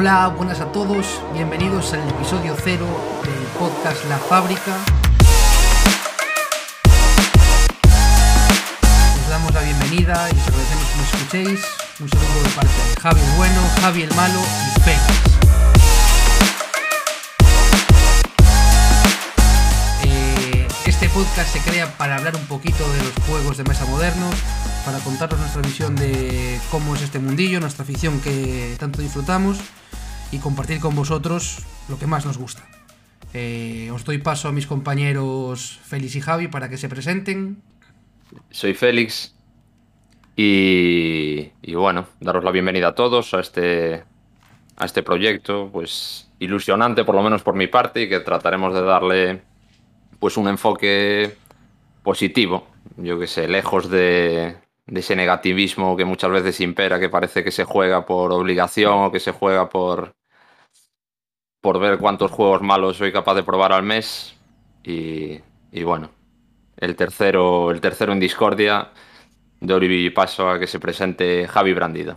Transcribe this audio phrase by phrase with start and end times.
[0.00, 2.86] Hola, buenas a todos, bienvenidos al episodio cero
[3.22, 4.74] del podcast La Fábrica.
[9.22, 11.60] Os damos la bienvenida y os agradecemos que nos escuchéis.
[12.00, 15.04] Un saludo de parte de Javi el Bueno, Javi el Malo y Félix.
[20.04, 24.34] Eh, Este podcast se crea para hablar un poquito de los juegos de mesa modernos,
[24.86, 29.58] para contaros nuestra visión de cómo es este mundillo, nuestra afición que tanto disfrutamos
[30.32, 32.62] y compartir con vosotros lo que más nos gusta.
[33.32, 37.62] Eh, os doy paso a mis compañeros Félix y Javi para que se presenten.
[38.50, 39.34] Soy Félix
[40.36, 44.04] y, y bueno, daros la bienvenida a todos a este,
[44.76, 48.82] a este proyecto, pues ilusionante por lo menos por mi parte y que trataremos de
[48.82, 49.42] darle
[50.18, 51.36] pues un enfoque
[52.02, 54.56] positivo, yo que sé, lejos de,
[54.86, 59.12] de ese negativismo que muchas veces impera, que parece que se juega por obligación o
[59.12, 60.14] que se juega por,
[61.60, 64.34] por ver cuántos juegos malos soy capaz de probar al mes.
[64.82, 65.40] Y,
[65.72, 66.10] y bueno,
[66.76, 68.88] el tercero, el tercero en discordia,
[69.60, 72.16] doy paso a que se presente Javi Brandido.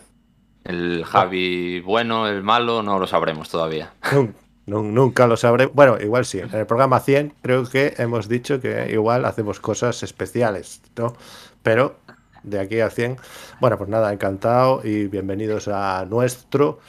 [0.63, 3.93] El Javi bueno, el malo, no lo sabremos todavía.
[4.13, 4.33] Nun-
[4.65, 5.65] nun- Nunca lo sabré.
[5.65, 6.39] Bueno, igual sí.
[6.39, 11.17] En el programa 100 creo que hemos dicho que igual hacemos cosas especiales, ¿no?
[11.63, 11.97] Pero
[12.43, 13.17] de aquí a 100.
[13.59, 16.79] Bueno, pues nada, encantado y bienvenidos a nuestro.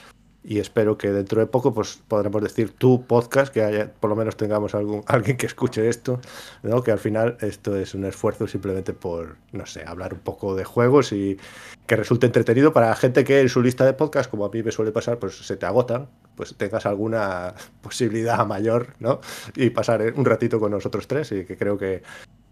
[0.46, 4.16] Y espero que dentro de poco pues podremos decir tu podcast, que haya- por lo
[4.16, 6.20] menos tengamos algún, alguien que escuche esto,
[6.62, 6.82] ¿no?
[6.82, 10.64] Que al final esto es un esfuerzo simplemente por, no sé, hablar un poco de
[10.64, 11.38] juegos y
[11.86, 14.62] que resulte entretenido para la gente que en su lista de podcast, como a mí
[14.62, 19.20] me suele pasar, pues se te agotan, pues tengas alguna posibilidad mayor, ¿no?
[19.56, 22.02] Y pasar un ratito con nosotros tres y que creo que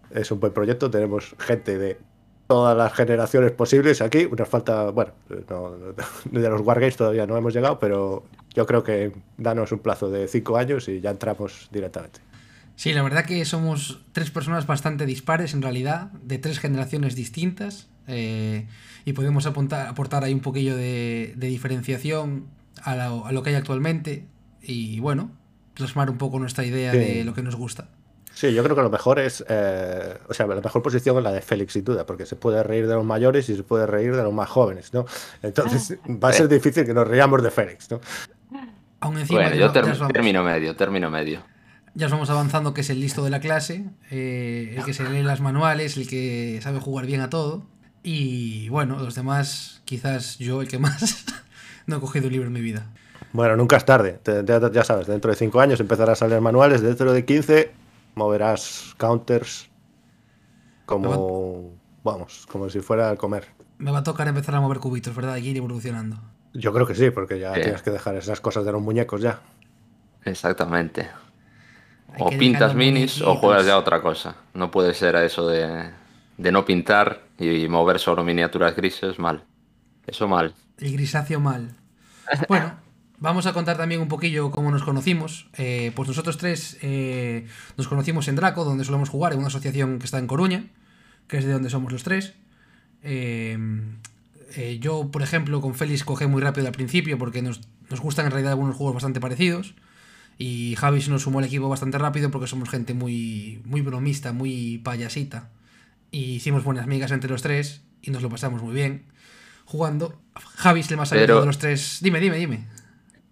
[0.09, 0.89] es un buen proyecto.
[0.89, 1.97] Tenemos gente de
[2.47, 4.27] todas las generaciones posibles aquí.
[4.37, 5.13] Nos falta, bueno,
[5.49, 9.79] no- no- de los Wargames todavía no hemos llegado, pero yo creo que danos un
[9.79, 12.19] plazo de cinco años y ya entramos directamente.
[12.75, 17.87] Sí, la verdad que somos tres personas bastante dispares en realidad, de tres generaciones distintas,
[18.07, 18.67] eh,
[19.05, 22.47] y podemos apuntar- aportar ahí un poquillo de, de diferenciación
[22.83, 24.25] a lo, a lo que hay actualmente,
[24.61, 25.31] y bueno,
[25.75, 26.97] plasmar un poco nuestra idea Sí.
[26.97, 27.89] de lo que nos gusta.
[28.43, 31.31] Sí, yo creo que lo mejor es, eh, o sea, la mejor posición es la
[31.31, 34.13] de Félix, sin duda, porque se puede reír de los mayores y se puede reír
[34.13, 35.05] de los más jóvenes, ¿no?
[35.41, 38.01] Entonces va a ser difícil que nos reíamos de Félix, ¿no?
[38.99, 41.41] Aún encima Bueno, ya, yo ter- os vamos, término medio, término medio.
[41.93, 45.07] ya os vamos avanzando que es el listo de la clase, eh, el que se
[45.09, 47.65] lee las manuales, el que sabe jugar bien a todo,
[48.03, 51.23] y bueno, los demás, quizás yo el que más
[51.87, 52.87] no he cogido un libro en mi vida.
[53.31, 56.41] Bueno, nunca es tarde, te- ya, ya sabes, dentro de cinco años empezarás a leer
[56.41, 57.71] manuales, dentro de 15
[58.15, 59.69] moverás counters
[60.85, 61.71] como,
[62.03, 63.47] vamos, como si fuera a comer.
[63.77, 65.37] Me va a tocar empezar a mover cubitos, ¿verdad?
[65.37, 66.17] Y ir evolucionando.
[66.53, 69.41] Yo creo que sí, porque ya tienes que dejar esas cosas de los muñecos ya.
[70.23, 71.09] Exactamente.
[72.13, 74.35] Hay O pintas minis o juegas ya otra cosa.
[74.53, 75.89] No puede ser a eso de,
[76.37, 79.43] de no pintar y mover solo miniaturas grises, mal.
[80.05, 80.53] Eso mal.
[80.77, 81.75] El grisáceo mal.
[82.47, 82.73] Bueno,
[83.23, 85.47] vamos a contar también un poquillo cómo nos conocimos.
[85.57, 87.47] Eh, pues nosotros tres eh,
[87.77, 90.65] nos conocimos en Draco, donde solemos jugar, en una asociación que está en Coruña,
[91.27, 92.33] que es de donde somos los tres.
[93.01, 93.57] Eh,
[94.81, 98.31] yo, por ejemplo, con Félix cogí muy rápido al principio porque nos, nos gustan en
[98.31, 99.73] realidad algunos juegos bastante parecidos.
[100.37, 104.33] Y Javi se nos sumó al equipo bastante rápido porque somos gente muy, muy bromista,
[104.33, 105.49] muy payasita.
[106.11, 109.05] Y hicimos buenas migas entre los tres y nos lo pasamos muy bien
[109.65, 110.19] jugando.
[110.55, 111.99] Javi es el más Pero- de los tres.
[112.01, 112.67] Dime, dime, dime.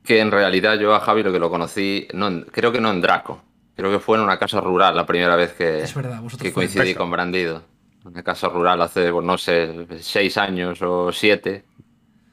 [0.04, 3.02] Que en realidad yo a Javi lo que lo conocí, no creo que no en
[3.02, 3.42] Draco.
[3.76, 6.94] Creo que fue en una casa rural la primera vez que, Es verdad, que coincidí
[6.94, 7.64] con Brandido.
[8.04, 11.64] Una casa rural hace, pues, no sé, seis años o siete.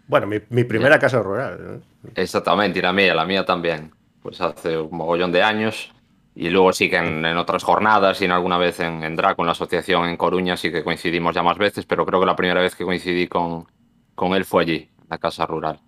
[0.07, 1.83] Bueno, mi, mi primera casa rural.
[2.03, 2.11] ¿no?
[2.15, 3.93] Exactamente, y la mía, la mía también.
[4.23, 5.93] Pues hace un mogollón de años.
[6.35, 9.43] Y luego sí que en, en otras jornadas y en alguna vez en, en Draco,
[9.43, 12.37] en la asociación en Coruña, sí que coincidimos ya más veces, pero creo que la
[12.37, 13.67] primera vez que coincidí con,
[14.15, 15.81] con él fue allí, en la casa rural.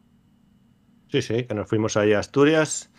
[1.10, 2.90] Sí, sí, que nos fuimos ahí a Asturias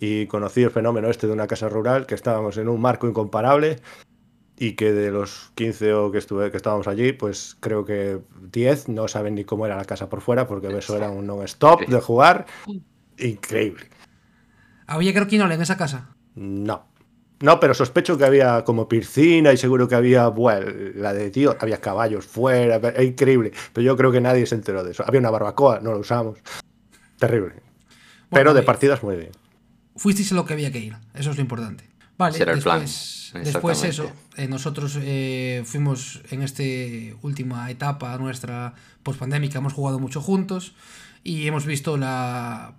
[0.00, 3.80] y conocí el fenómeno este de una casa rural, que estábamos en un marco incomparable
[4.56, 8.20] y que de los 15 o que, estuve, que estábamos allí, pues creo que
[8.52, 11.82] 10 no saben ni cómo era la casa por fuera, porque eso era un non-stop
[11.82, 12.46] de jugar.
[13.18, 13.84] Increíble.
[14.86, 16.14] Había creo que en esa casa.
[16.34, 16.86] No.
[17.40, 21.56] No, pero sospecho que había como piscina y seguro que había, bueno, la de tío,
[21.60, 23.52] había caballos fuera, era increíble.
[23.72, 25.04] Pero yo creo que nadie se enteró de eso.
[25.06, 26.38] Había una barbacoa, no lo usamos.
[27.18, 27.54] Terrible.
[28.30, 29.32] pero de eh, partidas muy bien.
[29.96, 30.96] Fuisteis a lo que había que ir.
[31.14, 31.84] Eso es lo importante.
[32.16, 32.80] Vale, Ese era el plan.
[32.80, 36.62] después, después eso, eh, nosotros eh, fuimos en esta
[37.22, 40.74] última etapa nuestra pospandémica, hemos jugado mucho juntos
[41.22, 42.74] y hemos visto la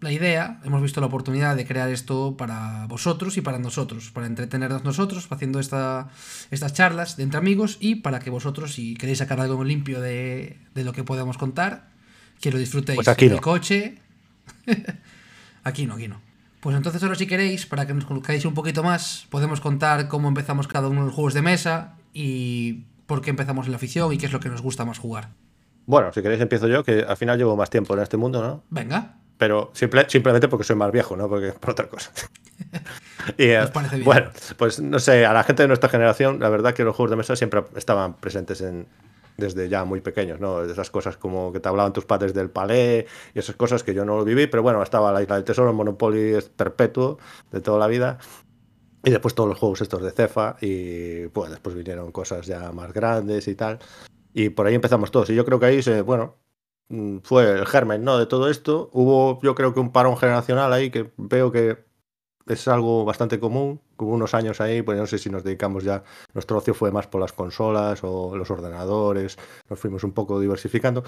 [0.00, 4.26] la idea, hemos visto la oportunidad de crear esto para vosotros y para nosotros, para
[4.26, 6.08] entretenernos nosotros haciendo esta,
[6.50, 10.58] estas charlas de entre amigos y para que vosotros, si queréis sacar algo limpio de,
[10.74, 11.88] de lo que podamos contar,
[12.40, 13.36] que lo disfrutéis Pues aquí en no.
[13.36, 13.98] el coche.
[15.64, 16.20] aquí no, aquí no.
[16.60, 20.28] Pues entonces ahora si queréis, para que nos conozcáis un poquito más, podemos contar cómo
[20.28, 24.12] empezamos cada uno de los juegos de mesa y por qué empezamos en la afición
[24.12, 25.30] y qué es lo que nos gusta más jugar.
[25.86, 28.62] Bueno, si queréis empiezo yo, que al final llevo más tiempo en este mundo, ¿no?
[28.70, 31.28] Venga, Pero simple- simplemente porque soy más viejo, ¿no?
[31.28, 32.10] Porque por otra cosa.
[33.38, 34.04] y, eh, Nos parece bien.
[34.04, 37.10] Bueno, pues no sé, a la gente de nuestra generación, la verdad que los juegos
[37.10, 38.86] de mesa siempre estaban presentes en
[39.38, 40.66] desde ya muy pequeños, ¿no?
[40.66, 43.94] De esas cosas como que te hablaban tus padres del palé y esas cosas que
[43.94, 47.18] yo no lo viví, pero bueno, estaba la Isla del Tesoro, el Monopoly es perpetuo
[47.52, 48.18] de toda la vida.
[49.04, 52.92] Y después todos los juegos estos de Cefa y pues después vinieron cosas ya más
[52.92, 53.78] grandes y tal.
[54.34, 55.30] Y por ahí empezamos todos.
[55.30, 56.36] Y yo creo que ahí se, bueno,
[56.88, 58.18] mm, fue el germen, ¿no?
[58.18, 58.90] De todo esto.
[58.92, 61.87] Hubo, yo creo que un parón generacional ahí que veo que
[62.54, 63.80] es algo bastante común.
[63.98, 66.02] Hubo unos años ahí, pues no sé si nos dedicamos ya,
[66.34, 71.04] nuestro ocio fue más por las consolas o los ordenadores, nos fuimos un poco diversificando.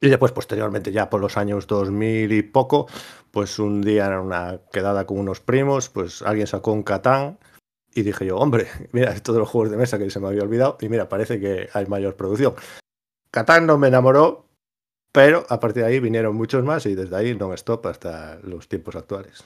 [0.00, 2.88] Y después, posteriormente, ya por los años 2000 y poco,
[3.30, 7.38] pues un día en una quedada con unos primos, pues alguien sacó un Catán
[7.94, 10.76] y dije yo, hombre, mira, todos los juegos de mesa que se me había olvidado
[10.80, 12.54] y mira, parece que hay mayor producción.
[13.30, 14.48] Catán no me enamoró,
[15.12, 18.40] pero a partir de ahí vinieron muchos más y desde ahí no me stop hasta
[18.42, 19.44] los tiempos actuales.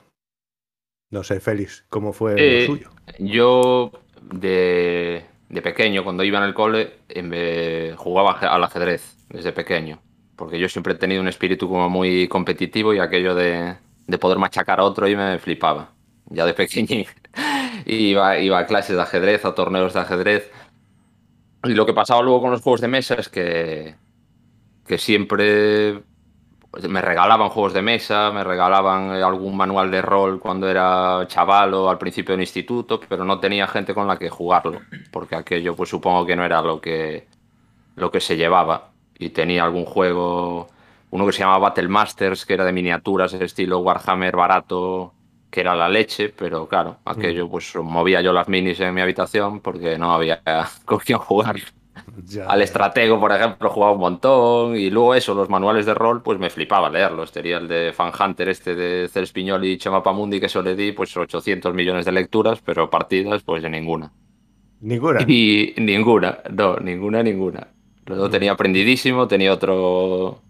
[1.10, 2.90] No sé, Félix, ¿cómo fue Eh, lo suyo?
[3.18, 10.00] Yo, de, de pequeño, cuando iba en el cole, eh, jugaba al ajedrez desde pequeño.
[10.34, 13.76] Porque yo siempre he tenido un espíritu como muy competitivo y aquello de,
[14.06, 15.92] de poder machacar a otro y me flipaba.
[16.26, 17.04] Ya de pequeño
[17.86, 20.50] iba, iba a clases de ajedrez, a torneos de ajedrez.
[21.64, 23.96] Y lo que pasaba luego con los juegos de mesa es que,
[24.86, 26.02] que siempre
[26.76, 31.24] pues, me regalaban juegos de mesa, me regalaban eh, algún manual de rol cuando era
[31.26, 35.36] chaval o al principio del instituto, pero no tenía gente con la que jugarlo, porque
[35.36, 37.28] aquello pues supongo que no era lo que,
[37.94, 38.90] lo que se llevaba.
[39.18, 40.68] Y tenía algún juego,
[41.10, 45.14] uno que se llamaba Battle Masters, que era de miniaturas, estilo Warhammer barato,
[45.50, 49.60] que era la leche, pero claro, aquello pues movía yo las minis en mi habitación
[49.60, 50.42] porque no había
[50.84, 51.56] con quién jugar.
[52.24, 54.76] Ya, Al estratego, por ejemplo, jugaba un montón.
[54.76, 57.32] Y luego eso, los manuales de rol, pues me flipaba leerlos.
[57.32, 60.74] Tenía el de Fan Hunter, este de Cels Piñol y Chema Pamundi, que eso le
[60.74, 64.12] di pues 800 millones de lecturas, pero partidas, pues de ninguna.
[64.80, 65.20] Ninguna.
[65.26, 67.68] Y ninguna, no, ninguna, ninguna.
[68.06, 70.42] Lo tenía aprendidísimo, tenía otro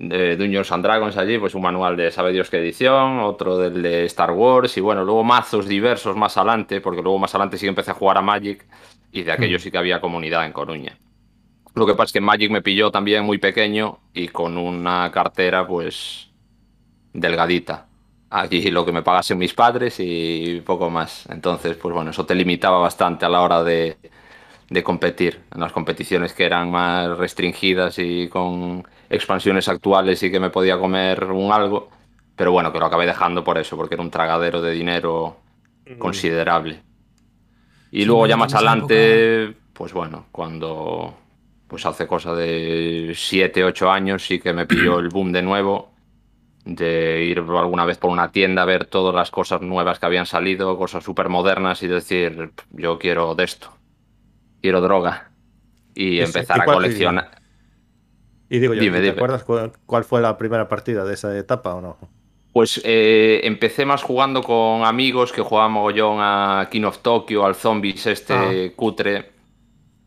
[0.00, 3.82] de Dungeons and Dragons allí, pues un manual de sabe Dios qué edición, otro del
[3.82, 7.66] de Star Wars y bueno, luego mazos diversos más adelante, porque luego más adelante sí
[7.66, 8.66] que empecé a jugar a Magic
[9.12, 10.98] y de aquello sí que había comunidad en Coruña.
[11.74, 15.66] Lo que pasa es que Magic me pilló también muy pequeño y con una cartera
[15.66, 16.30] pues
[17.12, 17.86] delgadita.
[18.30, 21.26] Allí lo que me pagasen mis padres y poco más.
[21.30, 23.96] Entonces, pues bueno, eso te limitaba bastante a la hora de,
[24.68, 25.42] de competir.
[25.52, 30.78] En las competiciones que eran más restringidas y con expansiones actuales y que me podía
[30.78, 31.90] comer un algo.
[32.36, 35.36] Pero bueno, que lo acabé dejando por eso, porque era un tragadero de dinero
[35.98, 36.82] considerable.
[37.90, 41.16] Y Sí, luego ya más adelante, pues bueno, cuando
[41.66, 45.90] pues hace cosa de 7, 8 años sí que me pilló el boom de nuevo
[46.64, 50.26] de ir alguna vez por una tienda a ver todas las cosas nuevas que habían
[50.26, 53.72] salido, cosas súper modernas y decir, yo quiero de esto,
[54.62, 55.32] quiero droga.
[55.94, 57.42] Y Ese- empezar ¿y a coleccionar.
[58.50, 59.12] Y digo yo, Dime, ¿te dime.
[59.12, 61.98] acuerdas cuál, cuál fue la primera partida de esa etapa o no?
[62.52, 67.54] Pues eh, empecé más jugando con amigos que jugaban mogollón a King of Tokyo, al
[67.54, 69.32] Zombies este cutre.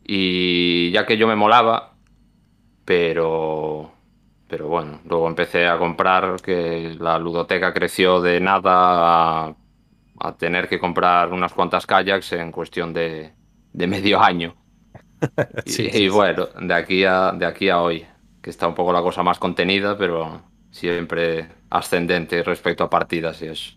[0.05, 1.95] Y ya que yo me molaba,
[2.85, 3.91] pero.
[4.47, 9.55] Pero bueno, luego empecé a comprar que la ludoteca creció de nada a,
[10.19, 13.33] a tener que comprar unas cuantas kayaks en cuestión de,
[13.73, 14.55] de medio año.
[15.65, 18.05] Y, Sí, y sí, bueno, de aquí, a, de aquí a hoy,
[18.41, 20.41] que está un poco la cosa más contenida, pero
[20.73, 23.71] siempre ascendente respecto a partidas y eso.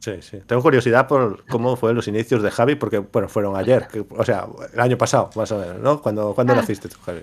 [0.00, 0.38] Sí, sí.
[0.46, 4.24] Tengo curiosidad por cómo fueron los inicios de Javi, porque bueno, fueron ayer, que- o
[4.24, 6.02] sea, el año pasado, más o menos, ¿no?
[6.02, 7.20] Cuando, ¿cuándo naciste tú, Javi?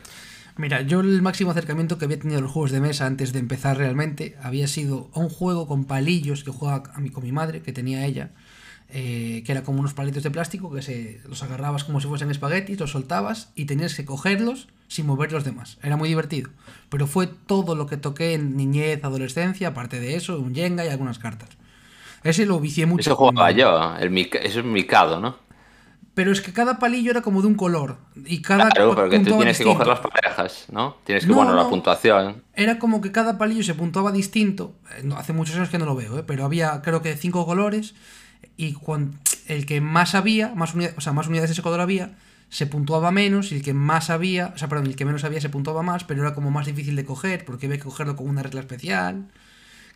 [0.57, 3.39] Mira, yo el máximo acercamiento que había tenido a los juegos de mesa antes de
[3.39, 7.31] empezar realmente había sido a un juego con palillos que jugaba a mí, con mi
[7.31, 8.31] madre, que tenía ella,
[8.89, 12.31] eh, que era como unos palitos de plástico que se los agarrabas como si fuesen
[12.31, 15.77] espaguetis, los soltabas y tenías que cogerlos sin mover los demás.
[15.81, 16.49] Era muy divertido.
[16.89, 20.89] Pero fue todo lo que toqué en niñez, adolescencia, aparte de eso, un Jenga y
[20.89, 21.47] algunas cartas.
[22.23, 23.09] Ese lo vicié mucho.
[23.09, 25.37] Eso jugaba cuando- yo, el eso es Mikado, ¿no?
[26.13, 27.99] Pero es que cada palillo era como de un color.
[28.25, 29.85] Y cada Claro, porque tú puntuaba tienes que distinto.
[29.85, 30.97] coger las parejas, ¿no?
[31.05, 32.43] Tienes que, No, bueno, la puntuación.
[32.53, 34.75] Era como que cada palillo se puntuaba distinto.
[34.97, 36.23] Eh, no, hace muchos años que no lo veo, ¿eh?
[36.27, 37.95] pero había creo que cinco colores.
[38.57, 41.79] Y cuan- el que más había, más unidades, o sea, más unidades de ese color
[41.79, 42.11] había,
[42.51, 43.51] se puntuaba menos.
[43.51, 46.03] Y el que más había, o sea, perdón, el que menos había se puntuaba más,
[46.03, 49.31] pero era como más difícil de coger, porque había que cogerlo con una regla especial.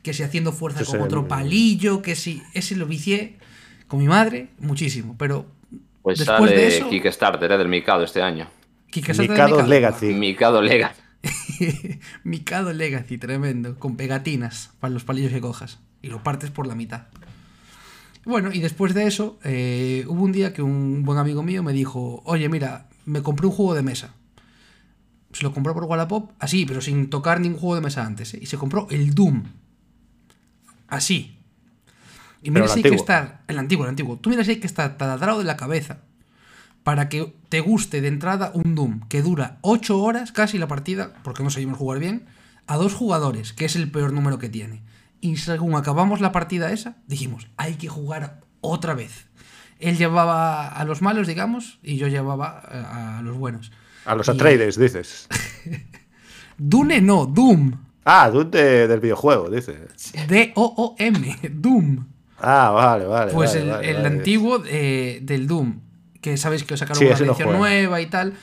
[0.01, 2.41] Que si haciendo fuerza Ese con otro palillo, que si.
[2.53, 3.38] Ese lo vicié
[3.88, 5.15] con mi madre muchísimo.
[5.19, 5.45] Pero
[6.01, 6.89] Pues después sale de eso.
[6.89, 7.57] Kickstarter ¿eh?
[7.57, 8.50] del Mikado este año.
[8.89, 9.67] Kickstarter Mikado Mikado.
[9.67, 10.13] Legacy.
[10.13, 11.01] Mikado Legacy.
[12.24, 15.79] Mikado Legacy, tremendo, con pegatinas para los palillos que cojas.
[16.01, 17.07] Y lo partes por la mitad.
[18.25, 21.74] Bueno, y después de eso, eh, hubo un día que un buen amigo mío me
[21.74, 24.15] dijo, oye, mira, me compré un juego de mesa.
[25.32, 28.34] Se lo compró por Wallapop, así, pero sin tocar ningún juego de mesa antes.
[28.34, 28.39] ¿eh?
[28.41, 29.44] Y se compró el Doom.
[30.88, 31.38] Así.
[32.41, 34.17] Y mira si hay que estar, el antiguo, el antiguo.
[34.17, 36.00] Tú mira si hay que estar taladrado de la cabeza
[36.84, 41.13] para que te guste de entrada un Doom que dura 8 horas casi la partida,
[41.24, 42.25] porque no sabemos jugar bien,
[42.67, 44.84] a dos jugadores, que es el peor número que tiene.
[45.22, 49.27] Y según acabamos la partida esa, dijimos, hay que jugar otra vez.
[49.79, 53.72] Él llevaba a los malos, digamos, y yo llevaba eh, a los buenos.
[54.05, 55.27] A los Y- Atreides, dices.
[56.57, 57.74] Dune no, Doom.
[58.05, 60.13] Ah, de- del videojuego, dices.
[60.27, 62.05] D-O-O-M, Doom.
[62.39, 63.31] Ah, vale, vale.
[63.34, 64.07] Pues vale, el, vale, el vale.
[64.07, 65.79] antiguo eh, del Doom,
[66.22, 68.34] que sabéis que sacaron Sí, una no edición nueva y tal,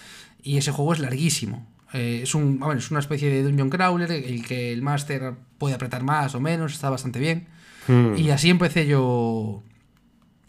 [0.43, 1.67] y ese juego es larguísimo.
[1.93, 5.75] Eh, es, un, ver, es una especie de dungeon crawler, el que el máster puede
[5.75, 7.49] apretar más o menos, está bastante bien.
[7.87, 8.17] Hmm.
[8.17, 9.63] Y así empecé yo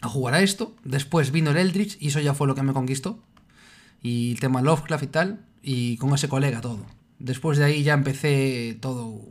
[0.02, 0.76] a jugar a esto.
[0.84, 3.20] Después vino el Eldritch y eso ya fue lo que me conquistó.
[4.02, 6.86] Y el tema Lovecraft y tal, y con ese colega todo.
[7.20, 9.22] Después de ahí ya empecé todo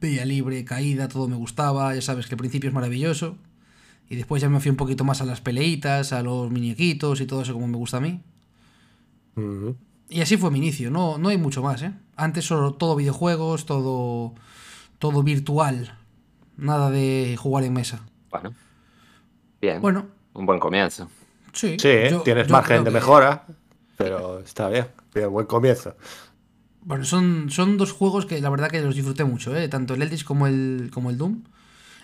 [0.00, 3.36] vía libre, caída, todo me gustaba, ya sabes que el principio es maravilloso.
[4.08, 7.26] Y después ya me fui un poquito más a las peleitas, a los muñequitos y
[7.26, 8.20] todo eso como me gusta a mí.
[9.36, 9.70] Mm.
[10.10, 11.92] Y así fue mi inicio, no, no hay mucho más, ¿eh?
[12.16, 14.34] Antes solo todo videojuegos, todo,
[14.98, 15.96] todo virtual,
[16.56, 18.00] nada de jugar en mesa.
[18.30, 18.52] Bueno.
[19.60, 19.80] Bien.
[19.80, 21.08] Bueno, Un buen comienzo.
[21.52, 21.76] sí.
[21.78, 22.08] Sí, ¿eh?
[22.10, 23.46] yo- tienes yo margen de que- mejora,
[23.96, 24.88] pero está bien.
[25.14, 25.94] Bien, buen comienzo.
[26.82, 29.68] Bueno, son, son dos juegos que la verdad que los disfruté mucho, ¿eh?
[29.68, 31.42] Tanto el Eldritch como el, como el Doom.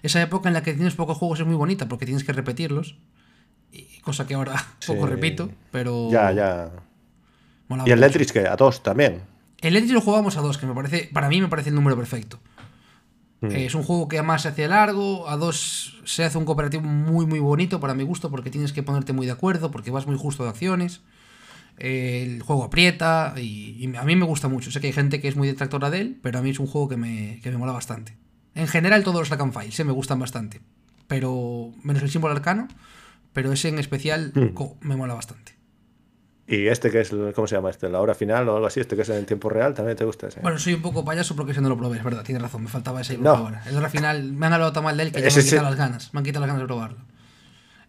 [0.03, 2.99] Esa época en la que tienes pocos juegos es muy bonita porque tienes que repetirlos.
[3.73, 4.55] Y cosa que ahora
[4.87, 6.09] poco repito, pero...
[6.11, 6.71] Ya, ya.
[7.69, 8.01] Molaba Y el.
[8.01, 9.23] Letris, que a dos también.
[9.61, 11.97] El Eldritch lo jugábamos a dos, que me parece, para mí me parece el número
[11.97, 12.39] perfecto.
[13.41, 13.47] Mm.
[13.53, 16.83] Eh, es un juego que además se hace largo, a dos se hace un cooperativo
[16.83, 20.07] muy muy bonito para mi gusto porque tienes que ponerte muy de acuerdo, porque vas
[20.07, 21.01] muy justo de acciones.
[21.79, 24.71] Eh, el juego aprieta y, y a mí me gusta mucho.
[24.71, 26.67] Sé que hay gente que es muy detractora de él, pero a mí es un
[26.67, 28.17] juego que me, que me mola bastante.
[28.55, 30.61] En general todos los Rack Files me gustan bastante,
[31.09, 32.69] pero menos el símbolo arcano,
[33.35, 34.87] pero ese en especial Mm.
[34.87, 35.56] me mola bastante.
[36.49, 37.89] Y este que es, ¿cómo se llama este?
[37.89, 40.29] La hora final o algo así, este que es en tiempo real, también te gusta
[40.29, 40.41] ese.
[40.41, 42.69] Bueno, soy un poco payaso porque ese no lo probé, es verdad, tienes razón, me
[42.69, 43.31] faltaba ese No.
[43.31, 43.63] ahora.
[43.67, 45.47] El hora final, me han hablado tan mal de él que ya Ese me han
[45.49, 45.71] quitado sí.
[45.71, 46.99] las ganas, me han quitado las ganas de probarlo.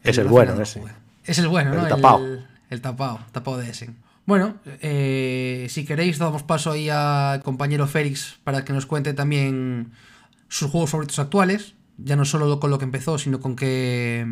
[0.04, 0.82] Es el bueno, no ese.
[1.24, 1.88] Es el bueno, El ¿no?
[1.88, 2.20] tapao.
[2.26, 3.96] El, el tapao, tapao de Essen.
[4.26, 9.92] Bueno, eh, si queréis damos paso ahí al compañero Félix para que nos cuente también
[10.50, 14.26] sus juegos favoritos actuales, ya no solo con lo que empezó, sino con que,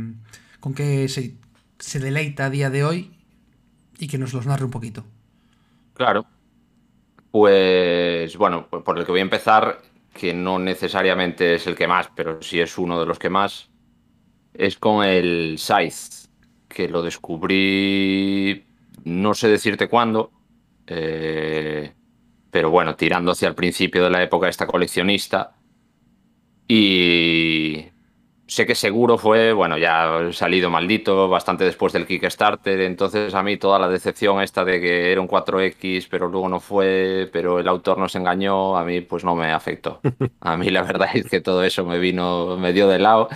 [0.60, 1.36] con que se,
[1.79, 3.14] se deleita a día de hoy
[3.99, 5.03] y que nos los narre un poquito.
[5.93, 6.25] Claro.
[7.31, 9.81] Pues bueno, pues por el que voy a empezar,
[10.13, 13.69] que no necesariamente es el que más, pero sí es uno de los que más,
[14.53, 16.29] es con el Scythe,
[16.67, 18.65] que lo descubrí,
[19.03, 20.31] no sé decirte cuándo,
[20.87, 21.93] eh,
[22.51, 25.55] pero bueno, tirando hacia el principio de la época esta coleccionista.
[26.67, 27.85] Y
[28.47, 33.57] sé que seguro fue, bueno, ya salido maldito bastante después del Kickstarter, entonces a mí
[33.57, 37.67] toda la decepción esta de que era un 4X, pero luego no fue, pero el
[37.67, 39.99] autor nos engañó, a mí pues no me afectó.
[40.41, 43.29] A mí la verdad es que todo eso me vino, me dio de lado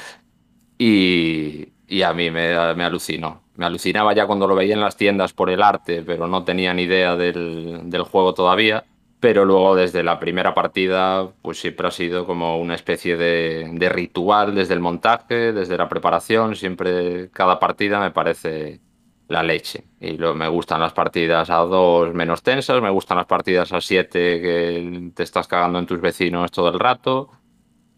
[0.78, 3.44] y, y a mí me, me alucinó.
[3.56, 6.74] Me alucinaba ya cuando lo veía en las tiendas por el arte, pero no tenía
[6.74, 8.86] ni idea del, del juego todavía.
[9.20, 14.56] Pero luego desde la primera partida, pues siempre ha sido como una especie de, ritual
[14.56, 16.56] desde el montaje, desde la preparación.
[16.56, 18.80] Siempre cada partida me parece
[19.28, 19.86] la leche.
[20.00, 24.42] Y me gustan las partidas a dos menos tensas, me gustan las partidas a siete
[24.42, 27.30] que te estás cagando en tus vecinos todo el rato.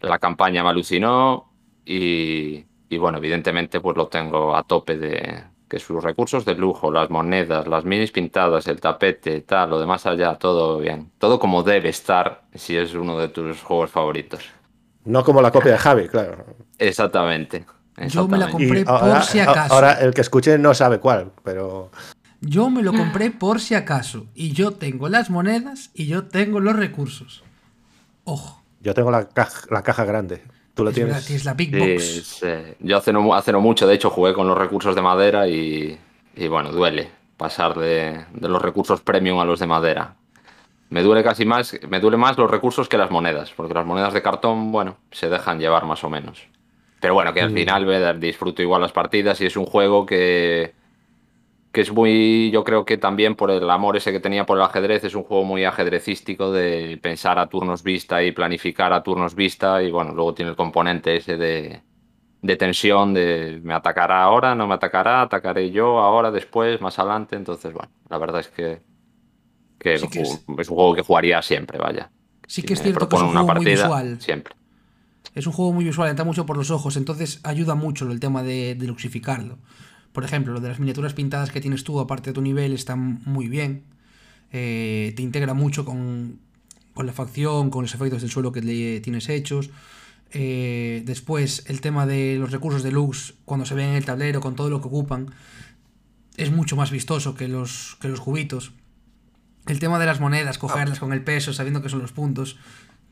[0.00, 1.52] La campaña me alucinó
[1.84, 6.92] y, y bueno, evidentemente pues lo tengo a tope de que sus recursos de lujo,
[6.92, 11.10] las monedas, las minis pintadas, el tapete, tal, lo demás allá, todo bien.
[11.16, 14.44] Todo como debe estar si es uno de tus juegos favoritos.
[15.06, 16.44] No como la copia de Javi, claro.
[16.78, 17.64] Exactamente.
[18.08, 19.72] Yo me la compré Y ahora, por si acaso.
[19.72, 21.90] ahora el que escuche no sabe cuál, pero
[22.42, 24.26] Yo me lo compré por si acaso.
[24.34, 27.44] Y yo tengo las monedas y yo tengo los recursos.
[28.24, 28.62] Ojo.
[28.80, 30.42] yo tengo la caja, la caja grande.
[30.74, 31.26] Tú verdad, tienes.
[31.26, 32.38] tienes la Big Box.
[32.40, 32.46] sí.
[32.80, 35.98] Yo hace no, hace no mucho, de hecho, jugué con los recursos de madera y,
[36.34, 40.16] y bueno, duele pasar de, de los recursos premium a los de madera.
[40.90, 44.12] Me duele casi más, me duele más los recursos que las monedas, porque las monedas
[44.12, 46.46] de cartón, bueno, se dejan llevar más o menos.
[47.00, 50.74] Pero bueno, que al final ve, disfruto igual las partidas y es un juego que,
[51.72, 54.64] que es muy, yo creo que también por el amor ese que tenía por el
[54.64, 59.34] ajedrez, es un juego muy ajedrecístico de pensar a turnos vista y planificar a turnos
[59.34, 61.82] vista y bueno, luego tiene el componente ese de,
[62.42, 67.36] de tensión de me atacará ahora, no me atacará, atacaré yo ahora, después, más adelante,
[67.36, 68.82] entonces bueno, la verdad es que,
[69.78, 72.10] que Sí que es, es- un- juego que jugaría siempre, vaya.
[72.46, 74.18] Sí Si que es cierto que es un juego muy visual.
[74.18, 74.54] siempre.
[75.34, 78.42] Es un juego muy visual, entra mucho por los ojos, entonces ayuda mucho el tema
[78.42, 79.58] de, de luxificarlo.
[80.12, 82.96] Por ejemplo, lo de las miniaturas pintadas que tienes tú, aparte de tu nivel, está
[82.96, 83.84] muy bien.
[84.52, 86.38] Eh, te integra mucho con,
[86.94, 89.70] con la facción, con los efectos del suelo que le tienes hechos.
[90.32, 94.54] Eh, después, el tema de los recursos deluxe, cuando se ven en el tablero, con
[94.54, 95.30] todo lo que ocupan,
[96.36, 98.72] es mucho más vistoso que los, que los cubitos.
[99.66, 102.56] El tema de las monedas, cogerlas con el peso, sabiendo que son los puntos,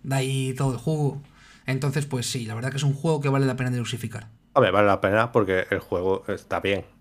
[0.03, 1.23] da ahí todo el jugo.
[1.67, 4.29] Entonces, pues sí, la verdad que es un juego que vale la pena deluxificar.
[4.53, 6.85] Hombre, vale la pena porque el juego está bien.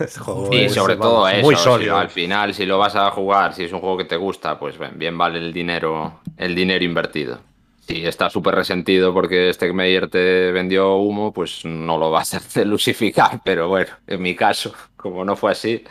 [0.00, 1.96] Este juego Y es, sobre vamos, todo eso, muy si sólido.
[1.98, 4.78] al final, si lo vas a jugar, si es un juego que te gusta, pues
[4.78, 7.40] bien, bien vale el dinero, el dinero invertido.
[7.86, 12.36] Si estás súper resentido porque este Meyer te vendió humo, pues no lo vas a
[12.38, 13.40] hacer lucificar.
[13.44, 15.84] Pero bueno, en mi caso, como no fue así,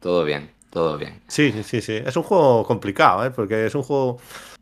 [0.00, 1.22] todo bien, todo bien.
[1.28, 1.94] Sí, sí, sí, sí.
[2.04, 3.30] Es un juego complicado, ¿eh?
[3.30, 4.18] porque es un juego.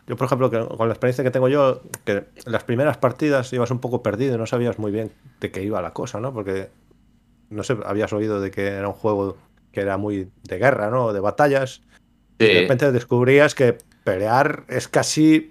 [0.07, 3.53] Yo, por ejemplo, que con la experiencia que tengo yo, que en las primeras partidas
[3.53, 6.33] ibas un poco perdido, no sabías muy bien de qué iba la cosa, ¿no?
[6.35, 6.71] Porque,
[7.51, 9.37] no sé, habías oído de que era un juego
[9.71, 11.13] que era muy de guerra, ¿no?
[11.13, 11.83] De batallas.
[12.39, 15.51] Y de repente descubrías que pelear es casi.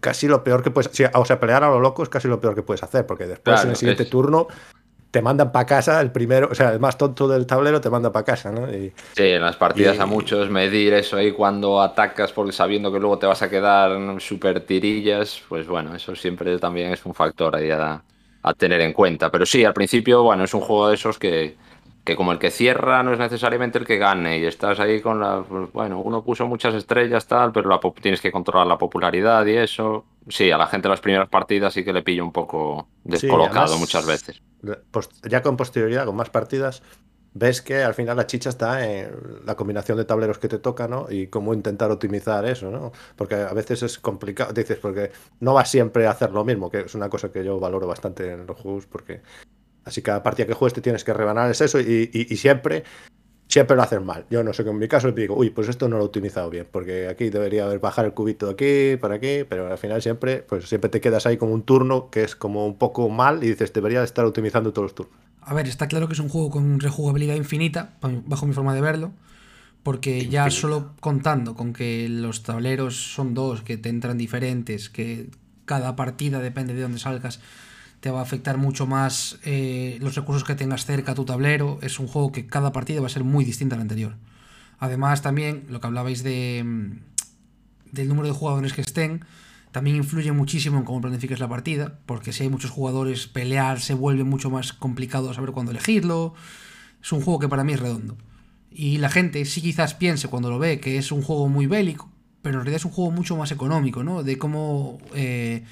[0.00, 0.90] Casi lo peor que puedes.
[1.12, 3.54] o sea, pelear a lo loco es casi lo peor que puedes hacer, porque después
[3.56, 4.46] Claro, en el siguiente es- turno
[5.10, 8.12] te mandan para casa el primero, o sea, el más tonto del tablero te manda
[8.12, 8.72] para casa, ¿no?
[8.72, 12.92] Y, Sí, en las partidas Y- a muchos medir eso ahí cuando atacas porque sabiendo
[12.92, 17.14] que luego te vas a quedar súper tirillas, pues bueno, eso siempre también es un
[17.14, 18.04] factor ahí a,
[18.42, 19.28] a tener en cuenta.
[19.32, 21.58] Pero sí, al principio, bueno, es un juego de esos que,
[22.04, 25.18] que como el que cierra no es necesariamente el que gane y estás ahí con
[25.18, 25.42] la...
[25.42, 29.56] pues, bueno, uno puso muchas estrellas tal, pero la tienes que controlar la popularidad y
[29.56, 30.06] eso.
[30.28, 33.78] Sí, a la gente las primeras partidas sí que le pillo un poco descolocado además,
[33.78, 34.40] muchas veces.
[35.22, 36.82] Ya con posterioridad, con más partidas,
[37.34, 39.10] ves que al final la chicha está en
[39.44, 41.06] la combinación de tableros que te toca, ¿no?
[41.10, 42.92] Y cómo intentar optimizar eso, ¿no?
[43.16, 46.80] Porque a veces es complicado, dices, porque no vas siempre a hacer lo mismo, que
[46.80, 49.22] es una cosa que yo valoro bastante en los juegos, porque
[49.84, 52.84] así cada partida que juegues te tienes que rebanar es eso y siempre,
[53.48, 54.26] siempre lo haces mal.
[54.30, 56.50] Yo no sé, en mi caso te digo, uy, pues esto no lo he optimizado
[56.50, 60.02] bien, porque aquí debería haber bajar el cubito de aquí, para aquí, pero al final
[60.02, 63.42] siempre, pues siempre te quedas ahí con un turno que es como un poco mal
[63.42, 65.16] y dices, debería estar optimizando todos los turnos.
[65.40, 68.82] A ver, está claro que es un juego con rejugabilidad infinita, bajo mi forma de
[68.82, 69.12] verlo,
[69.82, 75.30] porque ya solo contando con que los tableros son dos, que te entran diferentes, que
[75.64, 77.40] cada partida, depende de dónde salgas,
[78.00, 81.78] te va a afectar mucho más eh, los recursos que tengas cerca a tu tablero,
[81.82, 84.16] es un juego que cada partida va a ser muy distinta a la anterior.
[84.78, 89.24] Además, también lo que hablabais de, mm, del número de jugadores que estén,
[89.72, 93.94] también influye muchísimo en cómo planifiques la partida, porque si hay muchos jugadores, pelear se
[93.94, 96.34] vuelve mucho más complicado saber cuándo elegirlo.
[97.02, 98.16] Es un juego que para mí es redondo.
[98.70, 102.10] Y la gente sí quizás piense cuando lo ve que es un juego muy bélico,
[102.42, 104.22] pero en realidad es un juego mucho más económico, ¿no?
[104.22, 105.64] De cómo eh,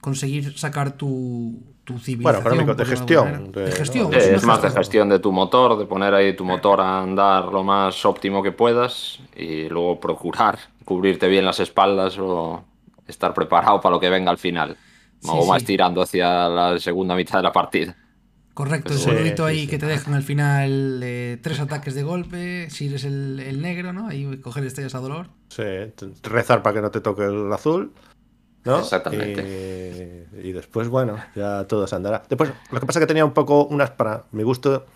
[0.00, 2.40] conseguir sacar tu, tu civilización.
[2.40, 4.14] económico, de por alguna gestión, de- De, gestión.
[4.14, 5.08] es más de gestión.
[5.08, 9.18] de tu motor, de poner ahí tu motor a andar lo más óptimo que puedas
[9.36, 12.64] y luego procurar cubrirte bien las espaldas o
[13.08, 14.76] estar preparado para lo que venga al final.
[15.20, 15.66] Sí, o más sí.
[15.66, 17.96] tirando hacia la segunda mitad de la partida.
[18.54, 19.66] Correcto, el Sí, saludito sí, ahí sí.
[19.68, 23.92] que te dejan al final eh, tres ataques de golpe, si eres el, el negro,
[23.92, 24.08] ¿no?
[24.08, 25.28] Ahí coger estrellas a dolor.
[25.48, 25.62] Sí,
[26.22, 27.92] rezar para que no te toque el azul.
[28.64, 28.78] ¿No?
[28.78, 30.28] Exactamente.
[30.42, 32.22] Y, y después, bueno, ya todo se andará.
[32.28, 34.86] Después, lo que pasa es que tenía un poco unas, para mi gusto,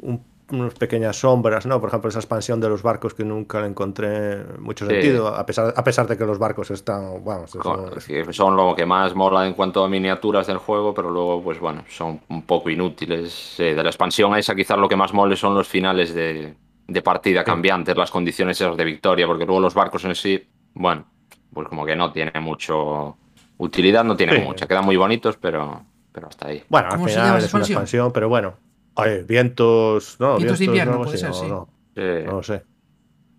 [0.00, 1.78] un- unas pequeñas sombras, ¿no?
[1.80, 4.90] Por ejemplo, esa expansión de los barcos que nunca le encontré mucho Sí.
[4.90, 8.74] sentido, a pesar, a pesar de que los barcos están, eso- Con- que son lo
[8.74, 12.42] que más mola en cuanto a miniaturas del juego, pero luego, pues bueno, son un
[12.42, 13.32] poco inútiles.
[13.32, 16.56] Sí, de la expansión esa quizás lo que más mole son los finales de,
[16.88, 21.04] de partida cambiantes, las condiciones esas de victoria, porque luego los barcos en sí, bueno,
[21.52, 23.16] pues como que no tienen mucho
[23.58, 24.42] utilidad, no tienen Sí.
[24.42, 25.82] mucha, quedan muy bonitos, pero,
[26.12, 26.62] pero hasta ahí.
[26.68, 27.76] Bueno, al ¿Cómo se final llama es esa una expansión?
[27.78, 28.54] expansión, pero bueno.
[28.94, 30.16] Oye, vientos.
[30.18, 31.46] No, Vientos de invierno, algo puede ser, no, sí.
[31.46, 32.62] no, no lo sé.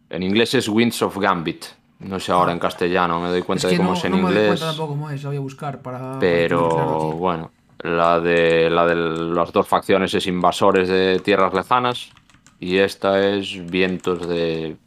[0.09, 1.65] En inglés es Winds of Gambit.
[1.99, 4.11] No sé ahora en castellano, me doy Es cuenta que de cómo no, es en
[4.11, 4.47] no me doy inglés.
[4.47, 6.17] cuenta tampoco cómo es, la voy a buscar para...
[6.19, 12.09] Pero bueno, la de, la de las dos facciones es invasores de tierras lejanas
[12.59, 14.77] y esta es vientos de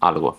[0.00, 0.38] algo.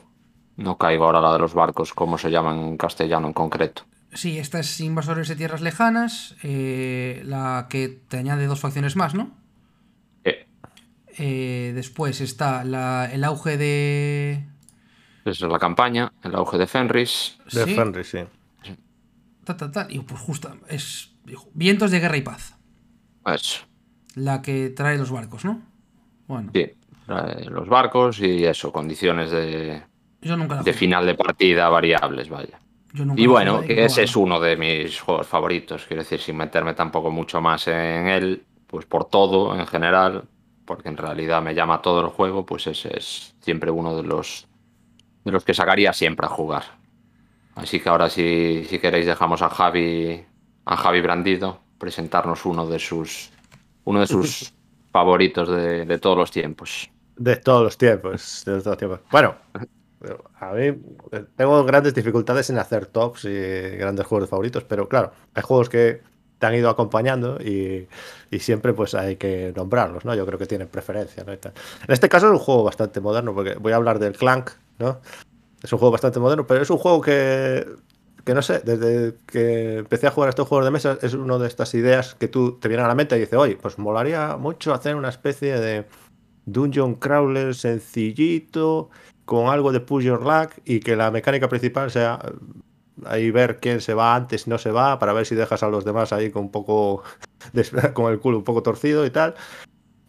[0.60, 3.84] No caigo ahora la de los barcos, cómo se llama en castellano en concreto.
[4.14, 9.14] Sí, esta es Invasores de Tierras Lejanas, eh, la que te añade dos facciones más,
[9.16, 9.32] ¿no?
[10.24, 10.48] Eh,
[11.18, 14.46] Eh, después está la- el auge de...
[15.26, 17.38] esa es la campaña, el auge de Fenris.
[17.52, 18.20] De sí, Fenris, sí.
[19.44, 21.14] ta, ta, ta, y pues justo, es
[21.54, 22.56] Vientos de Guerra y Paz,
[23.26, 23.66] Eso,
[24.16, 25.62] la que trae los barcos, ¿no?
[26.28, 29.84] Bueno, sí, eh, los barcos y eso, condiciones de,
[30.22, 32.60] yo nunca la de final de partida variables, vaya.
[32.94, 34.24] Yo nunca Y bueno, que ese es ¿no?
[34.24, 38.86] uno de mis juegos favoritos, quiero decir, sin meterme tampoco mucho más en él, pues
[38.86, 40.24] por todo en general,
[40.66, 44.48] porque en realidad me llama todo el juego, pues ese es siempre uno de los
[45.24, 46.64] de los que sacaría siempre a jugar.
[47.56, 50.24] Así que ahora si, si queréis dejamos a Javi
[50.66, 53.32] a Javi Brandido presentarnos uno de sus
[53.84, 54.54] uno de sus
[54.92, 56.90] favoritos de, de todos los tiempos.
[57.16, 58.44] De todos los tiempos.
[58.46, 59.00] De todos los tiempos.
[59.12, 59.36] Bueno,
[60.40, 60.66] a mí
[61.12, 65.70] eh, tengo grandes dificultades en hacer tops y grandes juegos favoritos, pero claro, hay juegos
[65.70, 66.02] que
[66.40, 67.88] te han ido acompañando y,
[68.40, 70.16] siempre pues hay que nombrarlos, ¿no?
[70.16, 71.34] Yo creo que tienen preferencia, ¿no?
[71.34, 71.42] En
[71.88, 75.02] este caso es un juego bastante moderno, porque voy a hablar del Clank, ¿no?
[75.62, 77.68] Es un juego bastante moderno, pero es un juego que,
[78.24, 81.38] que no sé, desde que empecé a jugar a estos juegos de mesa, es una
[81.38, 84.38] de estas ideas que tú te vienen a la mente y dices, oye, pues molaría
[84.38, 85.86] mucho hacer una especie de
[86.46, 88.90] dungeon crawler sencillito,
[89.30, 92.32] con algo de push your luck y que la mecánica principal sea eh,
[93.06, 95.70] ahí ver quién se va antes y no se va, para ver si dejas a
[95.70, 97.04] los demás ahí con un poco,
[97.54, 99.36] des- con el culo un poco torcido y tal.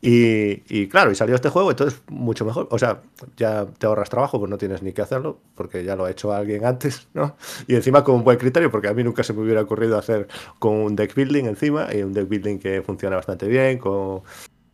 [0.03, 2.69] Y, y claro, y salió este juego, entonces mucho mejor.
[2.71, 3.03] O sea,
[3.37, 6.33] ya te ahorras trabajo, pues no tienes ni que hacerlo, porque ya lo ha hecho
[6.33, 7.37] alguien antes, ¿no?
[7.67, 10.29] Y encima con un buen criterio, porque a mí nunca se me hubiera ocurrido hacer
[10.59, 14.23] con un deck building encima, y un deck building que funciona bastante bien, con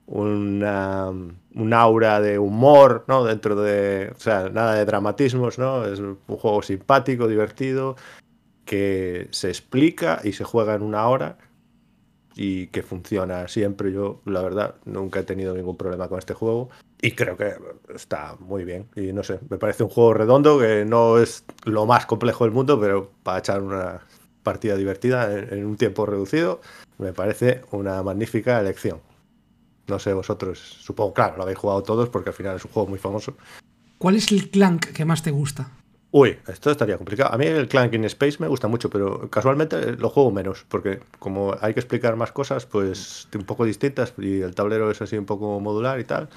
[0.06, 3.24] una, un aura de humor, ¿no?
[3.24, 5.84] Dentro de, o sea, nada de dramatismos, ¿no?
[5.84, 7.96] Es un juego simpático, divertido,
[8.64, 11.38] que se explica y se juega en una hora
[12.36, 13.92] y que funciona siempre.
[13.92, 16.68] Yo, la verdad, nunca he tenido ningún problema con este juego
[17.00, 17.54] y creo que
[17.94, 18.88] está muy bien.
[18.94, 22.52] Y no sé, me parece un juego redondo que no es lo más complejo del
[22.52, 24.00] mundo, pero para echar una
[24.42, 26.60] partida divertida en, en un tiempo reducido,
[26.98, 29.00] me parece una magnífica elección.
[29.88, 32.88] No sé vosotros, supongo, claro, lo habéis jugado todos porque al final es un juego
[32.88, 33.34] muy famoso.
[33.98, 35.70] ¿Cuál es el clank que más te gusta?
[36.10, 37.32] Uy, esto estaría complicado.
[37.34, 41.00] A mí el Clank in Space me gusta mucho, pero casualmente lo juego menos, porque
[41.18, 45.18] como hay que explicar más cosas, pues un poco distintas, y el tablero es así
[45.18, 46.28] un poco modular y tal,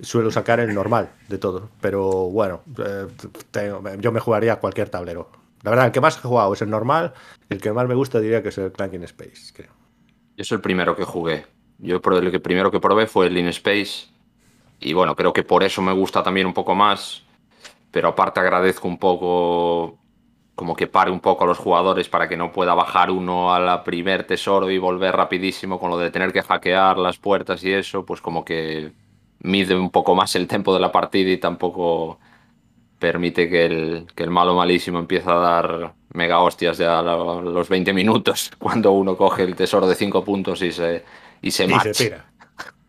[0.00, 1.70] suelo sacar el normal de todo.
[1.80, 3.06] Pero bueno, eh,
[3.50, 5.30] tengo- yo me jugaría a cualquier tablero.
[5.62, 7.14] La verdad, el que más he jugado es el normal,
[7.48, 9.70] el que más me gusta diría que es el Clank in Space, creo.
[10.36, 11.46] Yo soy el primero que jugué.
[11.82, 14.08] Yo el que primero que probé fue el In Space.
[14.80, 17.24] Y bueno, creo que por eso me gusta también un poco más.
[17.92, 19.98] Pero aparte agradezco un poco
[20.56, 23.82] como que pare un poco a los jugadores para que no pueda bajar uno al
[23.84, 28.06] primer tesoro y volver rapidísimo con lo de tener que hackear las puertas y eso,
[28.06, 28.92] pues como que
[29.40, 32.20] mide un poco más el tempo de la partida y tampoco
[32.98, 37.38] permite que el, que el malo malísimo empiece a dar mega hostias ya a lo-
[37.38, 41.04] a los 20 minutos cuando uno coge el tesoro de 5 puntos y se,
[41.42, 41.92] y se Y marcha.
[41.94, 42.32] se tira.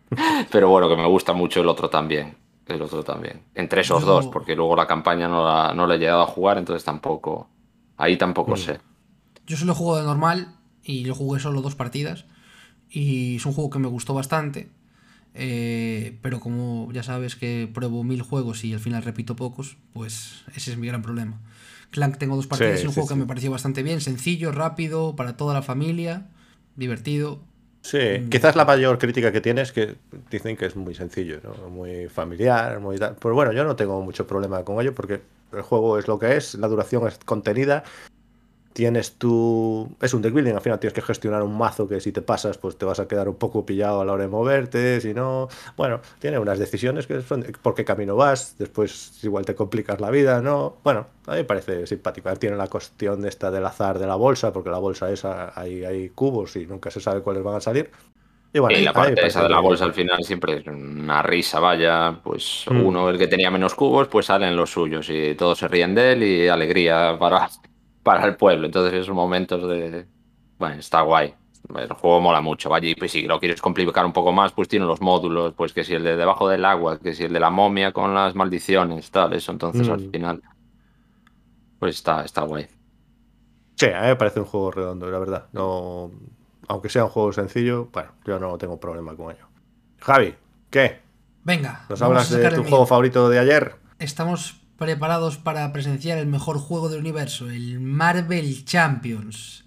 [0.51, 2.37] Pero bueno, que me gusta mucho el otro también.
[2.67, 3.41] El otro también.
[3.55, 6.57] Entre esos dos, porque luego la campaña no la, no la he llegado a jugar,
[6.57, 7.49] entonces tampoco.
[7.97, 8.17] Ahí Mm.
[8.17, 8.79] tampoco sé.
[9.45, 12.25] Yo solo juego de normal y yo jugué solo dos partidas.
[12.89, 14.71] Y es un juego que me gustó bastante.
[15.35, 20.43] eh, pero como ya sabes que pruebo mil juegos y al final repito pocos, pues
[20.55, 21.41] ese es mi gran problema.
[21.91, 23.13] Clank tengo dos partidas Sí, y un sí, juego sí.
[23.15, 26.29] que me pareció bastante bien, sencillo, rápido, para toda la familia,
[26.75, 27.41] divertido.
[27.83, 29.95] Sí, quizás la mayor crítica que tiene es que
[30.31, 31.69] dicen que es muy sencillo, ¿no?
[31.69, 33.15] muy familiar, muy tal.
[33.15, 36.37] Pues bueno, yo no tengo mucho problema con ello porque el juego es lo que
[36.37, 37.83] es, la duración es contenida.
[38.73, 39.95] Tienes tu.
[40.01, 42.57] Es un deck building, al final tienes que gestionar un mazo que si te pasas,
[42.57, 44.99] pues te vas a quedar un poco pillado a la hora de moverte.
[44.99, 45.47] Si no.
[45.77, 50.09] Bueno, tiene unas decisiones que son por qué camino vas, después igual te complicas la
[50.09, 50.77] vida, ¿no?
[50.83, 52.33] Bueno, a mí me parece simpático.
[52.35, 56.09] Tiene la cuestión esta del azar de la bolsa, porque la bolsa esa, hay, hay
[56.09, 57.91] cubos y nunca se sabe cuáles van a salir.
[58.55, 61.59] Y bueno, y la parte esa de la bolsa al final siempre es una risa,
[61.59, 62.19] vaya.
[62.23, 62.85] Pues Mm.
[62.85, 66.13] uno, el que tenía menos cubos, pues salen los suyos y todos se ríen de
[66.13, 67.49] él y alegría para,
[68.03, 68.65] para el pueblo.
[68.65, 70.05] Entonces esos momentos de.
[70.59, 71.33] Bueno, está guay.
[71.75, 72.69] el juego mola mucho.
[72.69, 75.73] Vaya, y pues si lo quieres complicar un poco más, pues tiene los módulos, pues
[75.73, 78.35] que si el de debajo del agua, que si el de la momia con las
[78.35, 79.51] maldiciones, tal, eso.
[79.51, 80.11] Entonces al Mm.
[80.11, 80.41] final,
[81.79, 82.67] pues está, está guay.
[83.75, 85.45] Sí, a mí me parece un juego redondo, la verdad.
[85.51, 86.11] No,
[86.67, 89.47] aunque sea un juego sencillo, bueno, yo no tengo problema con ello.
[89.99, 90.35] Javi,
[90.69, 90.99] ¿qué?
[91.43, 93.75] Venga, ¿Nos hablas de tu juego favorito de ayer?
[93.99, 99.63] Estamos preparados para presenciar el mejor juego del universo, el Marvel Champions.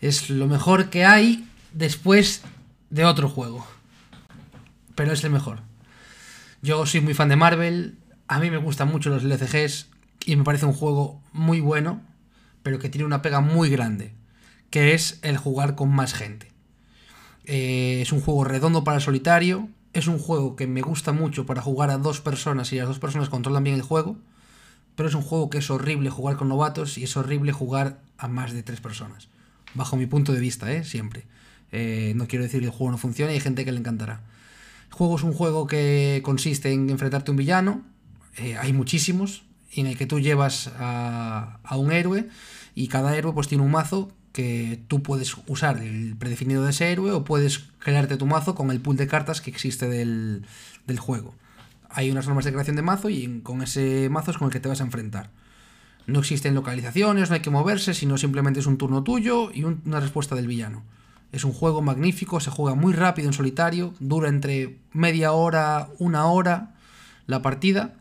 [0.00, 2.42] Es lo mejor que hay después
[2.90, 3.66] de otro juego.
[4.94, 5.60] Pero es el mejor.
[6.62, 9.88] Yo soy muy fan de Marvel, a mí me gustan mucho los LCGs
[10.26, 12.02] y me parece un juego muy bueno,
[12.62, 14.12] pero que tiene una pega muy grande,
[14.70, 16.52] que es el jugar con más gente.
[17.44, 19.68] Eh, es un juego redondo para el solitario.
[19.92, 22.98] Es un juego que me gusta mucho para jugar a dos personas y las dos
[22.98, 24.16] personas controlan bien el juego.
[24.94, 28.28] Pero es un juego que es horrible jugar con novatos y es horrible jugar a
[28.28, 29.28] más de tres personas.
[29.74, 30.84] Bajo mi punto de vista, ¿eh?
[30.84, 31.26] Siempre.
[31.72, 34.22] Eh, no quiero decir que el juego no funcione y hay gente que le encantará.
[34.88, 37.82] El juego es un juego que consiste en enfrentarte a un villano.
[38.36, 39.44] eh, hay muchísimos.
[39.72, 42.28] En el que tú llevas a, a un héroe
[42.74, 46.92] y cada héroe pues tiene un mazo que tú puedes usar el predefinido de ese
[46.92, 50.46] héroe o puedes crearte tu mazo con el pool de cartas que existe del,
[50.86, 51.34] del juego.
[51.88, 54.60] Hay unas normas de creación de mazo y con ese mazo es con el que
[54.60, 55.30] te vas a enfrentar.
[56.06, 59.82] No existen localizaciones, no hay que moverse, sino simplemente es un turno tuyo y un-
[59.84, 60.82] una respuesta del villano.
[61.32, 66.26] Es un juego magnífico, se juega muy rápido en solitario, dura entre media hora, una
[66.26, 66.74] hora
[67.26, 67.94] la partida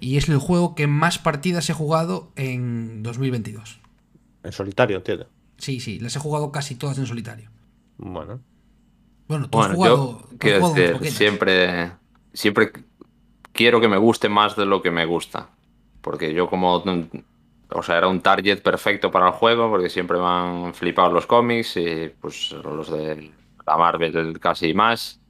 [0.00, 3.78] y es el juego que más partidas he jugado en 2022.
[4.42, 5.28] En solitario, entiendo.
[5.58, 7.50] Sí, sí, las he jugado casi todas en solitario.
[7.98, 8.42] Bueno,
[9.28, 9.96] Bueno, tú has jugado.
[9.98, 11.92] yo tú has quiero jugado decir, siempre,
[12.32, 12.72] siempre
[13.52, 15.50] quiero que me guste más de lo que me gusta.
[16.02, 16.76] Porque yo como,
[17.70, 21.26] o sea, era un target perfecto para el juego, porque siempre me han flipado los
[21.26, 23.32] cómics y pues los de
[23.66, 25.20] la Marvel casi más.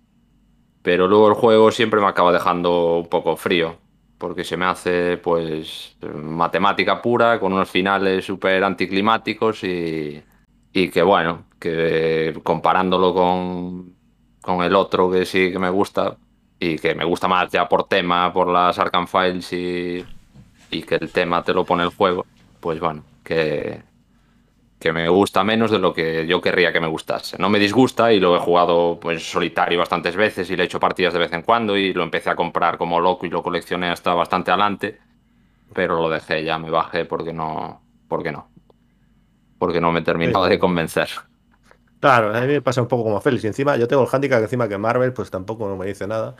[0.82, 3.78] Pero luego el juego siempre me acaba dejando un poco frío,
[4.18, 10.22] porque se me hace pues matemática pura, con unos finales súper anticlimáticos y,
[10.72, 13.94] y que bueno, que comparándolo con,
[14.40, 16.16] con el otro que sí que me gusta
[16.58, 20.04] y que me gusta más ya por tema, por las Arkham Files y,
[20.70, 22.24] y que el tema te lo pone el juego,
[22.60, 23.82] pues bueno, que,
[24.78, 27.36] que me gusta menos de lo que yo querría que me gustase.
[27.38, 30.80] No me disgusta y lo he jugado pues solitario bastantes veces y le he hecho
[30.80, 33.88] partidas de vez en cuando y lo empecé a comprar como loco y lo coleccioné
[33.90, 34.98] hasta bastante adelante,
[35.74, 38.50] pero lo dejé ya, me bajé porque no, porque no,
[39.58, 41.08] porque no me terminaba de convencer.
[42.00, 43.44] claro, a mí me pasa un poco como a Félix.
[43.44, 46.06] Y encima, yo tengo el handicap que encima que Marvel, pues tampoco no me dice
[46.06, 46.36] nada.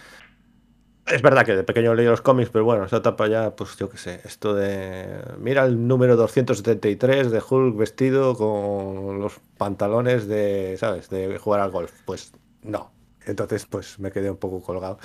[1.07, 3.89] Es verdad que de pequeño leí los cómics, pero bueno, esa etapa ya, pues yo
[3.89, 5.21] qué sé, esto de.
[5.39, 11.71] Mira el número 273 de Hulk vestido con los pantalones de, ¿sabes?, de jugar al
[11.71, 11.93] golf.
[12.05, 12.93] Pues no.
[13.25, 14.99] Entonces, pues me quedé un poco colgado.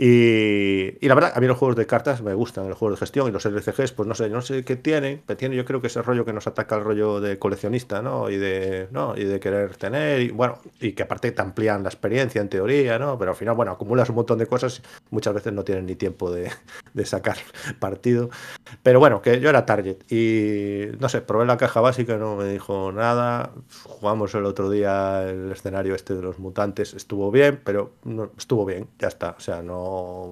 [0.00, 3.26] Y, la verdad, a mí los juegos de cartas me gustan, los juegos de gestión
[3.26, 5.88] y los LCGs, pues no sé, no sé qué tienen, pero tiene yo creo que
[5.88, 8.30] ese rollo que nos ataca el rollo de coleccionista, ¿no?
[8.30, 9.16] Y de, ¿no?
[9.16, 12.96] Y de querer tener, y bueno, y que aparte te amplían la experiencia en teoría,
[13.00, 13.18] ¿no?
[13.18, 16.30] Pero al final, bueno, acumulas un montón de cosas, muchas veces no tienen ni tiempo
[16.30, 16.48] de,
[16.94, 17.38] de sacar
[17.80, 18.30] partido.
[18.84, 22.44] Pero bueno, que yo era target y no sé, probé la caja básica, no me
[22.44, 23.50] dijo nada.
[23.82, 28.64] Jugamos el otro día el escenario este de los mutantes, estuvo bien, pero no, estuvo
[28.64, 29.34] bien, ya está.
[29.36, 29.87] O sea, no,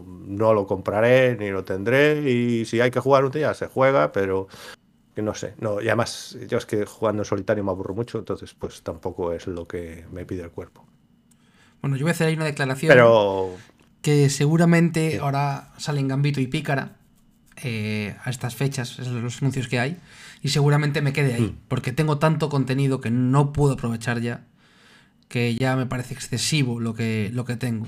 [0.07, 2.31] no lo compraré ni lo tendré.
[2.31, 4.49] Y si hay que jugar un día, se juega, pero
[5.23, 5.55] no sé.
[5.59, 9.33] No, y además, yo es que jugando en solitario me aburro mucho, entonces pues tampoco
[9.33, 10.85] es lo que me pide el cuerpo.
[11.81, 13.55] Bueno, yo voy a hacer ahí una declaración Pero
[14.03, 16.97] que seguramente ahora salen Gambito y Pícara
[17.63, 19.97] eh, a estas fechas, es los anuncios que hay,
[20.43, 24.45] y seguramente me quede ahí, porque tengo tanto contenido que no puedo aprovechar ya,
[25.29, 27.87] que ya me parece excesivo lo que, lo que tengo.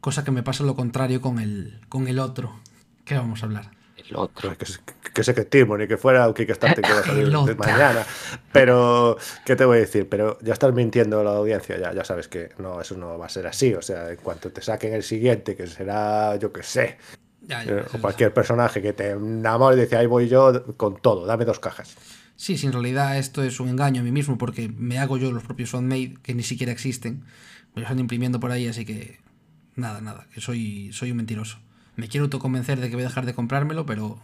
[0.00, 2.60] Cosa que me pasa lo contrario con el, con el otro.
[3.04, 3.70] que vamos a hablar?
[3.96, 4.56] El otro.
[4.56, 4.78] que, se-
[5.12, 8.04] que sé que Timo, ni que fuera un Kickstarter que va a salir de mañana.
[8.52, 10.08] Pero, ¿qué te voy a decir?
[10.08, 13.26] Pero ya estás mintiendo a la audiencia, ya, ya sabes que no, eso no va
[13.26, 13.74] a ser así.
[13.74, 16.96] O sea, en cuanto te saquen el siguiente, que será, yo qué sé,
[17.42, 20.96] Ya, ya, eh, o cualquier personaje que te enamore y dice, ahí voy yo con
[21.00, 21.96] todo, dame dos cajas.
[22.36, 25.32] Sí, sí, en realidad esto es un engaño a mí mismo porque me hago yo
[25.32, 27.24] los propios fanmade que ni siquiera existen.
[27.74, 29.18] Me los están imprimiendo por ahí, así que
[29.78, 31.58] nada, nada, que soy, soy un mentiroso.
[31.96, 34.20] Me quiero autoconvencer de que voy a dejar de comprármelo, pero...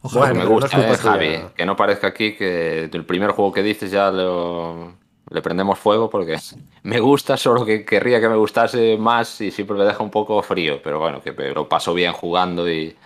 [0.00, 0.26] Ojalá.
[0.26, 1.38] Bueno, me no gusta, eh, Javi.
[1.56, 4.94] Que no parezca aquí que el primer juego que dices ya lo-
[5.30, 6.38] le prendemos fuego porque
[6.84, 10.40] me gusta, solo que querría que me gustase más y siempre me deja un poco
[10.42, 10.80] frío.
[10.82, 12.96] Pero bueno, que lo paso bien jugando y,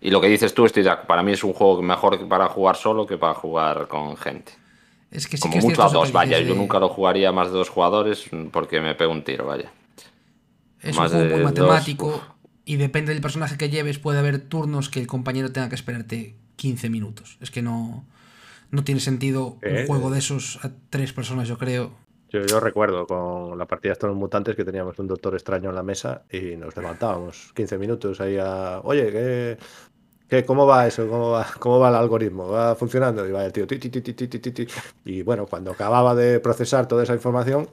[0.00, 2.76] y lo que dices tú, estoy ac- para mí es un juego mejor para jugar
[2.76, 4.52] solo que para jugar con gente.
[5.10, 6.40] Es que sí Como que es mucho a dos, vaya.
[6.40, 9.70] Yo nunca lo jugaría más de dos jugadores porque me pego un tiro, vaya.
[10.82, 12.22] Es más un juego muy dos, matemático
[12.64, 16.36] y depende del personaje que lleves, puede haber turnos que el compañero tenga que esperarte
[16.56, 17.38] 15 minutos.
[17.40, 18.04] Es que no,
[18.70, 19.80] no tiene sentido Eh.
[19.82, 21.92] un juego de esos a tres personas, yo creo.
[22.30, 25.74] Yo, yo recuerdo con la partida de los mutantes que teníamos un doctor extraño en
[25.74, 28.80] la mesa y nos levantábamos 15 minutos ahí a.
[28.84, 29.56] Oye, ¿qué,
[30.28, 31.08] qué- cómo va eso?
[31.08, 32.48] ¿Cómo va, ¿Cómo va el algoritmo?
[32.48, 33.26] ¿Va funcionando?
[33.26, 33.66] Y va el tío.
[33.66, 34.66] ti, ti, ti, ti, ti, ti, ti.
[35.06, 37.66] Y bueno, cuando acababa de procesar toda esa información,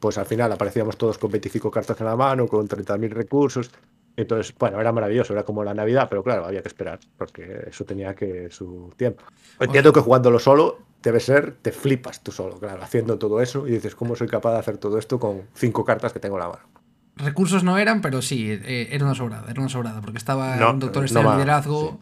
[0.00, 3.70] pues al final aparecíamos todos con 25 cartas en la mano, con 30.000 recursos.
[4.16, 7.84] Entonces, bueno, era maravilloso, era como la Navidad, pero claro, había que esperar, porque eso
[7.84, 9.24] tenía que su tiempo.
[9.60, 13.72] Entiendo que jugándolo solo debe ser, te flipas tú solo, claro, haciendo todo eso y
[13.72, 16.48] dices, ¿cómo soy capaz de hacer todo esto con cinco cartas que tengo en la
[16.48, 16.68] mano?
[17.16, 20.70] Recursos no eran, pero sí, eh, era una sobrada, era una sobrada, porque estaba No,
[20.70, 22.00] un doctor no de va, liderazgo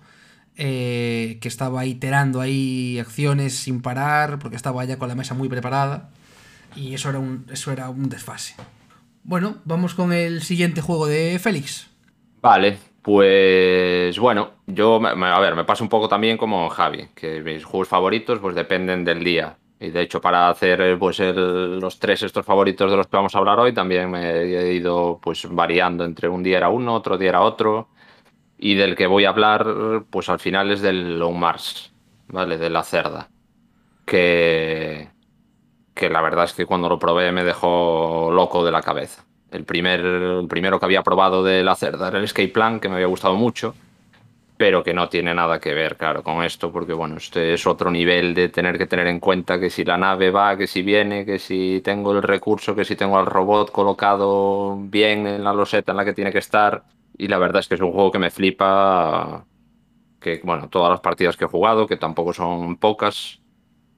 [0.56, 5.48] eh, que estaba iterando ahí acciones sin parar, porque estaba ya con la mesa muy
[5.48, 6.10] preparada,
[6.76, 8.54] y eso era un, eso era un desfase.
[9.24, 11.90] Bueno, vamos con el siguiente juego de Félix.
[12.40, 17.64] Vale, pues bueno, yo, a ver, me pasa un poco también como Javi, que mis
[17.64, 19.56] juegos favoritos pues dependen del día.
[19.78, 23.34] Y de hecho para hacer eh, pues los tres estos favoritos de los que vamos
[23.34, 27.18] a hablar hoy también me he ido pues variando entre un día era uno, otro
[27.18, 27.88] día era otro.
[28.58, 31.92] Y del que voy a hablar pues al final es del Long Mars,
[32.28, 32.58] ¿vale?
[32.58, 33.28] De la cerda.
[34.06, 35.08] Que,
[35.96, 39.24] que la verdad es que cuando lo probé me dejó loco de la cabeza.
[39.50, 42.96] El, primer, primero que había probado de la cerda era el Escape Plan, que me
[42.96, 43.74] había gustado mucho,
[44.58, 47.90] pero que no tiene nada que ver, claro, con esto, porque bueno, este es otro
[47.90, 51.24] nivel de tener que tener en cuenta que si la nave va, que si viene,
[51.24, 55.92] que si tengo el recurso, que si tengo al robot colocado bien en la loseta
[55.92, 56.84] en la que tiene que estar.
[57.16, 59.46] Y la verdad es que es un juego que me flipa,
[60.20, 63.40] que bueno, todas las partidas que he jugado, que tampoco son pocas,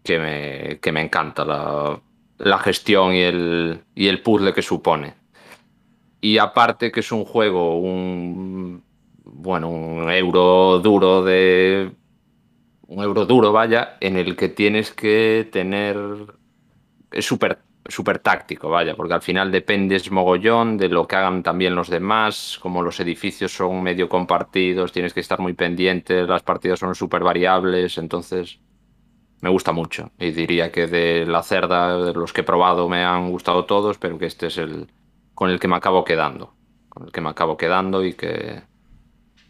[0.08, 2.00] que me, que me encanta la,
[2.38, 5.12] la gestión y el, y el puzzle que supone.
[6.22, 8.82] Y aparte que es un juego, un
[9.22, 11.92] bueno, un euro duro de
[12.86, 15.98] un euro duro, vaya, en el que tienes que tener
[17.12, 21.90] es súper táctico, vaya, porque al final dependes mogollón de lo que hagan también los
[21.90, 26.94] demás, como los edificios son medio compartidos, tienes que estar muy pendiente, las partidas son
[26.94, 28.58] súper variables, entonces
[29.40, 30.10] me gusta mucho.
[30.18, 33.98] Y diría que de la cerda, de los que he probado, me han gustado todos,
[33.98, 34.90] pero que este es el
[35.34, 36.54] con el que me acabo quedando.
[36.88, 38.62] Con el que me acabo quedando y que,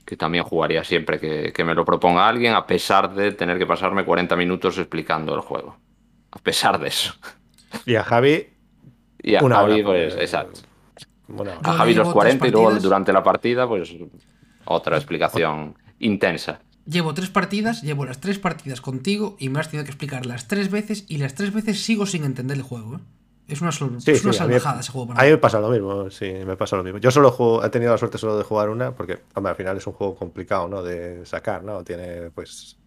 [0.04, 3.66] que también jugaría siempre que, que me lo proponga alguien, a pesar de tener que
[3.66, 5.78] pasarme 40 minutos explicando el juego.
[6.30, 7.14] A pesar de eso.
[7.86, 8.48] Y a Javi,
[9.22, 10.60] Y a Una Javi, hora, pues, eh, exacto.
[11.62, 13.94] A Javi los tres 40 y luego durante la partida, pues
[14.64, 16.60] otra explicación intensa.
[16.90, 20.48] Llevo tres partidas, llevo las tres partidas contigo y me has tenido que explicar las
[20.48, 22.96] tres veces y las tres veces sigo sin entender el juego.
[22.96, 23.00] ¿eh?
[23.48, 25.30] Es una, sol- Sí, es una sí, mí- salvajada ese juego para A mí.
[25.32, 26.98] me pasa lo mismo, sí, me pasa lo mismo.
[26.98, 29.76] Yo solo juego, he tenido la suerte solo de jugar una, porque hombre, al final
[29.76, 30.82] es un juego complicado, ¿no?
[30.82, 31.84] De sacar, ¿no?
[31.84, 32.78] Tiene, pues.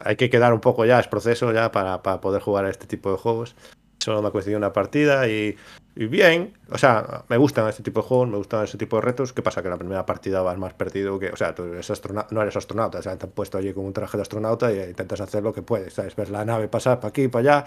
[0.00, 2.86] Hay que quedar un poco ya, es proceso ya para, para poder jugar a este
[2.86, 3.54] tipo de juegos.
[4.00, 5.54] Solo me ha coincidido una partida y,
[5.94, 6.54] y bien.
[6.70, 9.32] O sea, me gustan este tipo de juegos, me gustan ese tipo de retos.
[9.32, 9.62] ¿Qué pasa?
[9.62, 11.30] Que la primera partida vas más perdido que.
[11.30, 13.84] O sea, tú eres astrona- no eres astronauta, o sea, te han puesto allí con
[13.84, 16.16] un traje de astronauta y intentas hacer lo que puedes, ¿sabes?
[16.16, 17.64] Ves la nave pasar para aquí, para allá,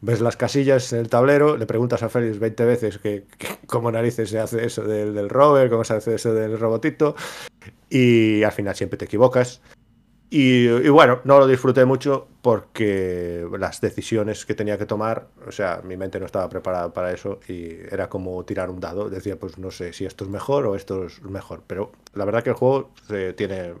[0.00, 3.26] ves las casillas en el tablero, le preguntas a Félix 20 veces que
[3.66, 7.14] cómo narices se hace eso del, del rover, cómo se hace eso del robotito,
[7.88, 9.60] y al final siempre te equivocas.
[10.32, 15.50] Y, y bueno, no lo disfruté mucho porque las decisiones que tenía que tomar, o
[15.50, 19.10] sea, mi mente no estaba preparada para eso y era como tirar un dado.
[19.10, 21.62] Decía, pues no sé si esto es mejor o esto es mejor.
[21.66, 23.74] Pero la verdad que el juego se tiene,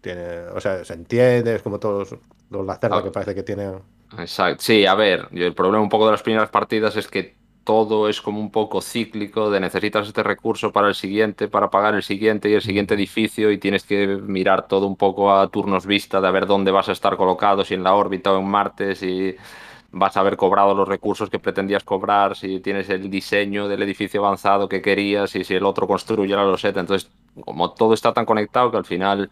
[0.00, 2.16] tiene, o sea, se entiende, es como todos
[2.50, 3.02] los la cerda Ah.
[3.04, 3.76] que parece que tienen
[4.18, 4.62] Exacto.
[4.62, 8.20] Sí, a ver, el problema un poco de las primeras partidas es que todo es
[8.20, 12.48] como un poco cíclico, de necesitas este recurso para el siguiente, para pagar el siguiente
[12.50, 16.28] y el siguiente edificio y tienes que mirar todo un poco a turnos vista de
[16.28, 19.34] a ver dónde vas a estar colocado, si en la órbita o en Marte, si
[19.90, 24.24] vas a haber cobrado los recursos que pretendías cobrar, si tienes el diseño del edificio
[24.24, 26.80] avanzado que querías y si el otro construye la loseta.
[26.80, 27.10] Entonces,
[27.44, 29.30] como todo está tan conectado que al final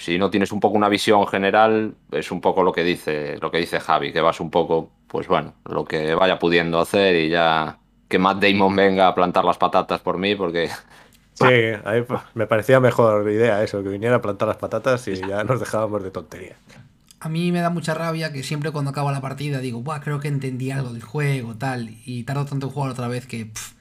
[0.00, 3.50] si no tienes un poco una visión general, es un poco lo que dice, lo
[3.50, 7.28] que dice Javi, que vas un poco, pues bueno, lo que vaya pudiendo hacer y
[7.30, 7.78] ya
[8.08, 10.70] que Matt Damon venga a plantar las patatas por mí, porque
[11.34, 11.46] Sí,
[11.84, 15.16] a mí pa- me parecía mejor idea eso, que viniera a plantar las patatas y
[15.16, 16.56] ya nos dejábamos de tontería.
[17.20, 20.20] A mí me da mucha rabia que siempre cuando acaba la partida digo, Buah, creo
[20.20, 23.72] que entendí algo del juego, tal, y tardo tanto en jugar otra vez que pff,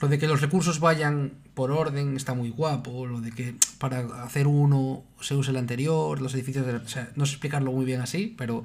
[0.00, 4.00] lo de que los recursos vayan por orden está muy guapo, lo de que para
[4.24, 7.84] hacer uno se use el anterior, los edificios, de- o sea, no sé explicarlo muy
[7.84, 8.64] bien así, pero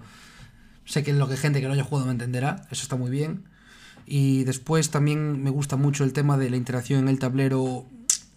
[0.85, 3.43] Sé que lo que gente que no haya jugado me entenderá, eso está muy bien.
[4.05, 7.85] Y después también me gusta mucho el tema de la interacción en el tablero, o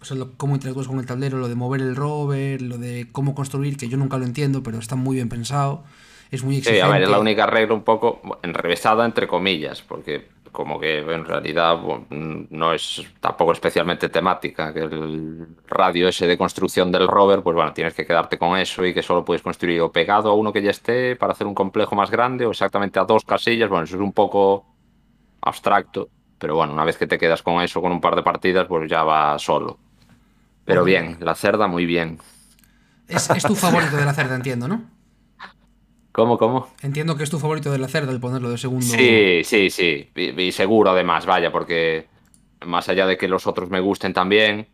[0.01, 3.35] sea, lo- cómo interactúas con el tablero, lo de mover el rover, lo de cómo
[3.35, 5.85] construir, que yo nunca lo entiendo, pero está muy bien pensado.
[6.29, 6.81] Es muy Sí, exigente.
[6.83, 11.25] a ver, es la única regla un poco enrevesada entre comillas, porque como que en
[11.25, 17.41] realidad bueno, no es tampoco especialmente temática, que el radio ese de construcción del rover,
[17.41, 20.33] pues bueno, tienes que quedarte con eso y que solo puedes construir o pegado a
[20.33, 23.69] uno que ya esté para hacer un complejo más grande o exactamente a dos casillas,
[23.69, 24.65] bueno, eso es un poco
[25.41, 28.67] abstracto, pero bueno, una vez que te quedas con eso con un par de partidas,
[28.67, 29.79] pues ya va solo.
[30.65, 32.19] Pero bien, la cerda muy bien.
[33.07, 35.00] Es, es tu favorito de la cerda, entiendo, ¿no?
[36.11, 36.67] ¿Cómo, cómo?
[36.81, 38.85] Entiendo que es tu favorito de la cerda el ponerlo de segundo.
[38.85, 40.09] Sí, sí, sí.
[40.15, 42.07] Y, y seguro además, vaya, porque
[42.65, 44.67] más allá de que los otros me gusten también,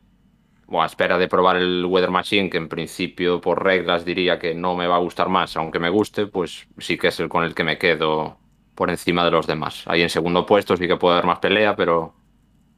[0.65, 4.53] bueno, a espera de probar el Weather Machine, que en principio por reglas diría que
[4.53, 7.43] no me va a gustar más, aunque me guste, pues sí que es el con
[7.43, 8.38] el que me quedo
[8.75, 9.83] por encima de los demás.
[9.88, 12.13] Ahí en segundo puesto sí que puede haber más pelea, pero,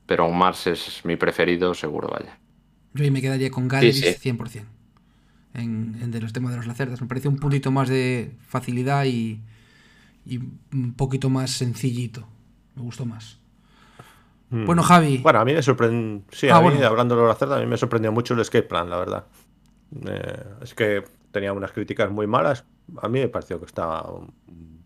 [0.06, 2.40] pero aún Mars es mi preferido, seguro, vaya.
[2.94, 4.30] Yo ahí me quedaría con Galeris sí.
[4.32, 4.79] 100%.
[5.54, 7.02] En, en de los temas de los lacerdas.
[7.02, 9.42] Me parece un puntito más de facilidad y,
[10.26, 10.38] y
[10.74, 12.28] un poquito más sencillito.
[12.76, 13.40] Me gustó más.
[14.52, 15.20] Bueno, Javi.
[15.20, 16.24] Bueno, a mí me sorprendió.
[16.32, 16.88] Sí, Ah, a mí, bueno.
[16.88, 19.26] hablando de la cerda, a mí me sorprendió mucho el escape plan, la verdad.
[20.08, 22.64] Eh, es que tenía unas críticas muy malas.
[23.02, 24.10] A mí me pareció que estaba.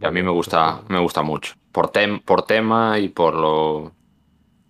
[0.02, 1.54] Y a mí me gusta, me gusta mucho.
[1.72, 3.94] Por, tem- por tema y por lo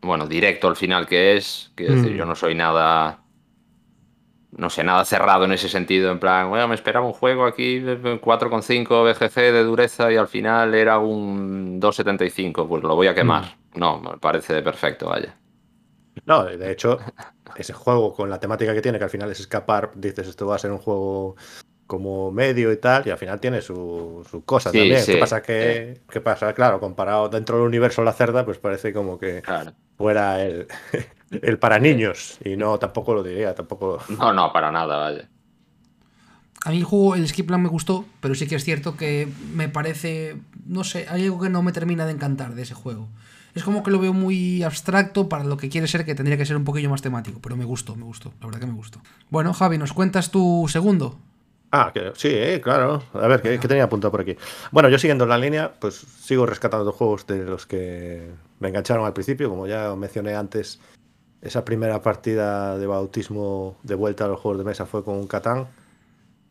[0.02, 1.72] bueno, directo al final que es.
[1.76, 2.18] Quiero decir, Mm.
[2.18, 3.23] yo no soy nada.
[4.56, 6.12] No sé, nada cerrado en ese sentido.
[6.12, 10.28] En plan, bueno, me esperaba un juego aquí de 4,5 BGG de dureza y al
[10.28, 12.68] final era un 2,75.
[12.68, 13.58] Pues lo voy a quemar.
[13.76, 15.36] No, me parece perfecto, vaya.
[16.26, 17.00] No, de hecho,
[17.56, 20.56] ese juego con la temática que tiene, que al final es escapar, dices esto va
[20.56, 21.36] a ser un juego
[21.88, 25.00] como medio y tal, y al final tiene su, su cosa Sí, también.
[25.00, 25.42] sí, ¿Qué pasa?
[25.42, 26.54] Que, ¿Qué pasa?
[26.54, 29.74] Claro, comparado dentro del universo la cerda, pues parece como que Claro.
[29.98, 30.68] Fuera el,
[31.42, 32.38] el para niños.
[32.44, 34.00] Y no, tampoco lo diría, tampoco.
[34.10, 35.30] No, no, para nada, vaya.
[36.66, 39.28] A mí el juego, el skip plan me gustó, pero sí que es cierto que
[39.54, 43.10] me parece, no sé, hay algo que no me termina de encantar de ese juego.
[43.54, 46.46] Es como que lo veo muy abstracto para lo que quiere ser, que tendría que
[46.46, 49.02] ser un poquillo más temático, pero me gustó, me gustó, la verdad que me gustó.
[49.30, 51.20] Bueno, Javi, ¿nos cuentas tu segundo?
[51.76, 53.02] Ah, que, sí, claro.
[53.14, 54.38] A ver, ¿qué, qué tenía apuntado por aquí?
[54.72, 59.14] Bueno, yo siguiendo la línea, pues sigo rescatando juegos de los que me engancharon al
[59.14, 59.50] principio.
[59.50, 60.80] Como ya mencioné antes,
[61.42, 65.26] esa primera partida de bautismo de vuelta a los juegos de mesa fue con un
[65.26, 65.68] Catán.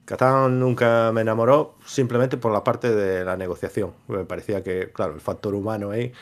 [0.06, 3.92] Catán nunca me enamoró simplemente por la parte de la negociación.
[4.08, 6.12] Me parecía que, claro, el factor humano ahí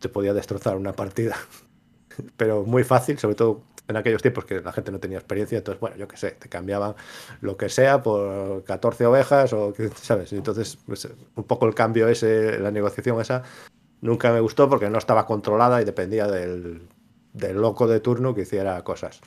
[0.00, 1.36] te podía destrozar una partida.
[2.36, 5.58] Pero muy fácil, sobre todo en aquellos tiempos que la gente no tenía experiencia.
[5.58, 6.94] Entonces, bueno, yo qué sé, te cambiaban
[7.40, 10.32] lo que sea por 14 ovejas o, ¿sabes?
[10.32, 13.42] Entonces, pues, un poco el cambio ese, la negociación esa,
[14.00, 16.88] nunca me gustó porque no estaba controlada y dependía del,
[17.32, 19.20] del loco de turno que hiciera cosas.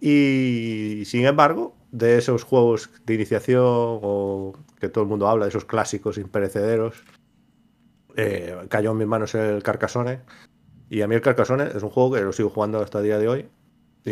[0.00, 5.48] Y sin embargo, de esos juegos de iniciación o que todo el mundo habla, de
[5.48, 7.02] esos clásicos imperecederos,
[8.16, 10.20] eh, cayó en mis manos el Carcassonne.
[10.90, 13.18] Y a mí el Carcassonne es un juego que lo sigo jugando hasta el día
[13.18, 13.48] de hoy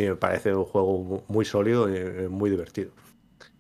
[0.05, 2.91] me parece un juego mu- muy sólido y eh, muy divertido.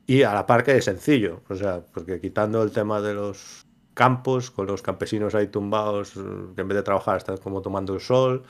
[0.06, 3.62] Y a la par que es sencillo, o sea, porque quitando el tema de los
[3.94, 6.20] campos, con los campesinos ahí tumbados, eh,
[6.54, 8.44] que en vez de trabajar están como tomando el sol,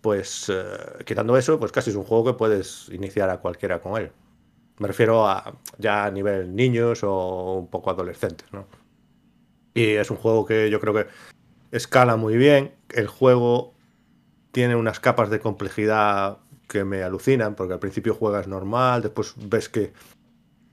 [0.00, 0.64] pues eh,
[1.04, 4.12] quitando eso, pues casi es un juego que puedes iniciar a cualquiera con él.
[4.78, 8.66] Me refiero a ya a nivel niños o un poco adolescentes, ¿no?
[9.74, 11.06] Y es un juego que yo creo que
[11.70, 12.74] escala muy bien.
[12.90, 13.74] El juego
[14.52, 16.38] tiene unas capas de complejidad
[16.68, 19.92] que me alucinan, porque al principio juegas normal, después ves que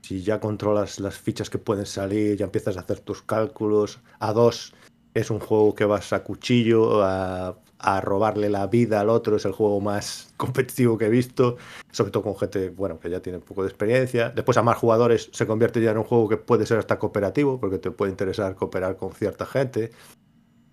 [0.02, 4.00] si ya controlas las fichas que pueden salir, ya empiezas a hacer tus cálculos.
[4.18, 4.74] A dos
[5.14, 9.44] es un juego que vas a cuchillo, a, a robarle la vida al otro, es
[9.44, 11.56] el juego más competitivo que he visto,
[11.90, 14.30] sobre todo con gente, bueno, que ya tiene un poco de experiencia.
[14.30, 17.60] Después a más jugadores se convierte ya en un juego que puede ser hasta cooperativo,
[17.60, 19.92] porque te puede interesar cooperar con cierta gente.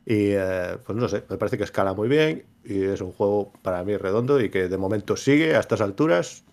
[0.05, 3.53] Y eh, pues no sé, me parece que escala muy bien y es un juego
[3.61, 6.43] para mí redondo y que de momento sigue a estas alturas.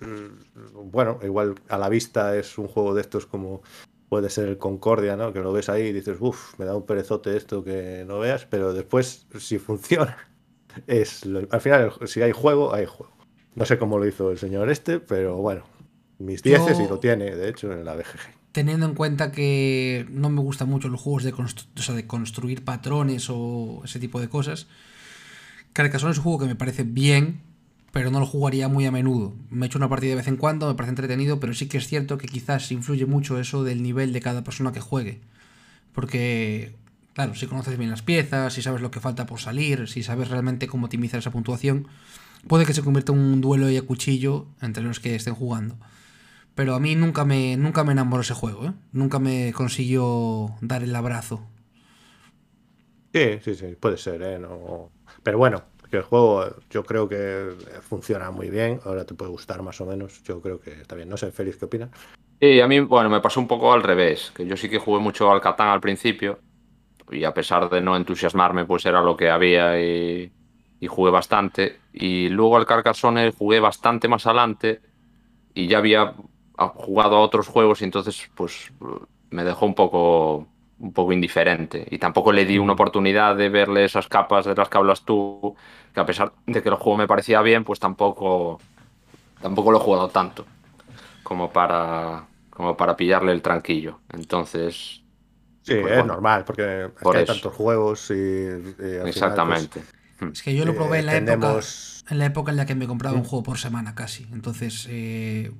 [0.00, 3.62] Mm, Bueno, igual a la vista es un juego de estos como
[4.08, 5.32] puede ser el Concordia, ¿no?
[5.32, 8.44] Que lo ves ahí y dices, uff, me da un perezote esto que no veas,
[8.46, 10.16] pero después, si funciona,
[10.86, 13.12] es lo- al final, si hay juego, hay juego.
[13.54, 15.62] No sé cómo lo hizo el señor este, pero bueno,
[16.18, 18.39] mis Yo- dieces y lo tiene, de hecho, en la BGG.
[18.52, 24.00] Teniendo en cuenta que no me gustan mucho los juegos de, construir patrones o ese
[24.00, 24.66] tipo de cosas,
[25.72, 27.42] Carcassonne es un juego que me parece bien,
[27.92, 29.34] pero no lo jugaría muy a menudo.
[29.50, 31.78] Me he hecho una partida de vez en cuando, me parece entretenido, pero sí que
[31.78, 35.20] es cierto que quizás influye mucho eso del nivel de cada persona que juegue.
[35.92, 36.74] Porque,
[37.14, 40.28] claro, si conoces bien las piezas, si sabes lo que falta por salir, si sabes
[40.28, 41.86] realmente cómo optimizar esa puntuación,
[42.48, 45.76] puede que se convierta en un duelo y a cuchillo entre los que estén jugando.
[46.54, 48.72] Pero a mí nunca me, nunca me enamoró ese juego, ¿eh?
[48.92, 51.46] Nunca me consiguió dar el abrazo.
[53.12, 54.38] Sí, sí, sí, puede ser, ¿eh?
[54.38, 54.90] No...
[55.22, 58.80] Pero bueno, que el juego yo creo que funciona muy bien.
[58.84, 60.22] Ahora te puede gustar más o menos.
[60.22, 61.08] Yo creo que está bien.
[61.08, 61.90] No sé, Félix, ¿qué opinas?
[62.40, 64.32] Sí, a mí, bueno, me pasó un poco al revés.
[64.34, 66.38] Que yo sí que jugué mucho al Catán al principio.
[67.10, 70.32] Y a pesar de no entusiasmarme, pues era lo que había y,
[70.78, 71.80] y jugué bastante.
[71.92, 74.80] Y luego al Carcassonne jugué bastante más adelante.
[75.54, 76.14] Y ya había
[76.68, 78.72] jugado a otros juegos y entonces pues
[79.30, 80.46] me dejó un poco
[80.80, 81.86] un poco indiferente.
[81.90, 85.54] Y tampoco le di una oportunidad de verle esas capas de las que hablas tú
[85.94, 88.60] que a pesar de que el juego me parecía bien pues tampoco
[89.40, 90.46] tampoco lo he jugado tanto
[91.22, 94.00] como para como para pillarle el tranquillo.
[94.12, 95.02] Entonces
[95.62, 99.80] sí pues, es bueno, normal porque es por que hay tantos juegos y, y exactamente
[99.80, 99.88] final,
[100.18, 101.60] pues, es que yo lo probé en la época
[102.10, 104.26] en la época en la que me compraba un juego por semana casi.
[104.32, 105.52] Entonces eh,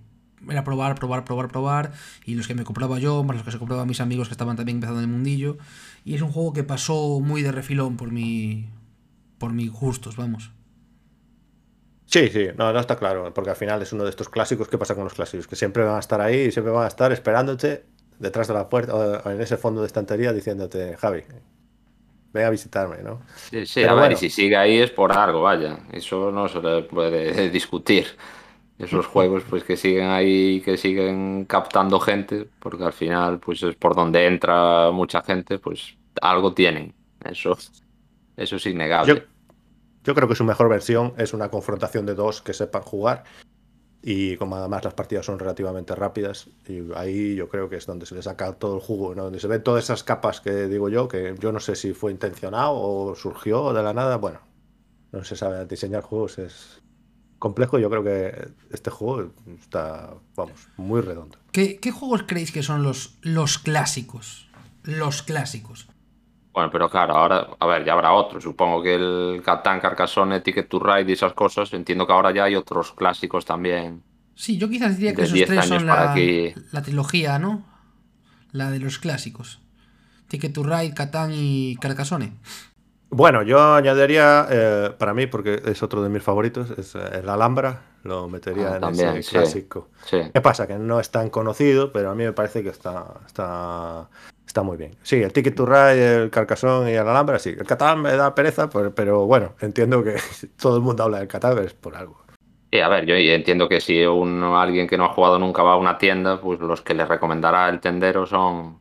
[0.48, 1.92] era probar, probar, probar, probar.
[2.24, 4.56] Y los que me compraba yo, más los que se compraban mis amigos que estaban
[4.56, 5.58] también empezando en el mundillo.
[6.04, 8.68] Y es un juego que pasó muy de refilón por mi.
[9.38, 10.52] por mis gustos, vamos.
[12.06, 14.78] Sí, sí, no, no está claro, porque al final es uno de estos clásicos que
[14.78, 17.12] pasa con los clásicos, que siempre van a estar ahí y siempre van a estar
[17.12, 17.84] esperándote
[18.18, 21.22] detrás de la puerta o en ese fondo de estantería diciéndote, Javi,
[22.32, 23.20] ven a visitarme, ¿no?
[23.34, 24.12] Sí, sí, Pero a ver, bueno.
[24.12, 28.06] y si sigue ahí es por algo, vaya, eso no se le puede discutir
[28.80, 33.76] esos juegos pues que siguen ahí que siguen captando gente porque al final pues es
[33.76, 36.94] por donde entra mucha gente pues algo tienen.
[37.22, 37.56] Eso
[38.36, 39.26] eso es innegable.
[40.02, 43.24] Yo, creo que su mejor versión es una confrontación de dos que sepan jugar
[44.02, 48.06] y como además las partidas son relativamente rápidas y ahí yo creo que es donde
[48.06, 51.06] se le saca todo el jugo donde se ven todas esas capas que digo yo
[51.06, 54.40] que yo no sé si fue intencionado o surgió de la nada bueno
[55.12, 56.79] no se sabe diseñar juegos es
[57.40, 61.38] complejo, yo creo que este juego está, vamos, muy redondo.
[61.50, 64.48] ¿Qué, qué juegos creéis que son los, los clásicos?
[64.84, 65.88] Los clásicos.
[66.52, 68.44] Bueno, pero claro, ahora, a ver, ya habrá otros.
[68.44, 72.44] Supongo que el Catán, Carcassonne, Ticket to Ride y esas cosas, entiendo que ahora ya
[72.44, 74.02] hay otros clásicos también.
[74.34, 76.14] Sí, yo quizás diría que esos tres son la,
[76.72, 77.64] la, trilogía, ¿no?
[78.52, 79.60] La de los clásicos.
[80.28, 82.32] Ticket to Ride, Catán y Carcassonne.
[83.12, 87.28] Bueno, yo añadiría, eh, para mí, porque es otro de mis favoritos, es eh, el
[87.28, 89.88] Alhambra, lo metería Ah, en también, ese sí, clásico.
[90.04, 90.18] sí.
[90.32, 90.66] ¿Qué pasa?
[90.68, 94.08] Que no es tan conocido, pero a mí me parece que está, está,
[94.46, 94.96] está muy bien.
[95.02, 97.50] Sí, el Ticket to Ride, el Carcassonne y el Alhambra, sí.
[97.50, 100.14] El Catán me da pereza, pero, pero bueno, entiendo que
[100.60, 102.20] todo el mundo habla del Catán, es por algo.
[102.72, 105.72] Sí, a ver, yo entiendo que si un, alguien que no ha jugado nunca va
[105.72, 108.79] a una tienda, pues los que le recomendará el tendero son.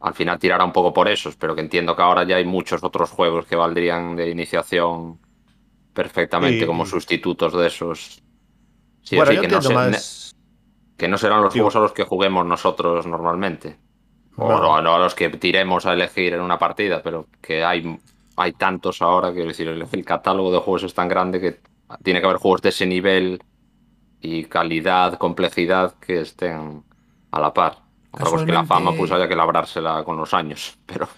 [0.00, 2.82] Al final tirará un poco por esos, pero que entiendo que ahora ya hay muchos
[2.82, 5.20] otros juegos que valdrían de iniciación
[5.92, 8.22] perfectamente como sustitutos de esos.
[9.02, 10.36] Sí, bueno, yo que, no entiendo se- más...
[10.96, 13.78] que no serán los juegos a los que juguemos nosotros normalmente.
[14.36, 17.98] O no a los que tiremos a elegir en una partida, pero que hay,
[18.36, 21.60] hay tantos ahora, quiero decir, el, el catálogo de juegos es tan grande que
[22.02, 23.42] tiene que haber juegos de ese nivel
[24.20, 26.84] y calidad, complejidad que estén
[27.30, 27.78] a la par.
[28.12, 31.08] Es que la Casualmente- fama pues haya que labrársela con los años, pero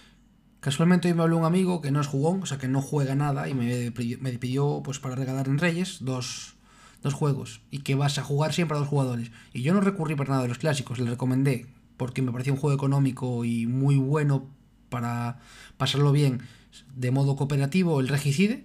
[0.61, 3.17] Casualmente hoy me habló un amigo que no es jugón, o sea que no juega
[3.17, 6.55] nada, y me, pidió- me pidió pues para regalar en Reyes dos,
[7.03, 9.33] dos juegos, y que vas a jugar siempre a dos jugadores.
[9.53, 11.67] Y yo no recurrí para nada de los clásicos, le recomendé,
[11.97, 14.47] porque me parecía un juego económico y muy bueno
[14.89, 15.41] para
[15.79, 16.43] pasarlo bien
[16.95, 18.65] de modo cooperativo, el Regicide,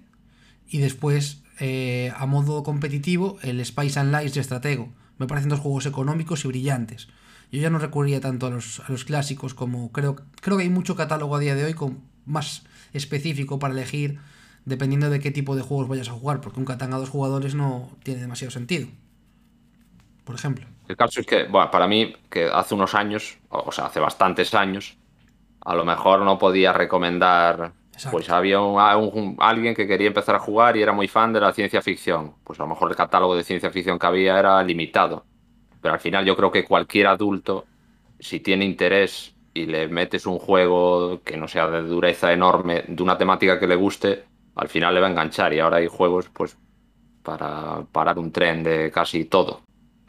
[0.68, 4.94] y después eh, a modo competitivo el Spice and Lies de Estratego.
[5.18, 7.08] Me parecen dos juegos económicos y brillantes.
[7.52, 10.70] Yo ya no recurría tanto a los, a los clásicos como creo, creo que hay
[10.70, 14.20] mucho catálogo a día de hoy con más específico para elegir
[14.66, 17.56] dependiendo de qué tipo de juegos vayas a jugar, porque un Catán a dos jugadores
[17.56, 18.88] no tiene demasiado sentido.
[20.26, 20.66] Por ejemplo.
[20.88, 24.54] El caso es que, bueno, para mí, que hace unos años, o sea, hace bastantes
[24.54, 24.98] años,
[25.62, 27.74] a lo mejor no podía recomendar.
[27.94, 28.12] Exacto.
[28.18, 31.54] Pues había un- alguien que quería empezar a jugar y era muy fan de la
[31.54, 32.36] ciencia ficción.
[32.44, 35.26] Pues a lo mejor el catálogo de ciencia ficción que había era limitado.
[35.82, 37.66] Pero al final yo creo que cualquier adulto,
[38.20, 43.04] si tiene interés y le metes un juego que no sea de dureza enorme, de
[43.04, 44.26] una temática que le guste,
[44.56, 45.54] al final le va a enganchar.
[45.54, 46.58] Y ahora hay juegos, pues,
[47.24, 49.62] para parar un tren de casi todo.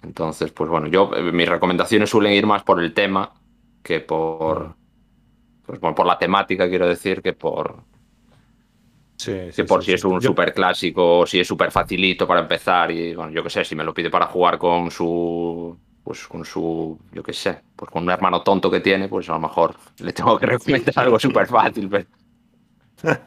[0.02, 3.32] Entonces, pues bueno, yo eh, mis recomendaciones suelen ir más por el tema
[3.82, 4.76] que por
[5.66, 7.82] pues por, por la temática, quiero decir, que por
[9.18, 9.94] Sí, que sí, por sí, si sí.
[9.96, 13.42] es un Yo- super clásico o si es súper facilito para empezar y bueno, yo
[13.42, 17.34] qué sé, si me lo pide para jugar con su pues con su, yo qué
[17.34, 20.46] sé, pues con un hermano tonto que tiene, pues a lo mejor le tengo que
[20.46, 21.88] recomendar algo súper fácil.
[21.90, 22.06] Pero...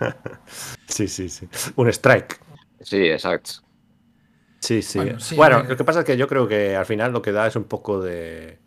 [0.87, 1.47] sí, sí, sí.
[1.75, 2.39] Un strike.
[2.79, 3.51] Sí, exacto.
[4.59, 4.99] Sí, sí.
[5.35, 7.45] Bueno, eh, lo que pasa es que yo creo que al final lo que da
[7.47, 8.57] es un poco de.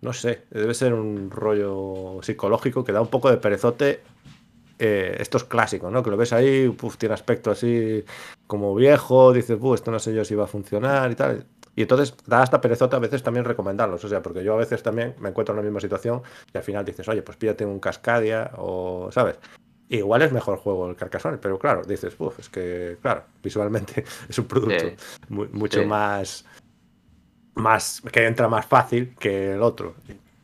[0.00, 4.00] No sé, debe ser un rollo psicológico que da un poco de perezote.
[4.82, 6.02] Eh, esto es clásico, ¿no?
[6.02, 8.02] Que lo ves ahí, tiene aspecto así
[8.46, 11.46] como viejo, dices, esto no sé yo si va a funcionar y tal.
[11.76, 14.02] Y entonces da hasta perezota a veces también recomendarlos.
[14.02, 16.22] O sea, porque yo a veces también me encuentro en la misma situación
[16.52, 19.38] y al final dices, oye, pues pídate un Cascadia o, ¿sabes?
[19.90, 24.38] Igual es mejor juego el Carcassonne, pero claro, dices, uff, es que, claro, visualmente es
[24.38, 24.92] un producto
[25.28, 26.46] mucho más,
[27.52, 29.94] más, que entra más fácil que el otro.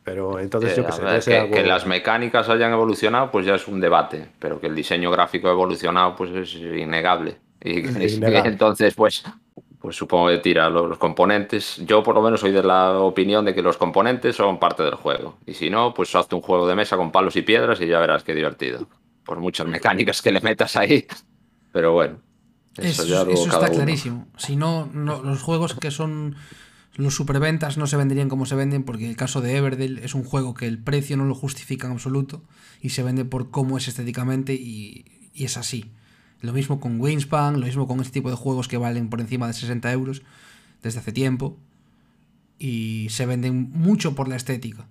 [0.07, 4.29] Pero entonces yo que sé, que, las mecánicas hayan evolucionado, pues ya es un debate,
[4.39, 7.35] pero que el diseño gráfico ha evolucionado, pues es innegable.
[7.61, 7.79] Y,
[8.23, 9.25] entonces, pues,
[9.81, 11.81] pues supongo que tira los componentes.
[11.85, 14.95] Yo por lo menos soy de la opinión de que los componentes son parte del
[14.95, 15.39] juego.
[15.45, 17.99] Y si no, pues hazte un juego de mesa con palos y piedras y ya
[17.99, 18.87] verás qué divertido
[19.25, 21.05] por muchas mecánicas que le metas ahí.
[21.73, 22.21] Pero bueno.
[22.77, 24.25] Eso, está clarísimo.
[24.37, 26.37] Si no, los juegos que son
[26.97, 30.23] los superventas no se venderían como se venden porque el caso de Everdell es un
[30.23, 32.41] juego que el precio no lo justifica en absoluto
[32.81, 35.91] y se vende por cómo es estéticamente y, es así.
[36.41, 39.45] Lo mismo con Wingspan, lo mismo con este tipo de juegos que valen por encima
[39.45, 40.23] de 60 euros
[40.81, 41.57] desde hace tiempo
[42.57, 44.87] y se venden mucho por la estética.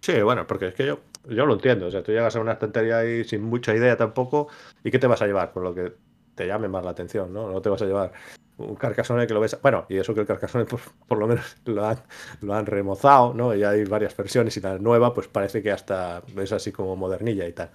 [0.00, 1.86] Sí, bueno, porque es que yo, yo lo entiendo.
[1.86, 4.46] O sea, tú llegas a una estantería ahí sin mucha idea tampoco.
[4.84, 5.52] ¿Y qué te vas a llevar?
[5.52, 5.92] Por lo que
[6.36, 7.50] te llame más la atención, ¿no?
[7.50, 8.12] No te vas a llevar
[8.58, 9.56] un Carcassonne que lo ves.
[9.62, 11.98] Bueno, y eso que el Carcassonne, por, por lo menos lo han,
[12.40, 13.54] lo han remozado, ¿no?
[13.54, 17.46] Y hay varias versiones y la nueva, pues parece que hasta es así como modernilla
[17.46, 17.70] y tal.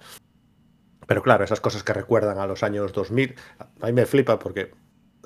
[1.06, 3.34] Pero claro, esas cosas que recuerdan a los años 2000,
[3.80, 4.72] a mí me flipa porque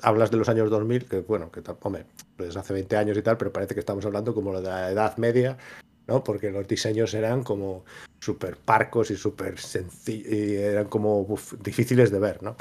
[0.01, 2.05] hablas de los años 2000, que bueno, que hombre,
[2.35, 5.17] pues hace 20 años y tal, pero parece que estamos hablando como de la Edad
[5.17, 5.57] Media
[6.09, 6.23] ¿no?
[6.23, 7.85] Porque los diseños eran como
[8.19, 12.55] súper parcos y súper sencillos, y eran como difíciles de ver, ¿no?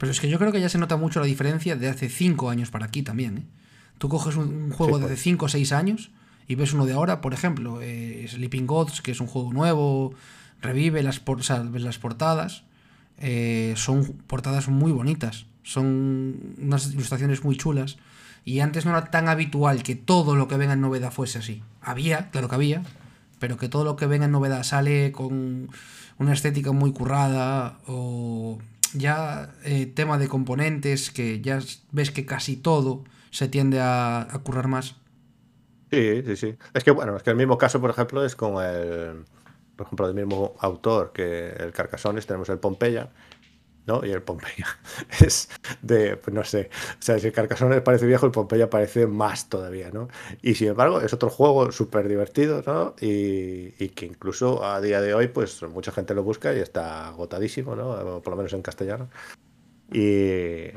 [0.00, 2.48] Pero es que yo creo que ya se nota mucho la diferencia de hace 5
[2.48, 3.42] años para aquí también, ¿eh?
[3.98, 6.10] Tú coges un, juego de hace 5 o 6 años
[6.48, 10.14] y ves uno de ahora, por ejemplo, eh, Sleeping Gods, que es un juego nuevo,
[10.62, 11.42] revive las, por,
[11.78, 12.64] las portadas,
[13.18, 17.98] eh, son portadas muy bonitas, son unas ilustraciones muy chulas
[18.42, 21.62] y antes no era tan habitual que todo lo que venga en novedad fuese así.
[21.82, 22.82] Había, claro que había,
[23.38, 25.68] pero que todo lo que venga en novedad sale con
[26.16, 28.60] una estética muy currada o
[28.94, 31.60] ya eh, tema de componentes que ya
[31.92, 34.96] ves que casi todo se tiende a, a, currar más.
[35.90, 36.56] Sí, sí, sí.
[36.74, 39.24] Es que bueno, es que el mismo caso, por ejemplo, es con el,
[39.76, 43.10] por ejemplo, el mismo autor que el Carcasones, tenemos el Pompeya,
[43.90, 44.06] ¿no?
[44.06, 44.66] Y el Pompeya
[45.20, 45.48] es
[45.82, 49.48] de, pues no sé, o sea, si el Carcassonne parece viejo, el Pompeya parece más
[49.48, 50.08] todavía, ¿no?
[50.42, 52.94] Y sin embargo, es otro juego súper divertido, ¿no?
[53.00, 57.74] Y, que incluso a día de hoy, pues mucha gente lo busca y está agotadísimo,
[57.74, 58.22] ¿no?
[58.22, 59.10] Por lo menos en castellano.
[59.92, 60.68] Y,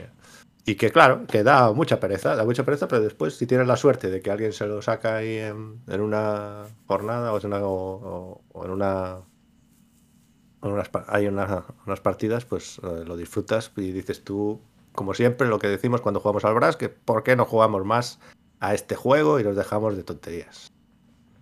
[0.65, 3.77] y que claro, que da mucha pereza, da mucha pereza, pero después si tienes la
[3.77, 9.23] suerte de que alguien se lo saca ahí en, una jornada o en una
[11.07, 14.61] hay unas partidas, pues eh, lo disfrutas y dices tú,
[14.93, 18.19] como siempre, lo que decimos cuando jugamos al Brass, que ¿por qué no jugamos más
[18.59, 20.71] a este juego y nos dejamos de tonterías?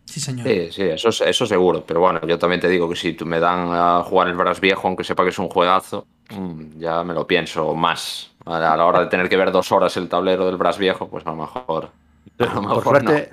[0.05, 0.47] Sí, señor.
[0.47, 1.85] Sí, sí, eso, eso seguro.
[1.85, 4.59] Pero bueno, yo también te digo que si tú me dan a jugar el Brass
[4.59, 8.31] viejo, aunque sepa que es un juegazo, mm, ya me lo pienso más.
[8.45, 11.25] A la hora de tener que ver dos horas el tablero del Brass viejo, pues
[11.25, 11.91] a lo mejor.
[12.37, 13.29] por, suerte,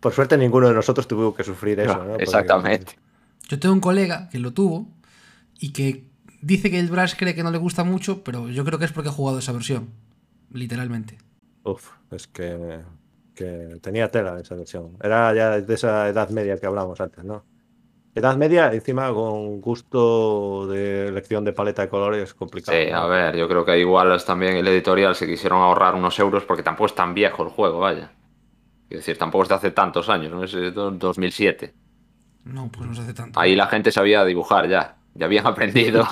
[0.00, 2.04] por suerte, ninguno de nosotros tuvo que sufrir eso.
[2.04, 2.16] ¿no?
[2.16, 2.98] Exactamente.
[3.48, 4.86] Yo tengo un colega que lo tuvo
[5.58, 6.04] y que
[6.40, 8.92] dice que el Brass cree que no le gusta mucho, pero yo creo que es
[8.92, 9.90] porque ha jugado esa versión,
[10.52, 11.18] literalmente.
[11.64, 12.80] Uf, es que,
[13.34, 14.96] que tenía tela esa versión.
[15.02, 17.44] Era ya de esa edad media que hablábamos antes, ¿no?
[18.14, 22.78] Edad media, encima con gusto de elección de paleta de colores complicado.
[22.78, 26.44] Sí, a ver, yo creo que igual también el editorial se quisieron ahorrar unos euros
[26.44, 28.12] porque tampoco es tan viejo el juego, vaya.
[28.88, 30.44] Es decir, tampoco es de hace tantos años, ¿no?
[30.44, 31.74] Es de 2007.
[32.44, 33.40] No, pues no se hace tanto.
[33.40, 36.06] Ahí la gente sabía dibujar ya ya habían aprendido.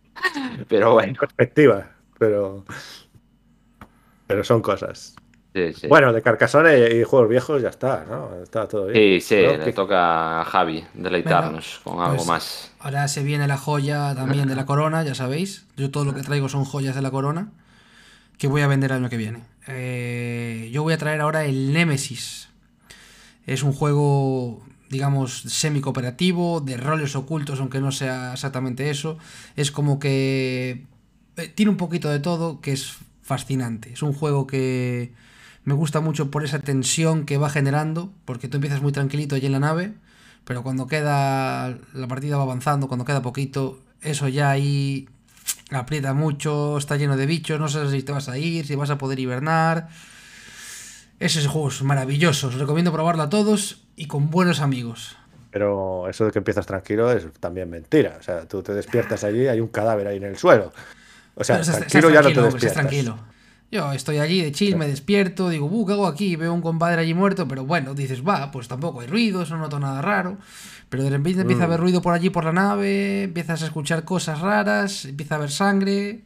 [0.68, 1.14] pero bueno.
[1.18, 2.64] Perspectiva, pero.
[4.26, 5.14] Pero son cosas.
[5.54, 5.86] Sí, sí.
[5.88, 8.42] Bueno, de Carcassonne y juegos viejos ya está, ¿no?
[8.42, 9.20] Está todo bien.
[9.20, 12.72] Sí, sí, le toca a Javi deleitarnos con algo pues más.
[12.78, 15.66] Ahora se viene la joya también de la corona, ya sabéis.
[15.76, 17.52] Yo todo lo que traigo son joyas de la corona
[18.38, 19.44] que voy a vender el año que viene.
[19.66, 22.48] Eh, yo voy a traer ahora el Nemesis.
[23.46, 29.18] Es un juego digamos, semi-cooperativo, de roles ocultos, aunque no sea exactamente eso.
[29.56, 30.84] Es como que
[31.36, 33.92] eh, tiene un poquito de todo, que es fascinante.
[33.92, 35.12] Es un juego que
[35.64, 39.46] Me gusta mucho por esa tensión que va generando, porque tú empiezas muy tranquilito allí
[39.46, 39.94] en la nave,
[40.44, 45.08] pero cuando queda la partida va avanzando, cuando queda poquito, eso ya ahí
[45.70, 48.90] aprieta mucho, está lleno de bichos, no sabes si te vas a ir, si vas
[48.90, 49.88] a poder hibernar.
[51.18, 55.16] Esos juegos maravillosos, recomiendo probarlo a todos y con buenos amigos.
[55.50, 58.16] Pero eso de que empiezas tranquilo es también mentira.
[58.20, 60.72] O sea, tú te despiertas allí, hay un cadáver ahí en el suelo.
[61.34, 62.72] O sea, tranquilo, ya no te despiertas.
[62.74, 63.18] tranquilo.
[63.70, 66.36] Yo estoy allí de chill, me despierto, digo, ¿qué hago aquí?
[66.36, 69.80] Veo un compadre allí muerto, pero bueno, dices, va, pues tampoco hay ruido, no noto
[69.80, 70.38] nada raro.
[70.88, 71.82] Pero de repente empieza a haber mm.
[71.82, 76.20] ruido por allí por la nave, empiezas a escuchar cosas raras, empieza a haber sangre.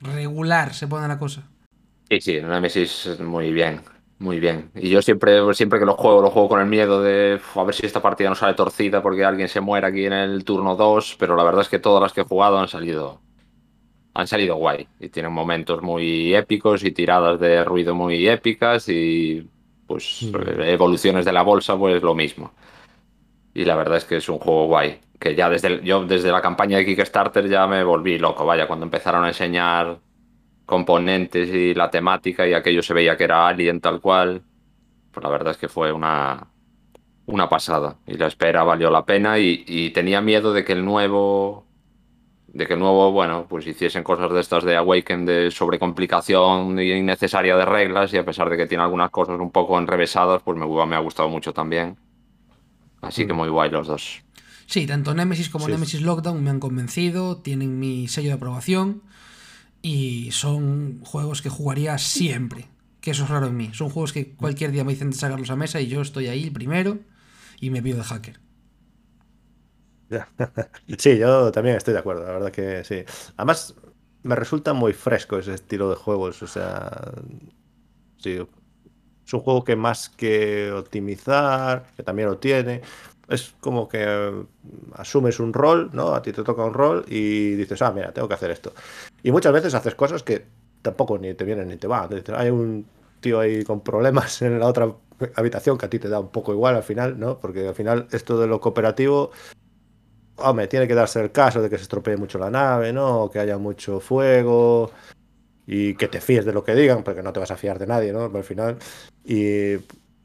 [0.00, 1.42] Regular se pone la cosa.
[2.08, 3.80] Sí, sí, Nemesis muy bien,
[4.18, 4.70] muy bien.
[4.74, 7.74] Y yo siempre, siempre que lo juego, lo juego con el miedo de a ver
[7.74, 11.16] si esta partida no sale torcida porque alguien se muere aquí en el turno 2,
[11.18, 13.20] pero la verdad es que todas las que he jugado han salido
[14.14, 19.48] han salido guay y tienen momentos muy épicos y tiradas de ruido muy épicas y
[19.86, 20.62] pues mm.
[20.62, 22.52] evoluciones de la bolsa pues lo mismo.
[23.54, 26.42] Y la verdad es que es un juego guay, que ya desde yo desde la
[26.42, 30.00] campaña de Kickstarter ya me volví loco, vaya, cuando empezaron a enseñar
[30.68, 34.42] componentes y la temática y aquello se veía que era Alien tal cual,
[35.10, 36.46] pues la verdad es que fue una
[37.24, 40.84] una pasada y la espera valió la pena y, y tenía miedo de que el
[40.84, 41.66] nuevo
[42.52, 47.64] de que nuevo, bueno, pues hiciesen cosas de estas de Awaken de sobrecomplicación innecesaria de
[47.64, 50.96] reglas y a pesar de que tiene algunas cosas un poco enrevesadas, pues me, me
[50.96, 51.96] ha gustado mucho también.
[53.00, 53.36] Así que mm.
[53.36, 54.22] muy guay los dos.
[54.66, 59.02] Sí, tanto Nemesis como Nemesis Lockdown me han convencido, tienen mi sello de aprobación
[59.88, 62.68] y son juegos que jugaría siempre,
[63.00, 63.70] que eso es raro en mí.
[63.72, 66.44] Son juegos que cualquier día me dicen de sacarlos a mesa y yo estoy ahí
[66.44, 66.98] el primero
[67.58, 68.38] y me pido de hacker.
[70.98, 73.02] Sí, yo también estoy de acuerdo, la verdad que sí.
[73.38, 73.76] Además,
[74.24, 77.12] me resulta muy fresco ese estilo de juegos, o sea,
[78.22, 82.82] es un juego que más que optimizar, que también lo tiene,
[83.28, 84.46] es como que
[84.94, 86.14] asumes un rol, ¿no?
[86.14, 88.72] A ti te toca un rol y dices, ah, mira, tengo que hacer esto.
[89.22, 90.46] Y muchas veces haces cosas que
[90.82, 92.08] tampoco ni te vienen ni te van.
[92.34, 92.86] Hay un
[93.20, 94.92] tío ahí con problemas en la otra
[95.34, 97.38] habitación que a ti te da un poco igual al final, ¿no?
[97.38, 99.30] Porque al final esto de lo cooperativo
[100.38, 103.30] hombre, tiene que darse el caso de que se estropee mucho la nave, ¿no?
[103.30, 104.90] que haya mucho fuego
[105.66, 107.86] y que te fíes de lo que digan, porque no te vas a fiar de
[107.86, 108.24] nadie, ¿no?
[108.24, 108.78] Al final.
[109.24, 109.74] Y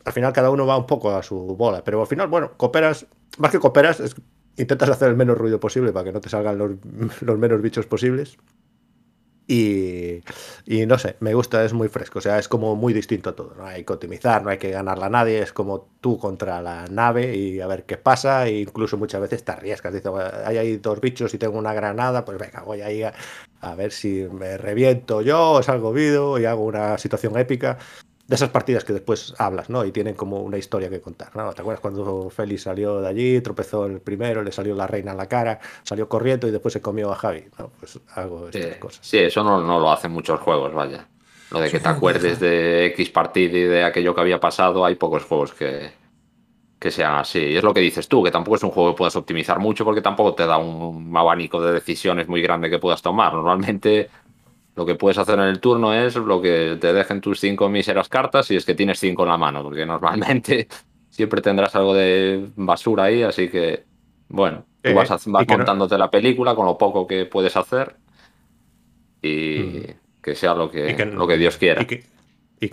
[0.05, 1.83] al final cada uno va un poco a su bola.
[1.83, 3.05] Pero al final, bueno, cooperas,
[3.37, 4.01] más que cooperas,
[4.57, 6.71] intentas hacer el menos ruido posible para que no te salgan los,
[7.21, 8.37] los menos bichos posibles.
[9.45, 10.21] Y,
[10.87, 13.53] no sé, me gusta, es muy fresco, o sea, es como muy distinto a todo.
[13.55, 16.87] No hay que optimizar, no hay que ganarla a nadie, es como tú contra la
[16.87, 18.47] nave y a ver qué pasa.
[18.47, 20.11] E incluso muchas veces te arriesgas, dices,
[20.45, 23.13] hay ahí dos bichos y tengo una granada, pues venga, voy ahí a,
[23.61, 27.77] a ver si me reviento yo, o salgo vivo y hago una situación épica
[28.27, 29.83] de esas partidas que después hablas, ¿no?
[29.83, 31.53] Y tienen como una historia que contar, ¿no?
[31.53, 35.17] ¿Te acuerdas cuando Félix salió de allí, tropezó el primero, le salió la reina en
[35.17, 37.71] la cara, salió corriendo y después se comió a Javi, ¿no?
[37.79, 39.05] Pues algo de estas cosas.
[39.05, 41.05] Sí, eso no, no, lo hacen muchos juegos, vaya.
[41.51, 44.95] Lo de que te acuerdes de X partida y de aquello que había pasado, hay
[44.95, 45.91] pocos juegos que,
[46.79, 47.39] que sean así.
[47.39, 49.83] Y es lo que dices tú, que tampoco es un juego que puedas optimizar mucho
[49.83, 53.33] porque tampoco te da un abanico de decisiones muy grande que puedas tomar.
[53.33, 54.09] Normalmente
[54.75, 58.09] lo que puedes hacer en el turno es lo que te dejen tus cinco míseras
[58.09, 60.67] cartas y es que tienes cinco en la mano, porque normalmente
[61.09, 63.83] siempre tendrás algo de basura ahí, así que,
[64.29, 65.09] bueno, tú vas,
[65.47, 67.95] contándote la película con lo poco que puedes hacer
[69.21, 70.21] y mm.
[70.23, 72.12] que sea lo que, lo que Dios quiera y que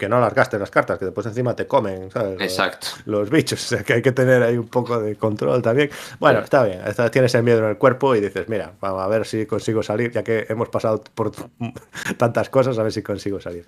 [0.09, 2.41] no largaste las cartas, que después encima te comen, ¿sabes?
[2.41, 2.89] Exacto.
[3.07, 5.91] Los, bichos, o sea, que hay que tener ahí un poco de control también.
[6.19, 6.81] Bueno, está bien,
[7.11, 10.13] tienes el miedo en el cuerpo y dices, mira, vamos a ver si consigo salir,
[10.13, 11.33] ya que hemos pasado por
[12.17, 13.67] tantas cosas, a ver si consigo salir.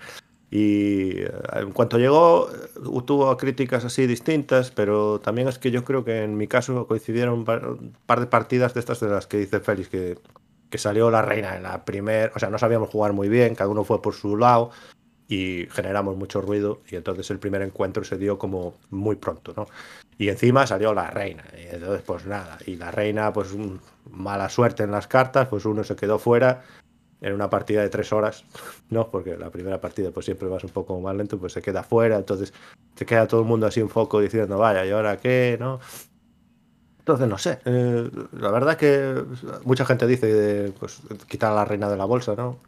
[0.50, 5.82] Y eh, en cuanto llegó, eh, tuvo críticas así distintas, pero también es que yo
[5.82, 9.38] creo que en mi caso coincidieron un par de partidas de estas de las que
[9.38, 10.18] dice Félix, que,
[10.68, 13.70] que salió la reina en la primera, o sea, no sabíamos jugar muy bien, cada
[13.70, 14.70] uno fue por su lado
[15.28, 19.66] y generamos mucho ruido y entonces el primer encuentro se dio como muy pronto, ¿no?
[20.18, 23.48] Y encima salió la reina, y entonces pues nada, y la reina pues
[24.10, 26.62] mala suerte en las cartas, pues uno se quedó fuera
[27.20, 28.44] en una partida de tres horas,
[28.90, 29.10] ¿no?
[29.10, 32.16] Porque la primera partida pues siempre vas un poco más lento, pues se queda fuera,
[32.16, 32.52] entonces
[32.94, 35.56] se queda todo el mundo así un foco diciendo, vaya, ¿y ahora qué?
[35.58, 35.80] ¿no?
[36.98, 39.24] Entonces, no sé, eh, la verdad que
[39.64, 42.58] mucha gente dice pues, quitar a la reina de la bolsa, ¿no?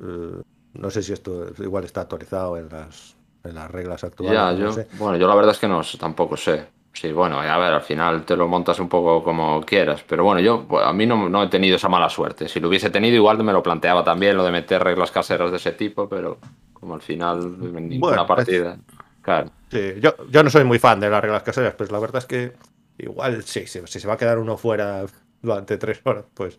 [0.00, 0.42] Eh,
[0.74, 4.34] no sé si esto igual está actualizado en las, en las reglas actuales.
[4.34, 6.66] Ya, yo, bueno, yo la verdad es que no, tampoco sé.
[6.92, 10.40] Sí, bueno, a ver, al final te lo montas un poco como quieras, pero bueno,
[10.40, 12.48] yo pues, a mí no, no, he tenido esa mala suerte.
[12.48, 15.58] Si lo hubiese tenido, igual me lo planteaba también, lo de meter reglas caseras de
[15.58, 16.38] ese tipo, pero
[16.72, 18.76] como al final en ninguna partida.
[19.22, 19.50] Claro.
[19.70, 22.26] Sí, yo, yo no soy muy fan de las reglas caseras, pero la verdad es
[22.26, 22.52] que
[22.98, 25.04] igual sí, si, si se va a quedar uno fuera
[25.40, 26.58] durante tres horas, pues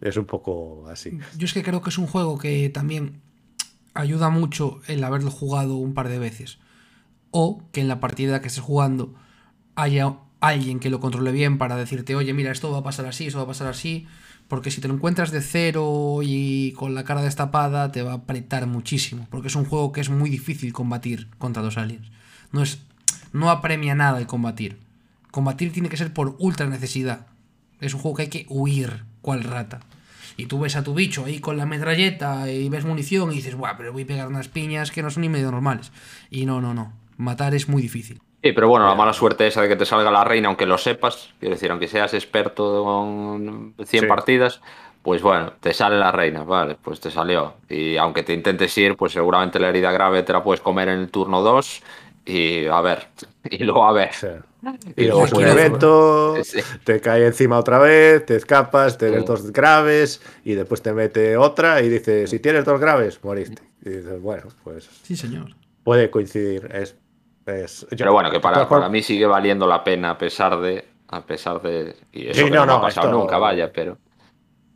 [0.00, 1.18] es un poco así.
[1.36, 3.22] Yo es que creo que es un juego que también
[3.94, 6.58] ayuda mucho el haberlo jugado un par de veces.
[7.30, 9.14] O que en la partida que estés jugando
[9.74, 13.26] haya alguien que lo controle bien para decirte, oye, mira, esto va a pasar así,
[13.26, 14.06] esto va a pasar así.
[14.46, 18.16] Porque si te lo encuentras de cero y con la cara destapada, te va a
[18.16, 19.26] apretar muchísimo.
[19.30, 22.10] Porque es un juego que es muy difícil combatir contra dos aliens.
[22.52, 22.80] No es.
[23.32, 24.78] No apremia nada el combatir.
[25.30, 27.26] Combatir tiene que ser por ultra necesidad.
[27.80, 29.80] Es un juego que hay que huir, cual rata.
[30.36, 33.54] Y tú ves a tu bicho ahí con la metralleta y ves munición y dices,
[33.54, 35.92] Buah, pero voy a pegar unas piñas que no son ni medio normales.
[36.30, 36.92] Y no, no, no.
[37.16, 38.20] Matar es muy difícil.
[38.42, 40.76] Sí, pero bueno, la mala suerte esa de que te salga la reina, aunque lo
[40.76, 44.06] sepas, quiero decir, aunque seas experto con 100 Sí.
[44.06, 44.60] partidas,
[45.02, 47.54] pues bueno, te sale la reina, vale, pues te salió.
[47.70, 50.98] Y aunque te intentes ir, pues seguramente la herida grave te la puedes comer en
[50.98, 51.82] el turno 2
[52.24, 53.08] y a ver,
[53.50, 54.12] y luego a ver.
[54.12, 54.42] Sea,
[54.96, 56.60] Y y luego es un evento, Sí.
[56.84, 59.26] te cae encima otra vez, te escapas, tienes Sí.
[59.26, 63.62] dos graves y después te mete otra y dice, si tienes dos graves, moriste.
[63.84, 65.54] Y dices, bueno, pues Sí, señor.
[65.82, 66.70] puede coincidir.
[66.74, 66.96] Es,
[67.46, 70.86] es, yo- Pero bueno, que para, para mí sigue valiendo la pena a pesar de.
[71.08, 71.94] A pesar de.
[72.10, 73.98] Y eso Sí, que no, no, me ha no, pasado esto- nunca, vaya, pero.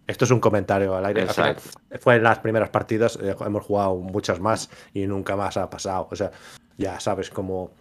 [0.07, 1.23] Esto es un comentario al aire.
[1.23, 1.63] Exacto.
[2.01, 6.09] fue en las primeras partidas, eh, hemos jugado muchas más y nunca más ha pasado.
[6.11, 6.31] O sea,
[6.79, 7.73] ya sabes cómo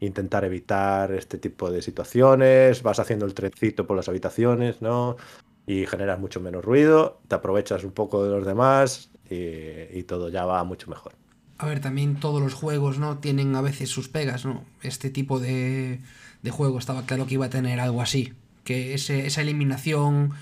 [0.00, 5.16] intentar evitar este tipo de situaciones, vas haciendo el trencito por las habitaciones, ¿no?
[5.66, 10.44] Y generas mucho menos ruido, te aprovechas un poco de los demás y, todo ya
[10.44, 11.12] va mucho mejor.
[11.58, 13.18] A ver, también todos los juegos, ¿no?
[13.18, 14.64] Tienen a veces sus pegas, ¿no?
[14.82, 16.00] Este tipo de,
[16.42, 18.32] de juego estaba claro que iba a tener algo así.
[18.64, 20.32] Que ese- esa eliminación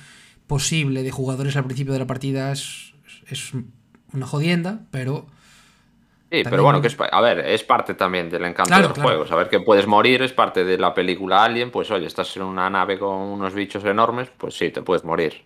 [0.46, 2.94] posible de jugadores al principio de la partida es,
[3.28, 3.52] es
[4.12, 5.26] una jodienda, pero
[6.30, 8.92] Sí, También- pero bueno, que es, a ver, es parte también del encanto Claro, del
[8.92, 9.08] claro.
[9.08, 9.26] juego.
[9.26, 11.70] Saber que puedes morir es parte de la película Alien.
[11.70, 15.44] Pues oye, estás en una nave con unos bichos enormes, pues sí, te puedes morir.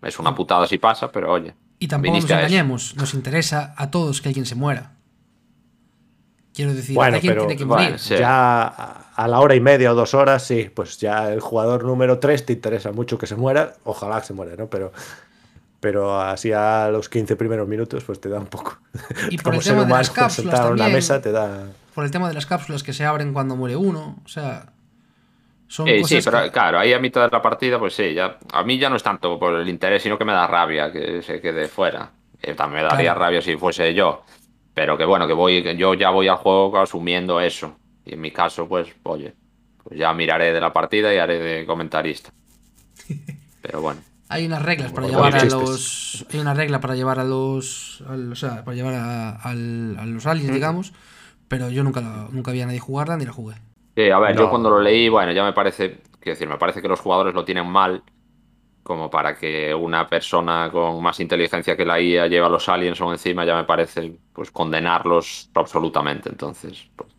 [0.00, 1.54] Es una putada si pasa, pero oye.
[1.78, 4.92] Y tampoco nos engañemos, nos interesa a todos que alguien se muera.
[6.54, 7.98] Quiero decir, Bueno, alguien pero- tiene que bueno, morir.
[7.98, 8.16] sí.
[8.16, 11.84] Ya a- a la hora y media o dos horas, sí, pues ya el jugador
[11.84, 14.68] número 3 te interesa mucho que se muera, ojalá que se muera, ¿no?
[14.68, 14.90] Pero,
[15.80, 18.78] pero así a los 15 primeros minutos, pues te da un poco.
[19.30, 20.92] Y por Como el ser tema de las cápsulas en una también.
[20.92, 21.66] mesa te da.
[21.94, 24.16] Por el tema de las cápsulas que se abren cuando muere uno.
[24.24, 24.72] O sea,
[25.66, 28.14] son Eh, cosas sí, pero que- claro, ahí a mitad de la partida, pues sí,
[28.14, 30.90] ya, a mí ya no es tanto por el interés, sino que me da rabia
[30.92, 32.10] que se quede fuera.
[32.40, 33.20] Eh, también me daría Claro.
[33.20, 34.22] rabia si fuese yo.
[34.74, 37.76] Pero que bueno, que voy, que yo ya voy al juego asumiendo eso.
[38.04, 39.34] Y en mi caso, pues, oye,
[39.82, 42.30] pues ya miraré de la partida y haré de comentarista.
[43.62, 44.00] Pero bueno.
[44.28, 46.26] Hay unas reglas para llevar a los.
[46.30, 48.02] Hay una regla para llevar a los.
[48.08, 50.92] al- o sea, para llevar a, al- a los aliens, digamos.
[51.48, 53.56] Pero yo nunca, la- nunca vi a nadie jugarla ni la jugué.
[53.96, 56.80] Sí, a ver, yo cuando lo leí, bueno, ya me parece, quiero decir, me parece
[56.80, 58.04] que los jugadores lo tienen mal,
[58.82, 63.00] como para que una persona con más inteligencia que la IA lleve a los aliens
[63.00, 66.30] o encima, ya me parece, pues condenarlos absolutamente.
[66.30, 67.14] Entonces, pues,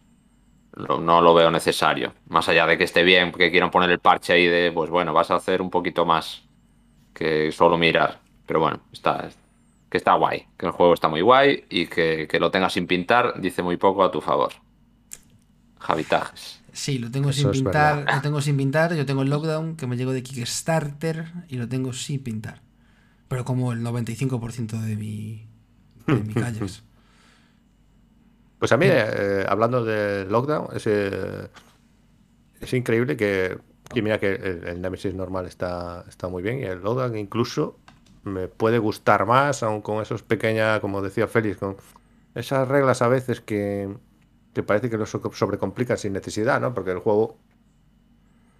[0.74, 2.16] lo- no lo veo necesario.
[2.28, 5.14] Más allá de que esté bien, que quieran poner el parche ahí de, pues bueno,
[5.14, 6.49] vas a hacer un poquito más
[7.20, 8.22] que solo mirar.
[8.46, 9.30] Pero bueno, está,
[9.90, 12.88] que está guay, que el juego está muy guay y que, que lo tengas sin
[12.88, 14.54] pintar dice muy poco a tu favor.
[15.80, 16.62] Javitajes.
[16.72, 18.06] Sí, lo tengo Eso sin pintar.
[18.14, 18.96] Lo tengo sin pintar.
[18.96, 22.62] Yo tengo el lockdown que me llegó de Kickstarter y lo tengo sin pintar.
[23.28, 25.46] Pero como el 95% de mi.
[26.08, 26.84] de mi calles.
[28.60, 31.48] Pues a mí, eh, hablando de lockdown, es, eh,
[32.60, 33.58] es increíble que,
[33.94, 37.80] que mira que el, el Nemesis normal está, está muy bien y el lockdown incluso
[38.24, 41.78] me puede gustar más, aun con esos pequeñas, como decía Félix, con
[42.36, 43.98] esas reglas a veces que,
[44.54, 46.74] que parece que lo so- sobrecomplican sin necesidad, ¿no?
[46.74, 47.38] Porque el juego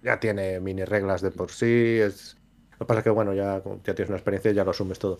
[0.02, 1.66] ya tiene mini reglas de por sí,
[2.00, 2.36] es...
[2.72, 4.98] Lo que pasa es que, bueno, ya, ya tienes una experiencia y ya lo asumes
[4.98, 5.18] todo.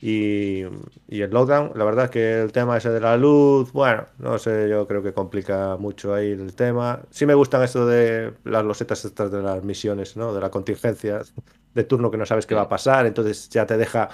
[0.00, 0.62] Y,
[1.08, 4.68] y el lockdown, la verdad que el tema ese de la luz, bueno, no sé,
[4.68, 7.02] yo creo que complica mucho ahí el tema.
[7.10, 10.32] Sí me gustan esto de las losetas estas de las misiones, ¿no?
[10.32, 11.22] De la contingencia
[11.74, 14.08] de turno que no sabes qué va a pasar, entonces ya te deja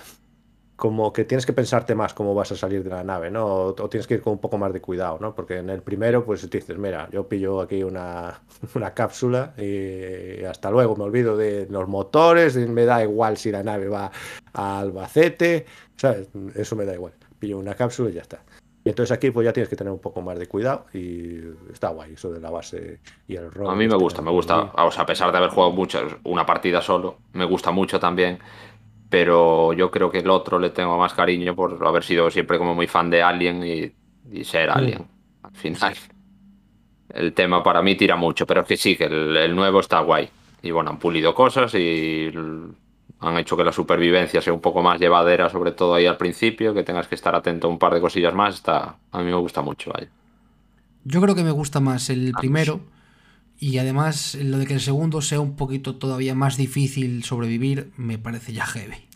[0.76, 3.46] como que tienes que pensarte más cómo vas a salir de la nave, ¿no?
[3.46, 5.34] O, o tienes que ir con un poco más de cuidado, ¿no?
[5.34, 8.40] Porque en el primero, pues dices, mira, yo pillo aquí una,
[8.74, 13.62] una cápsula y hasta luego, me olvido de los motores, me da igual si la
[13.62, 14.10] nave va
[14.52, 15.66] a Albacete,
[15.96, 16.28] ¿sabes?
[16.54, 17.12] Eso me da igual.
[17.38, 18.42] Pillo una cápsula y ya está.
[18.84, 21.40] Y entonces aquí pues ya tienes que tener un poco más de cuidado y
[21.72, 23.70] está guay eso de la base y el rol.
[23.70, 24.72] A mí me este gusta, me gusta.
[24.76, 28.38] O sea, a pesar de haber jugado muchas, una partida solo, me gusta mucho también.
[29.14, 32.74] Pero yo creo que el otro le tengo más cariño por haber sido siempre como
[32.74, 33.92] muy fan de Alien y
[34.30, 35.06] y ser alien.
[35.42, 35.94] Al final,
[37.10, 40.00] el tema para mí tira mucho, pero es que sí, que el, el nuevo está
[40.00, 40.28] guay.
[40.62, 42.32] Y bueno, han pulido cosas y
[43.20, 46.72] han hecho que la supervivencia sea un poco más llevadera, sobre todo ahí al principio,
[46.72, 48.54] que tengas que estar atento a un par de cosillas más.
[48.54, 50.08] Está, a mí me gusta mucho, vaya.
[51.04, 52.80] Yo creo que me gusta más el primero
[53.58, 58.18] y además lo de que el segundo sea un poquito todavía más difícil sobrevivir me
[58.18, 59.08] parece ya heavy.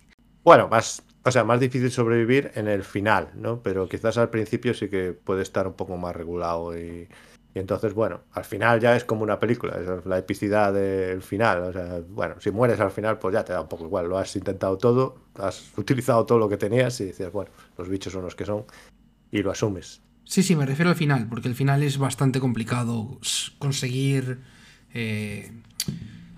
[0.45, 3.62] Bueno, más, o sea, más difícil sobrevivir en el final, ¿no?
[3.62, 7.09] Pero quizás al principio sí que puede estar un poco más regulado y,
[7.55, 11.62] y entonces, bueno, al final ya es como una película, es la epicidad del final.
[11.62, 14.09] O sea, bueno, si mueres al final, pues ya te da un poco igual.
[14.09, 18.12] Lo has intentado todo, has utilizado todo lo que tenías y dices, bueno, los bichos
[18.12, 18.64] son los que son
[19.30, 20.03] y lo asumes.
[20.29, 23.18] Sí, sí, me refiero al final, porque el final es bastante complicado
[23.59, 24.41] conseguir
[24.93, 25.51] eh,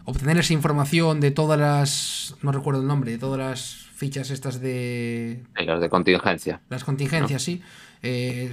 [0.04, 2.36] obtener esa información de todas las...
[2.40, 6.60] no recuerdo el nombre, de todas las fichas estas de las de contingencia.
[6.70, 7.62] las contingencias, sí.
[8.04, 8.52] Eh,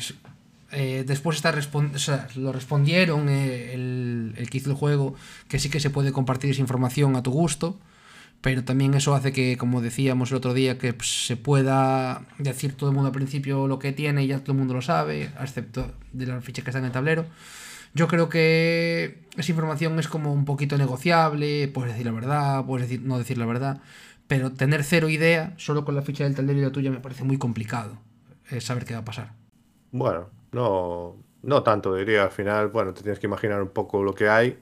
[0.71, 5.13] eh, después está respon- o sea, lo respondieron eh, el, el que hizo el juego,
[5.47, 7.77] que sí que se puede compartir esa información a tu gusto,
[8.41, 12.75] pero también eso hace que, como decíamos el otro día, que pues, se pueda decir
[12.75, 15.31] todo el mundo al principio lo que tiene y ya todo el mundo lo sabe,
[15.41, 17.25] excepto de las fichas que están en el tablero.
[17.93, 22.87] Yo creo que esa información es como un poquito negociable, puedes decir la verdad, puedes
[22.87, 23.81] decir, no decir la verdad,
[24.27, 27.23] pero tener cero idea, solo con la ficha del tablero y la tuya, me parece
[27.23, 27.97] muy complicado
[28.51, 29.33] eh, saber qué va a pasar.
[29.91, 32.23] Bueno, no, no tanto, diría.
[32.23, 34.57] Al final, bueno, te tienes que imaginar un poco lo que hay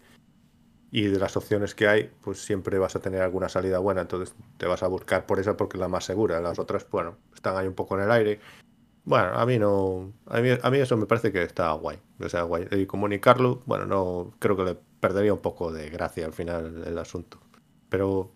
[0.95, 4.33] y de las opciones que hay, pues siempre vas a tener alguna salida buena, entonces
[4.57, 6.39] te vas a buscar por esa porque es la más segura.
[6.39, 8.39] Las otras, bueno, están ahí un poco en el aire.
[9.03, 12.29] Bueno, a mí no, a mí, a mí eso me parece que está guay, o
[12.29, 12.67] sea, guay.
[12.71, 16.97] Y comunicarlo, bueno, no, creo que le perdería un poco de gracia al final el
[16.97, 17.39] asunto.
[17.89, 18.31] Pero,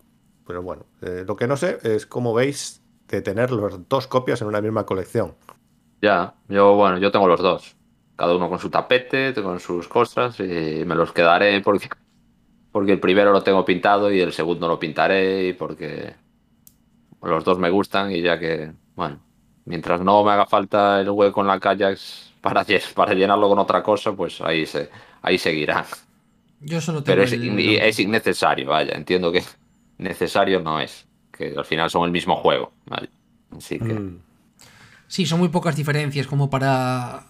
[0.46, 4.42] pero bueno, eh, lo que no sé es cómo veis de tener las dos copias
[4.42, 5.34] en una misma colección.
[6.02, 7.74] Ya, yo, bueno, yo tengo los dos.
[8.16, 11.88] Cada uno con su tapete, con sus cosas, y me los quedaré porque,
[12.72, 16.14] porque el primero lo tengo pintado y el segundo lo pintaré, y porque
[17.22, 19.20] los dos me gustan, y ya que, bueno,
[19.64, 23.58] mientras no me haga falta el hueco en la Kajax para, lle- para llenarlo con
[23.58, 24.88] otra cosa, pues ahí se,
[25.22, 25.84] ahí seguirán.
[26.60, 29.42] Yo solo tengo Pero es, el- es innecesario, vaya, entiendo que
[29.98, 33.08] necesario no es, que al final son el mismo juego, vale.
[33.56, 34.18] Así que, Mm.
[35.08, 37.24] Sí, son muy pocas diferencias como para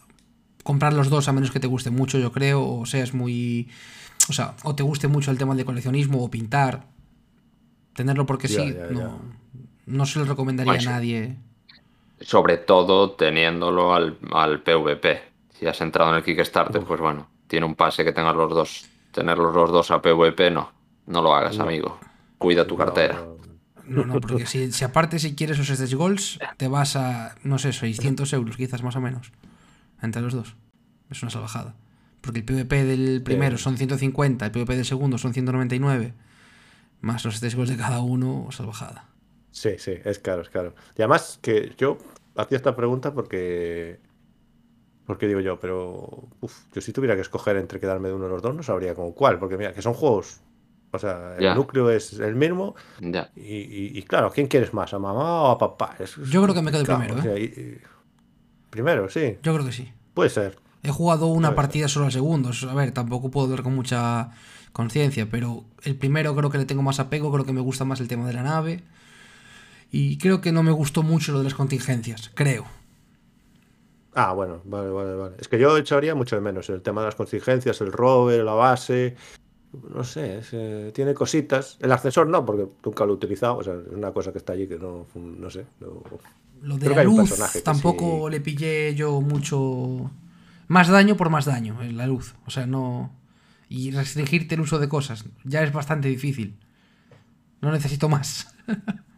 [0.64, 3.68] comprar los dos a menos que te guste mucho, yo creo, o seas muy...
[4.28, 6.84] O sea, o te guste mucho el tema del coleccionismo o pintar.
[7.94, 8.90] Tenerlo porque Ya, sí, ya, ya.
[8.92, 9.20] no,
[9.86, 11.36] no se lo recomendaría Pues a nadie.
[12.20, 15.22] sobre todo teniéndolo al, al PvP.
[15.58, 18.84] Si has entrado en el Kickstarter, pues bueno, tiene un pase que tengas los dos.
[19.12, 20.70] Tenerlos los dos a PvP, no.
[21.06, 21.64] No lo hagas, No.
[21.64, 21.98] amigo.
[22.38, 23.14] Cuida tu cartera.
[23.14, 23.40] No, no.
[24.06, 27.58] No, no, porque si, si aparte si quieres esos stretch goals, te vas a, no
[27.58, 29.32] sé, 600 euros quizás más o menos.
[30.00, 30.54] Entre los dos.
[31.10, 31.74] Es una salvajada.
[32.20, 36.12] Porque el PvP del primero son 150, el PvP del segundo son 199.
[37.00, 39.06] Más los goals de cada uno, salvajada.
[39.52, 40.74] Sí, sí, es caro, es caro.
[40.96, 41.96] Y además que yo
[42.36, 43.98] hacía esta pregunta porque...
[45.06, 46.28] Porque digo yo, pero...
[46.40, 48.94] Uf, yo si tuviera que escoger entre quedarme de uno de los dos, no sabría
[48.94, 49.38] como cuál.
[49.38, 50.40] Porque mira, que son juegos...
[50.92, 51.54] O sea, el Ya.
[51.54, 52.74] núcleo es el mismo.
[53.00, 53.30] Ya.
[53.36, 54.92] Y, y- y claro, ¿a quién quieres más?
[54.92, 55.94] ¿A mamá o a papá?
[56.00, 57.78] Es- Yo creo que me quedo complicado, primero, o sea, y- y-
[58.70, 59.38] Primero, sí.
[59.42, 59.90] Yo creo que sí.
[60.14, 60.56] Puede ser.
[60.82, 62.50] He jugado una partida solo al segundo.
[62.68, 64.30] A ver, tampoco puedo ver con mucha
[64.72, 68.00] conciencia, pero el primero creo que le tengo más apego, creo que me gusta más
[68.00, 68.82] el tema de la nave.
[69.92, 72.64] Y creo que no me gustó mucho lo de las contingencias, creo.
[74.14, 75.34] Ah, bueno, vale, vale, vale.
[75.38, 78.52] Es que yo echaría mucho de menos el tema de las contingencias, el rover, la
[78.54, 79.16] base.
[79.94, 81.76] No sé, es, eh, tiene cositas.
[81.80, 83.58] El ascensor no, porque nunca lo he utilizado.
[83.58, 85.64] O sea, es una cosa que está allí que no, no sé.
[85.78, 86.02] no-
[86.62, 88.30] Lo de Creo la luz tampoco sí.
[88.32, 90.10] le pillé yo mucho.
[90.70, 92.36] Más daño por más daño en la luz.
[92.46, 93.12] O sea, no.
[93.68, 96.60] Y restringirte el uso de cosas ya es bastante difícil.
[97.60, 98.54] No necesito más.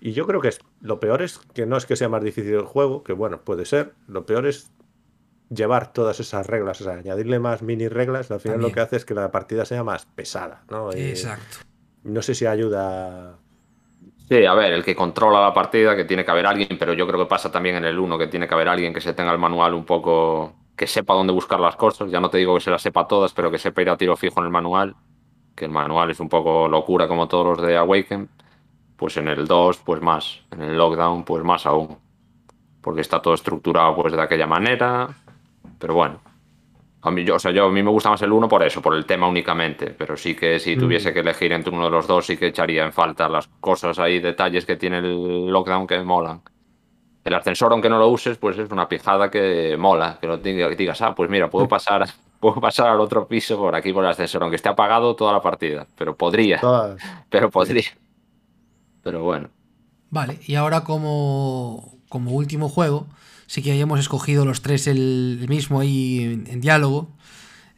[0.00, 2.54] Y yo creo que es, lo peor es que no es que sea más difícil
[2.54, 3.94] el juego, que bueno, puede ser.
[4.06, 4.70] Lo peor es
[5.50, 8.30] llevar todas esas reglas, o sea, añadirle más mini reglas.
[8.30, 10.96] Al final lo que hace es que la partida sea más pesada, ¿no?
[10.96, 11.58] Y Exacto.
[12.04, 13.40] no sé si ayuda.
[14.28, 17.06] Sí, a ver, el que controla la partida, que tiene que haber alguien, pero yo
[17.06, 19.32] creo que pasa también en el 1, que tiene que haber alguien que se tenga
[19.32, 22.10] el manual un poco, que sepa dónde buscar las cosas.
[22.10, 24.16] Ya no te digo que se las sepa todas, pero que sepa ir a tiro
[24.16, 24.96] fijo en el manual,
[25.56, 28.28] que el manual es un poco locura como todos los de Awaken.
[28.96, 30.42] Pues en el 2, pues más.
[30.50, 31.98] En el Lockdown, pues más aún.
[32.82, 35.08] Porque está todo estructurado pues de aquella manera.
[35.78, 36.27] Pero bueno.
[37.08, 38.80] A mí, yo, o sea, yo, a mí me gusta más el 1 por eso,
[38.80, 39.94] por el tema únicamente.
[39.96, 42.84] Pero sí que si tuviese que elegir entre uno de los dos, sí que echaría
[42.84, 46.42] en falta las cosas ahí, detalles que tiene el Lockdown que molan.
[47.24, 50.76] El ascensor, aunque no lo uses, pues es una pijada que mola, que lo que
[50.76, 52.08] digas, ah, pues mira, puedo pasar,
[52.40, 55.42] puedo pasar al otro piso por aquí por el ascensor, aunque esté apagado toda la
[55.42, 56.60] partida, pero podría,
[57.28, 57.90] pero podría.
[59.02, 59.50] Pero bueno.
[60.10, 63.06] Vale, y ahora como, como último juego,
[63.48, 67.10] sí que hayamos escogido los tres el, mismo ahí en, diálogo,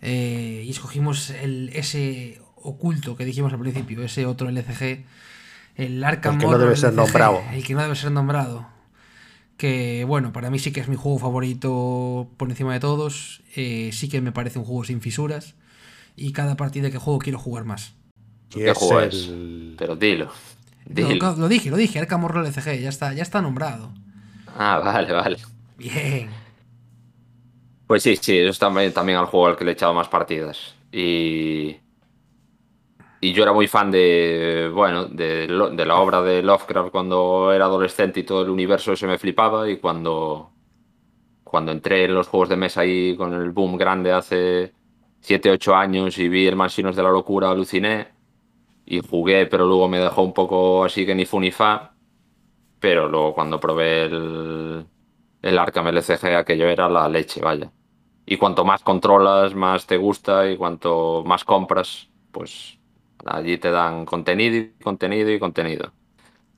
[0.02, 5.04] eh, y escogimos el, ese oculto que dijimos al principio, ese otro LCG,
[5.76, 7.40] el Arkham El que no debe ser nombrado.
[7.52, 8.66] El que no debe ser nombrado.
[9.56, 13.42] Que bueno, para mí sí que es mi juego favorito por encima de todos.
[13.54, 15.54] Eh, sí que me parece un juego sin fisuras.
[16.16, 17.94] Y cada partida que juego quiero jugar más.
[18.50, 19.30] ¿Qué juego es?
[19.78, 20.32] Pero dilo.
[20.86, 23.92] Lo, dije, lo dije, Arkham Horror LCG, ya está, ya está nombrado.
[24.58, 25.36] Ah, vale, vale.
[25.80, 26.28] Bien.
[27.86, 30.74] Pues sí, sí, es también, también al juego al que le he echado más partidas.
[30.92, 31.76] Y
[33.22, 38.20] y yo era muy fan de, bueno, de, la obra de Lovecraft cuando era adolescente
[38.20, 40.52] y todo el universo ese me flipaba y cuando,
[41.44, 44.72] cuando entré en los juegos de mesa ahí con el boom grande hace
[45.20, 48.08] 7, 8 años y vi el Mansiones de la Locura, aluciné
[48.86, 51.94] y jugué, pero luego me dejó un poco así que ni fu ni fa.
[52.80, 54.86] Pero luego cuando probé el,
[55.42, 57.70] el Arkham LCG aquello era la leche, vaya.
[58.26, 62.80] Y cuanto más controlas, más te gusta y cuanto más compras, pues
[63.26, 65.92] Allí te dan contenido y contenido y contenido.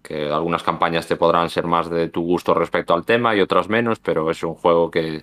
[0.03, 3.69] Que algunas campañas te podrán ser más de tu gusto respecto al tema y otras
[3.69, 5.23] menos, pero es un juego que,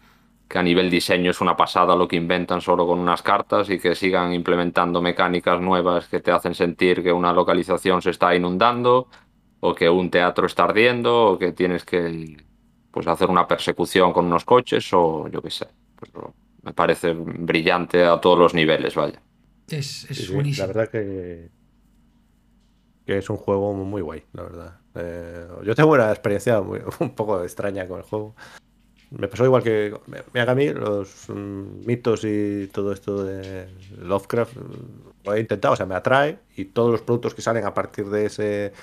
[0.54, 3.96] a nivel diseño es una pasada lo que inventan solo con unas cartas y que
[3.96, 9.08] sigan implementando mecánicas nuevas que te hacen sentir que una localización se está inundando
[9.60, 12.38] o que un teatro está ardiendo o que tienes que
[12.92, 15.68] pues, hacer una persecución con unos coches o yo qué sé.
[15.96, 16.12] Pues,
[16.62, 19.22] me parece brillante a todos los niveles, vaya.
[19.68, 20.68] Es, buenísimo.
[20.68, 21.50] La verdad que,
[23.06, 24.80] que es un juego muy guay, la verdad.
[24.96, 26.60] Eh, yo tengo una experiencia
[27.00, 28.36] un poco extraña con el juego.
[29.12, 29.96] Me pasó igual que.
[30.34, 33.68] Me haga a mí los mm, mitos y todo esto de
[33.98, 34.56] Lovecraft.
[35.24, 38.08] Lo he intentado, o sea, me atrae y todos los productos que salen a partir
[38.10, 38.74] de ese,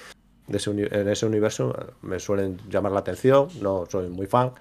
[0.47, 3.49] de ese en ese universo me suelen llamar la atención.
[3.61, 4.53] No soy muy fan,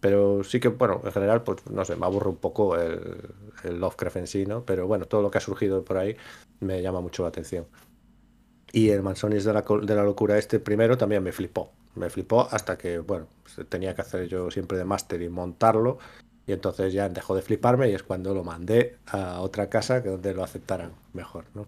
[0.00, 3.80] pero sí que, bueno, en general, pues no sé, me aburre un poco el, el
[3.80, 4.64] Lovecraft en sí, ¿no?
[4.64, 6.16] Pero bueno, todo lo que ha surgido por ahí
[6.60, 7.66] me llama mucho la atención.
[8.72, 11.70] Y el Mansonis de la, de la locura este primero también me flipó.
[11.94, 13.26] Me flipó hasta que, bueno,
[13.68, 15.98] tenía que hacer yo siempre de máster y montarlo.
[16.46, 20.10] Y entonces ya dejó de fliparme y es cuando lo mandé a otra casa que
[20.10, 21.66] donde lo aceptaran mejor, ¿no?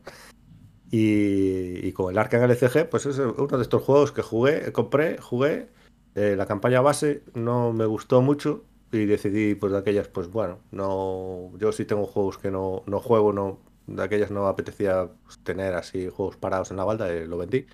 [0.91, 5.19] Y, y con el Arkham LCG, pues es uno de estos juegos que jugué, compré,
[5.19, 5.69] jugué
[6.15, 10.59] eh, la campaña base no me gustó mucho y decidí, pues de aquellas, pues bueno,
[10.73, 15.09] no, yo sí tengo juegos que no, no juego, no, de aquellas no apetecía
[15.45, 17.67] tener así juegos parados en la balda, y lo vendí.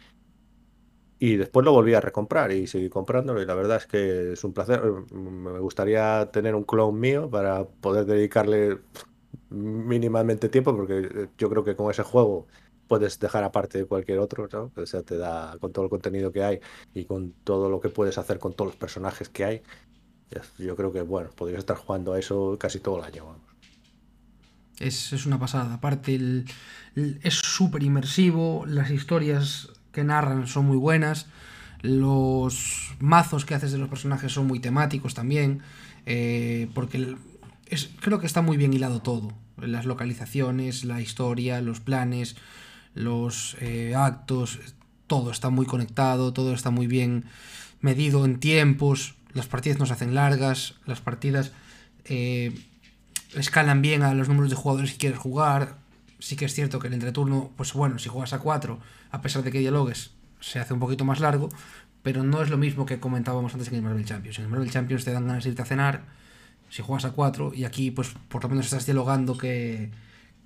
[1.19, 4.45] Y después lo volví a recomprar y seguí comprándolo y la verdad es que es
[4.45, 4.83] un placer.
[5.13, 8.81] Me gustaría tener un clone mío para poder dedicarle
[9.49, 12.49] mínimamente tiempo porque yo creo que con ese juego
[12.89, 14.73] puedes dejar aparte de cualquier otro, ¿no?
[14.81, 16.61] O sea, te da con todo el contenido que hay
[16.95, 19.63] y con todo lo que puedes hacer con todos los personajes que hay.
[20.59, 23.37] Yo creo que, bueno, podrías estar jugando a eso casi todo el año.
[24.79, 25.75] Es, una pasada.
[25.75, 26.45] Aparte,
[26.95, 31.27] es súper inmersivo, las historias que narran son muy buenas,
[31.81, 35.63] los mazos que haces de los personajes son muy temáticos también,
[36.05, 37.17] eh, porque
[37.67, 39.33] es, creo que está muy bien hilado todo.
[39.57, 42.37] Las localizaciones, la historia, los planes,
[42.97, 44.59] los eh, actos,
[45.07, 47.27] todo está muy conectado, todo está muy bien
[47.81, 51.53] medido en tiempos, las partidas no se hacen largas, las partidas
[52.07, 52.59] eh,
[53.35, 55.77] escalan bien a los números de jugadores que quieres jugar.
[56.19, 59.43] Sí que es cierto que el entreturno, pues bueno, si juegas a 4, a pesar
[59.43, 61.51] de que dialogues, se hace un poquito más largo,
[62.03, 64.39] pero no es lo mismo que comentábamos antes en el Marvel Champions.
[64.39, 66.05] En el Marvel Champions te dan ganas de irte a cenar
[66.71, 69.91] si juegas a 4 y aquí pues por lo menos estás dialogando que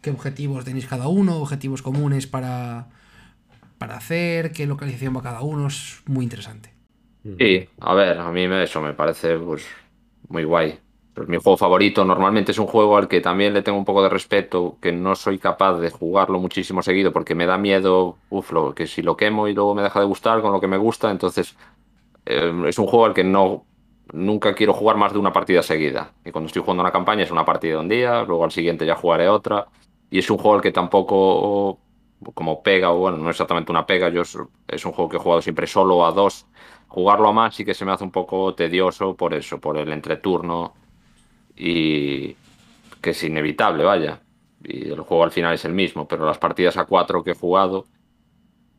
[0.01, 2.89] qué objetivos tenéis cada uno, objetivos comunes para,
[3.79, 6.73] para hacer, qué localización va cada uno, es muy interesante.
[7.39, 9.67] Sí, a ver, a mí eso me parece pues,
[10.29, 10.79] muy guay.
[11.13, 14.03] Pues mi juego favorito normalmente es un juego al que también le tengo un poco
[14.03, 18.53] de respeto, que no soy capaz de jugarlo muchísimo seguido porque me da miedo, uf,
[18.53, 20.79] lo, que si lo quemo y luego me deja de gustar con lo que me
[20.79, 21.57] gusta, entonces
[22.27, 23.65] eh, es un juego al que no
[24.13, 26.13] nunca quiero jugar más de una partida seguida.
[26.25, 28.87] Y cuando estoy jugando una campaña es una partida de un día, luego al siguiente
[28.87, 29.67] ya jugaré otra.
[30.11, 31.79] Y es un juego al que tampoco
[32.35, 35.43] como pega, o bueno, no exactamente una pega, yo es un juego que he jugado
[35.43, 36.47] siempre solo a dos.
[36.89, 39.93] Jugarlo a más sí que se me hace un poco tedioso por eso, por el
[39.93, 40.75] entreturno
[41.57, 42.37] y
[43.01, 44.21] que es inevitable, vaya.
[44.63, 47.35] Y el juego al final es el mismo, pero las partidas a cuatro que he
[47.35, 47.87] jugado,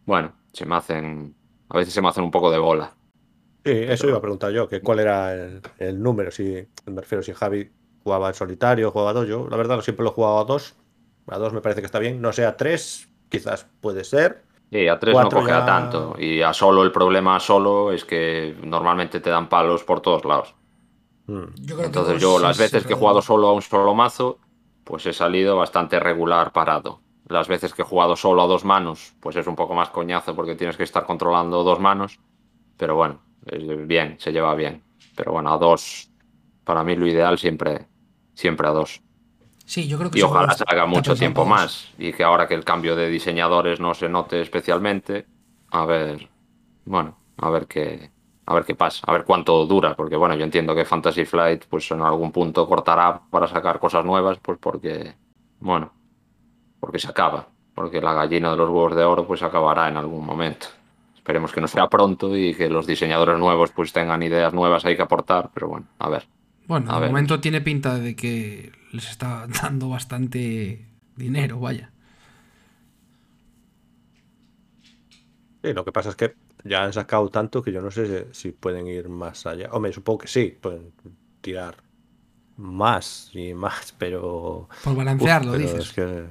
[0.05, 1.35] bueno, se me hacen,
[1.69, 2.93] a veces se me hacen un poco de bola.
[3.63, 7.33] Sí, eso iba a preguntar yo, que cuál era el, número, si me refiero si
[7.33, 7.71] Javi
[8.03, 9.27] jugaba en solitario, jugaba a dos.
[9.27, 10.75] Yo, la verdad, siempre lo he jugado a dos.
[11.27, 12.21] A dos me parece que está bien.
[12.21, 14.43] No sé, a tres, quizás puede ser.
[14.71, 16.15] Sí, a tres no Cuatro coge a ya- tanto.
[16.17, 20.23] Y a solo el problema a solo es que normalmente te dan palos por todos
[20.25, 20.55] lados.
[21.27, 21.43] Mm.
[21.61, 23.93] Yo creo que Entonces yo las es veces que he jugado solo a un solo
[23.93, 24.39] mazo,
[24.83, 27.01] pues he salido bastante regular parado.
[27.27, 30.35] Las veces que he jugado solo a dos manos, pues es un poco más coñazo
[30.35, 32.19] porque tienes que estar controlando dos manos.
[32.77, 34.83] Pero bueno, es bien, se lleva bien.
[35.15, 36.09] Pero bueno, a dos,
[36.63, 37.87] para mí lo ideal siempre,
[38.33, 39.01] siempre a dos.
[39.65, 41.89] Sí, yo creo que Y ojalá se haga mucho tiempo más.
[41.97, 45.25] Y que ahora que el cambio de diseñadores no se note especialmente,
[45.71, 46.29] a ver,
[46.85, 48.11] bueno, a ver qué,
[48.45, 51.65] a ver qué pasa, a ver cuánto dura, porque bueno, yo entiendo que Fantasy Flight
[51.65, 55.15] pues en algún punto cortará para sacar cosas nuevas, pues porque,
[55.59, 55.93] bueno,
[56.79, 60.25] porque se acaba, porque la gallina de los huevos de oro pues acabará en algún
[60.25, 60.67] momento.
[61.15, 64.95] Esperemos que no sea pronto y que los diseñadores nuevos pues tengan ideas nuevas ahí
[64.95, 66.27] que aportar, pero bueno, a ver.
[66.71, 70.85] Bueno, de momento tiene pinta de que les está dando bastante
[71.17, 71.91] dinero, vaya.
[75.61, 76.33] Sí, lo que pasa es que
[76.63, 79.67] ya han sacado tanto que yo no sé si, pueden ir más allá.
[79.73, 80.93] Hombre, supongo que sí, pueden
[81.41, 81.75] tirar
[82.55, 84.69] más y más, pero.
[84.81, 85.87] Por balancearlo, Uf, pero dices.
[85.89, 86.25] es que-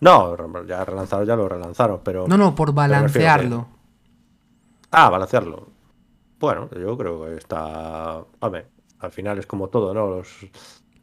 [0.00, 2.28] No, ya relanzaron, ya lo relanzaron, pero.
[2.28, 3.66] No, no, por que- balancearlo.
[4.90, 5.68] Ah, balancearlo.
[6.38, 8.22] Bueno, yo creo que está.
[8.40, 8.66] Hombre,
[9.00, 10.08] al final es como todo, ¿no?
[10.08, 10.28] Los...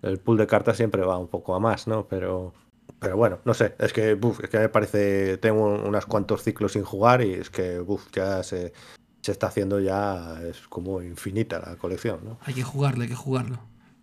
[0.01, 2.07] El pool de cartas siempre va un poco a más, ¿no?
[2.07, 2.53] Pero.
[2.99, 6.73] Pero bueno, no sé, es que, buf, es que me parece, tengo unos cuantos ciclos
[6.73, 8.73] sin jugar y es que, buf, ya se,
[9.21, 12.37] se está haciendo ya, es como infinita la colección, ¿no?
[12.43, 13.59] Hay que jugarlo, hay que jugarlo.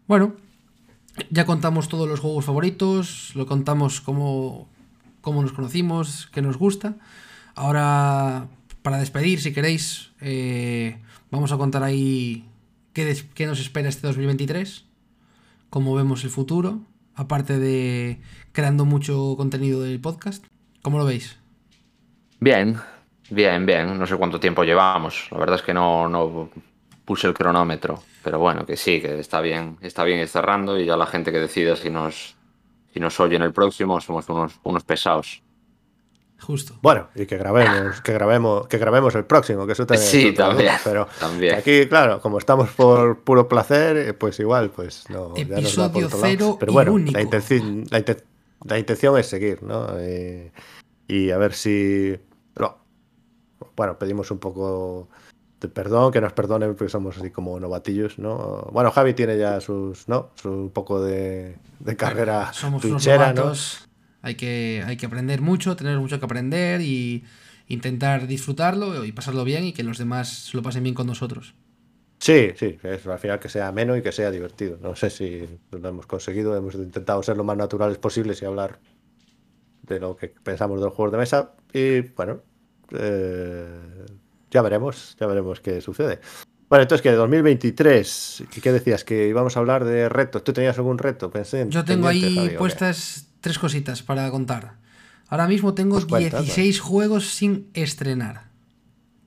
[0.08, 0.34] Bueno,
[1.30, 4.68] ya contamos todos los juegos favoritos, lo contamos cómo,
[5.20, 6.96] cómo nos conocimos, qué nos gusta.
[7.54, 8.48] Ahora,
[8.82, 11.00] para despedir, si queréis, eh,
[11.30, 12.48] vamos a contar ahí
[12.92, 14.84] qué, nos espera este 2023,
[15.70, 16.80] cómo vemos el futuro,
[17.14, 18.20] aparte de
[18.52, 20.44] creando mucho contenido del podcast.
[20.82, 21.38] ¿Cómo lo veis?
[22.40, 22.76] Bien,
[23.30, 23.98] bien, bien.
[23.98, 25.28] No sé cuánto tiempo llevamos.
[25.30, 26.50] La verdad es que no, no
[27.04, 28.02] puse el cronómetro.
[28.22, 31.38] Pero bueno, que sí, que está bien, está bien cerrando y ya la gente que
[31.38, 32.36] decida si nos,
[32.92, 35.42] si nos oye en el próximo somos unos, unos pesados.
[36.42, 36.74] Justo.
[36.82, 40.08] Bueno, y que grabemos, que grabemos, que grabemos el próximo, que eso también.
[40.08, 41.54] Sí, también, Pero también.
[41.54, 45.34] aquí, claro, como estamos por puro placer, eh, pues igual, pues no.
[45.36, 46.30] ya nos da por Episodio otro lado.
[46.30, 47.12] cero Pero y bueno, único.
[47.12, 48.24] la intención, la, inten-
[48.64, 49.86] la intención es seguir, ¿no?
[49.98, 50.52] Eh,
[51.08, 52.16] y a ver si.
[52.56, 52.78] no.
[53.76, 55.08] Bueno, pedimos un poco
[55.60, 58.66] de perdón, que nos perdonen porque somos así como novatillos, ¿no?
[58.72, 60.30] Bueno, Javi tiene ya sus, ¿no?
[60.34, 63.12] Su poco de, de carrera Somos unos ¿no?
[64.22, 67.24] Hay que, hay que aprender mucho, tener mucho que aprender y
[67.68, 71.54] intentar disfrutarlo y pasarlo bien y que los demás lo pasen bien con nosotros.
[72.18, 74.78] Sí, sí, es al final que sea ameno y que sea divertido.
[74.80, 78.78] No sé si lo hemos conseguido, hemos intentado ser lo más naturales posibles y hablar
[79.82, 81.54] de lo que pensamos de los juegos de mesa.
[81.72, 82.42] Y bueno,
[82.96, 84.06] eh,
[84.52, 86.20] ya veremos, ya veremos qué sucede.
[86.68, 89.02] Bueno, entonces que 2023, ¿y qué decías?
[89.02, 90.44] Que íbamos a hablar de retos.
[90.44, 91.28] ¿Tú tenías algún reto?
[91.30, 92.92] Pensé en Yo tengo ahí Javi, ¿o qué?
[93.42, 94.76] Tres cositas para contar.
[95.28, 98.44] Ahora mismo tengo Pues cuenta, 16 juegos sin estrenar.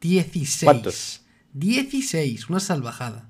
[0.01, 0.63] 16.
[0.63, 1.21] ¿Cuántos?
[1.53, 3.25] 16, una salvajada.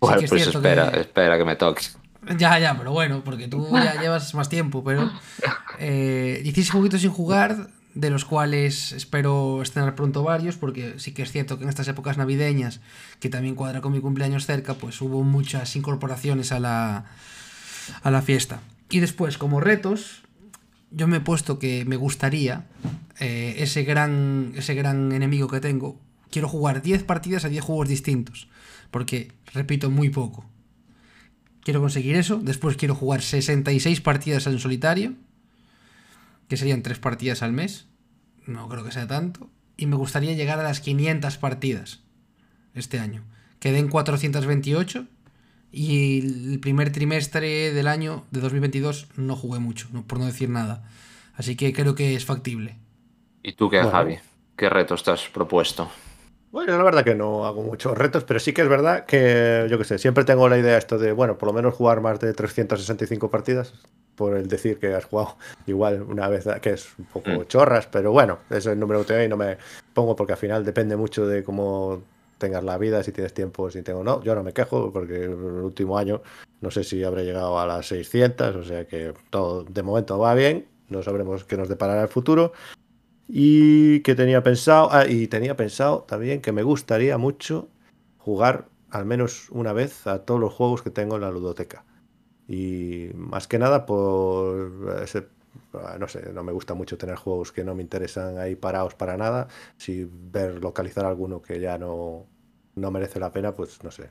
[0.00, 1.96] Bueno, que es pues cierto espera, que- espera que me toques.
[2.38, 5.10] Ya, ya, pero bueno, porque tú ya llevas más tiempo, pero
[5.78, 11.22] eh, 16 jueguitos sin jugar, de los cuales espero estrenar pronto varios, porque sí que
[11.22, 12.80] es cierto que en estas épocas navideñas,
[13.20, 17.04] que también cuadra con mi cumpleaños cerca, pues hubo muchas incorporaciones a la,
[18.02, 18.60] a la fiesta.
[18.94, 20.22] Y después, como retos,
[20.92, 22.68] yo me he puesto que me gustaría
[23.18, 26.00] eh, ese, gran, ese gran enemigo que tengo.
[26.30, 28.46] Quiero jugar 10 partidas a 10 juegos distintos,
[28.92, 30.48] porque, repito, muy poco.
[31.64, 32.36] Quiero conseguir eso.
[32.36, 35.14] Después quiero jugar 66 partidas en solitario.
[36.46, 37.86] Que serían 3 partidas al mes.
[38.46, 39.50] No creo que sea tanto.
[39.76, 41.98] Y me gustaría llegar a las 500 partidas
[42.74, 43.24] este año.
[43.58, 45.08] Quedé en 428.
[45.76, 50.84] Y el primer trimestre del año de 2022 no jugué mucho, por no decir nada.
[51.34, 52.76] Así que creo que es factible.
[53.42, 53.90] ¿Y tú qué, Bueno.
[53.90, 54.18] Javi?
[54.56, 55.90] ¿Qué retos te has propuesto?
[56.52, 59.76] Bueno, la verdad que no hago muchos retos, pero sí que es verdad que, yo
[59.76, 62.32] qué sé, siempre tengo la idea esto de, bueno, por lo menos jugar más de
[62.32, 63.74] 365 partidas,
[64.14, 65.36] por el decir que has jugado
[65.66, 67.46] igual una vez, que es un poco Mm.
[67.48, 69.58] chorras, pero bueno, ese es el número que tengo y no me
[69.92, 72.00] pongo porque al final depende mucho de cómo
[72.38, 74.22] tengas la vida, si tienes tiempo, si tengo no.
[74.22, 76.22] Yo no me quejo porque el último año
[76.60, 80.34] no sé si habré llegado a las 600, o sea que todo de momento va
[80.34, 82.52] bien, no sabremos qué nos deparará el futuro.
[83.28, 87.68] Y que tenía pensado, ah, y tenía pensado también que me gustaría mucho
[88.18, 91.84] jugar al menos una vez a todos los juegos que tengo en la ludoteca.
[92.48, 95.26] Y más que nada por ese,
[95.98, 99.16] no sé, no me gusta mucho tener juegos que no me interesan ahí parados para
[99.16, 99.48] nada.
[99.76, 102.26] Si ver localizar alguno que ya no,
[102.76, 104.08] no merece la pena, pues no sé,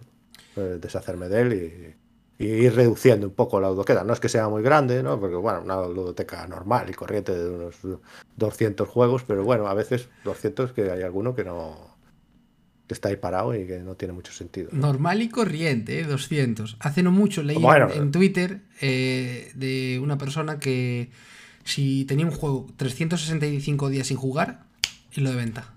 [0.55, 2.03] eh, deshacerme de él y,
[2.39, 4.03] ir reduciendo un poco la ludoteca.
[4.03, 5.17] No es que sea muy grande, ¿no?
[5.19, 7.77] Porque, bueno, una ludoteca normal y corriente de unos
[8.35, 11.92] 200 juegos, pero bueno, a veces 200 que hay alguno que no
[12.89, 14.69] está ahí parado y que no tiene mucho sentido.
[14.71, 16.03] Normal y corriente, ¿eh?
[16.03, 16.77] 200.
[16.79, 17.89] Hace no mucho leí Bueno.
[17.91, 21.09] en, en Twitter eh, de una persona que
[21.63, 24.65] si tenía un juego 365 días sin jugar
[25.15, 25.73] y lo de venta.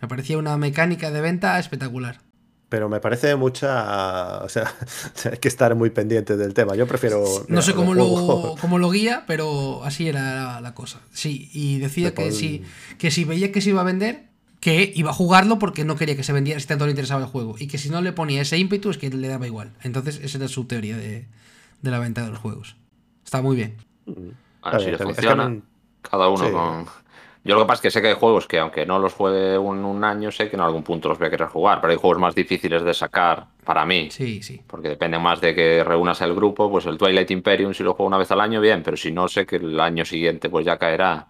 [0.00, 2.20] Me parecía una mecánica de venta espectacular.
[2.68, 4.38] Pero me parece mucha.
[4.44, 4.72] O sea,
[5.32, 6.74] hay que estar muy pendiente del tema.
[6.76, 7.24] Yo prefiero.
[7.24, 11.00] No mira, sé cómo lo, cómo lo guía, pero así era la, la cosa.
[11.12, 12.62] Sí, y decía que pon- si,
[12.98, 14.27] que si veía que se iba a vender,
[14.60, 17.28] que iba a jugarlo porque no quería que se vendiera si tanto le interesaba el
[17.28, 17.54] juego.
[17.58, 19.72] Y que si no le ponía ese ímpetu es que le daba igual.
[19.82, 21.26] Entonces, esa era su teoría de,
[21.82, 22.76] de la venta de los juegos.
[23.24, 23.76] Está muy bien.
[24.06, 24.18] Así bien,
[24.62, 24.92] le está bien.
[24.92, 25.48] Es que funciona.
[25.48, 25.62] no-
[26.02, 26.52] Cada uno Sí.
[26.52, 26.86] con.
[27.44, 29.56] Yo lo que pasa es que sé que hay juegos que, aunque no los juegue
[29.56, 31.80] un, un año, sé que en algún punto los voy a querer jugar.
[31.80, 34.08] Pero hay juegos más difíciles de sacar para mí.
[34.10, 34.60] Sí, sí.
[34.66, 36.68] Porque depende más de que reúnas el grupo.
[36.70, 38.82] Pues el Twilight Imperium, si lo juego una vez al año, bien.
[38.82, 41.28] Pero si no, sé que el año siguiente pues ya caerá.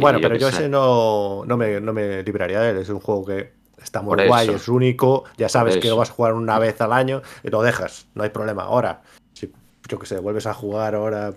[0.00, 0.56] Bueno, pero yo sé.
[0.56, 2.76] ese no, no, me, no me libraría de él.
[2.78, 3.52] Es un juego que
[3.82, 4.56] está muy Por guay, eso.
[4.56, 5.24] es único.
[5.36, 8.06] Ya sabes que lo vas a jugar una vez al año y lo dejas.
[8.14, 8.64] No hay problema.
[8.64, 9.02] Ahora,
[9.34, 9.52] si
[9.88, 11.34] yo que sé, vuelves a jugar ahora,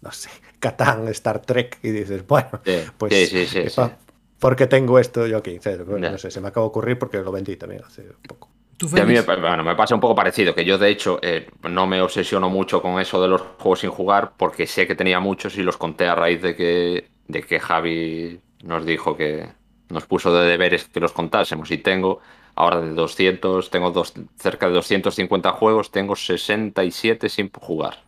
[0.00, 3.74] no sé, Catán, Star Trek y dices, bueno, Sí, pues sí, sí, sí, sí.
[3.74, 3.98] pa-
[4.38, 5.58] porque tengo esto yo aquí.
[5.86, 8.48] Bueno, no sé, se me acaba de ocurrir porque lo vendí también hace poco.
[8.78, 11.18] ¿Tú, Y a mí me, bueno, me pasa un poco parecido, que yo de hecho
[11.22, 14.94] eh, no me obsesiono mucho con eso de los juegos sin jugar, porque sé que
[14.94, 19.48] tenía muchos y los conté a raíz de que, de que Javi nos dijo que
[19.88, 21.70] nos puso de deberes que los contásemos.
[21.70, 22.20] Y tengo
[22.54, 27.98] ahora de 200, tengo dos, cerca de 250 juegos, tengo 67 sin jugar.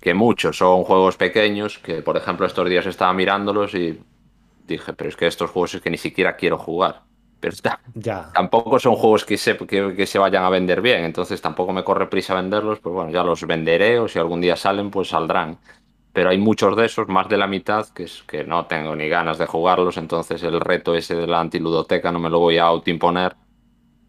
[0.00, 4.00] Que muchos son juegos pequeños, que por ejemplo estos días estaba mirándolos y
[4.66, 7.02] dije, pero es que estos juegos es que ni siquiera quiero jugar.
[7.38, 8.30] Pero está, Ya.
[8.32, 11.82] tampoco son juegos que se, que, que se vayan a vender bien, entonces tampoco me
[11.82, 15.58] corre prisa venderlos, pues bueno, ya los venderé o si algún día salen, pues saldrán.
[16.12, 19.08] Pero hay muchos de esos, más de la mitad, que, es, que no tengo ni
[19.08, 22.64] ganas de jugarlos, entonces el reto ese de la antiludoteca no me lo voy a
[22.64, 23.34] autoimponer,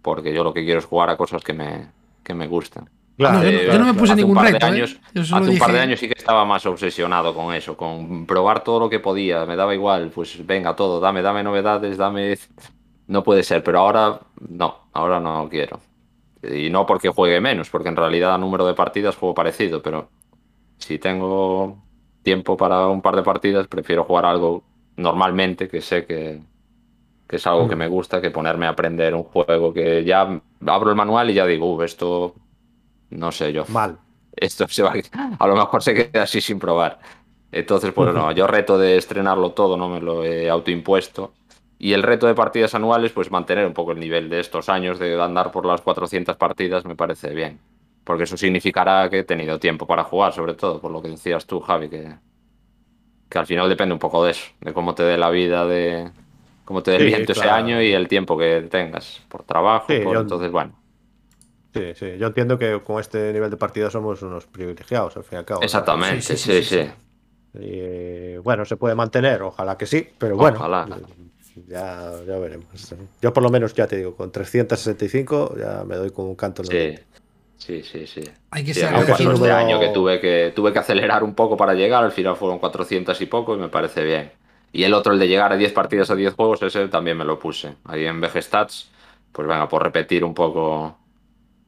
[0.01, 1.87] porque yo lo que quiero es jugar a cosas que me,
[2.23, 2.89] que me gustan.
[3.15, 4.65] Claro, No, yo, no, Hace- yo no me puse ningún par de reto.
[4.65, 4.69] ¿eh?
[4.69, 8.25] años- solo Hace un par de años sí que estaba más obsesionado con eso, con
[8.25, 12.37] probar todo lo que podía, me daba igual, pues venga todo, dame, dame novedades, dame...
[13.07, 14.19] No puede ser, pero ahora
[14.49, 15.79] no, ahora no quiero.
[16.41, 20.09] Y no porque juegue menos, porque en realidad a número de partidas juego parecido, pero
[20.77, 21.82] si tengo
[22.23, 24.63] tiempo para un par de partidas, prefiero jugar algo
[24.97, 26.39] normalmente, que sé que,
[27.27, 30.89] que es algo que me gusta, que ponerme a aprender un juego que ya abro
[30.89, 32.33] el manual y ya digo, "Uh, esto
[33.09, 33.97] no sé yo Mal.
[34.35, 34.93] esto se va
[35.39, 36.99] a lo mejor se queda así sin probar.
[37.51, 41.33] Entonces, pues no, yo reto de estrenarlo todo no me lo he autoimpuesto.
[41.77, 44.97] Y el reto de partidas anuales, pues mantener un poco el nivel de estos años,
[44.97, 47.59] de andar por las 400 partidas, me parece bien.
[48.03, 51.45] Porque eso significará que he tenido tiempo para jugar, sobre todo, por lo que decías
[51.45, 52.15] tú, Javi, que,
[53.29, 56.11] que al final depende un poco de eso, de cómo te dé la vida, de
[56.65, 59.85] cómo te dé el Sí, viento ese año y el tiempo que tengas por trabajo.
[59.87, 60.73] Sí, por- yo- Entonces, bueno,
[61.73, 62.17] Sí, sí.
[62.19, 65.45] Yo entiendo que con este nivel de partida somos unos privilegiados, al fin y al
[65.45, 65.63] cabo.
[65.63, 66.63] exactamente, Sí, sí, sí, sí.
[66.63, 66.91] sí, sí.
[67.59, 70.87] Y, bueno, se puede mantener, ojalá que sí, pero bueno, Ojalá.
[71.67, 72.95] ya, ya veremos.
[73.21, 76.61] Yo por lo menos ya te digo, con 365 ya me doy con un canto
[76.63, 76.95] en Sí.
[77.65, 78.21] Sí, sí, sí.
[78.51, 79.45] Hay que Sí, ser a mí me pasó agradecido.
[79.45, 82.59] este año que tuve que tuve que acelerar un poco para llegar, al final fueron
[82.59, 84.31] 400 y poco y me parece bien.
[84.71, 87.25] Y el otro, el de llegar a 10 partidas a 10 juegos, ese también me
[87.25, 87.75] lo puse.
[87.85, 88.89] Ahí en VG Stats,
[89.31, 90.97] pues venga, por repetir un poco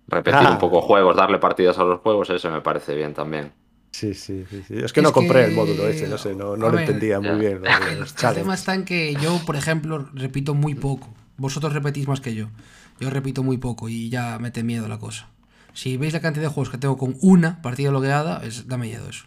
[0.08, 0.52] repetir Ah.
[0.52, 3.52] un poco juegos, darle partidas a los juegos, ese me parece bien también.
[3.92, 4.76] Sí, sí, sí, sí.
[4.78, 7.20] Es que Es no compré que- el módulo ese, no sé, no, lo ver, entendía
[7.22, 7.32] ya.
[7.32, 7.62] muy bien.
[8.00, 8.44] los el challenges.
[8.44, 11.08] tema está en que yo, por ejemplo, repito muy poco.
[11.38, 12.48] Vosotros repetís más que yo.
[13.00, 15.30] Yo repito muy poco y ya mete miedo la cosa.
[15.76, 19.08] Si veis la cantidad de juegos que tengo con una partida logueada, es, da miedo
[19.10, 19.26] eso.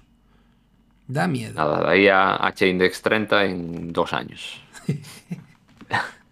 [1.07, 1.55] Da miedo.
[1.55, 4.61] Nada, de ahí a H-Index 30 en dos años.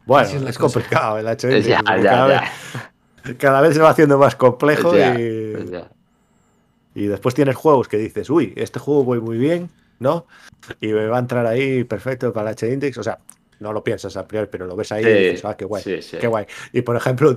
[0.07, 1.27] Bueno, es complicado el.
[1.37, 2.41] Ya, ya, cada, ya.
[3.25, 5.91] Vez, cada vez se va haciendo más complejo Ya, y, pues ya.
[6.95, 9.69] y después tienes juegos que dices, uy, este juego voy muy bien,
[9.99, 10.27] ¿no?
[10.81, 12.99] Y me va a entrar ahí perfecto para el H-Index.
[12.99, 13.19] O sea,
[13.59, 15.83] no lo piensas a priori, pero lo ves ahí Sí, y dices, ah, qué guay,
[15.83, 16.19] sí, sí.
[16.21, 16.47] qué guay.
[16.73, 17.35] Y por ejemplo,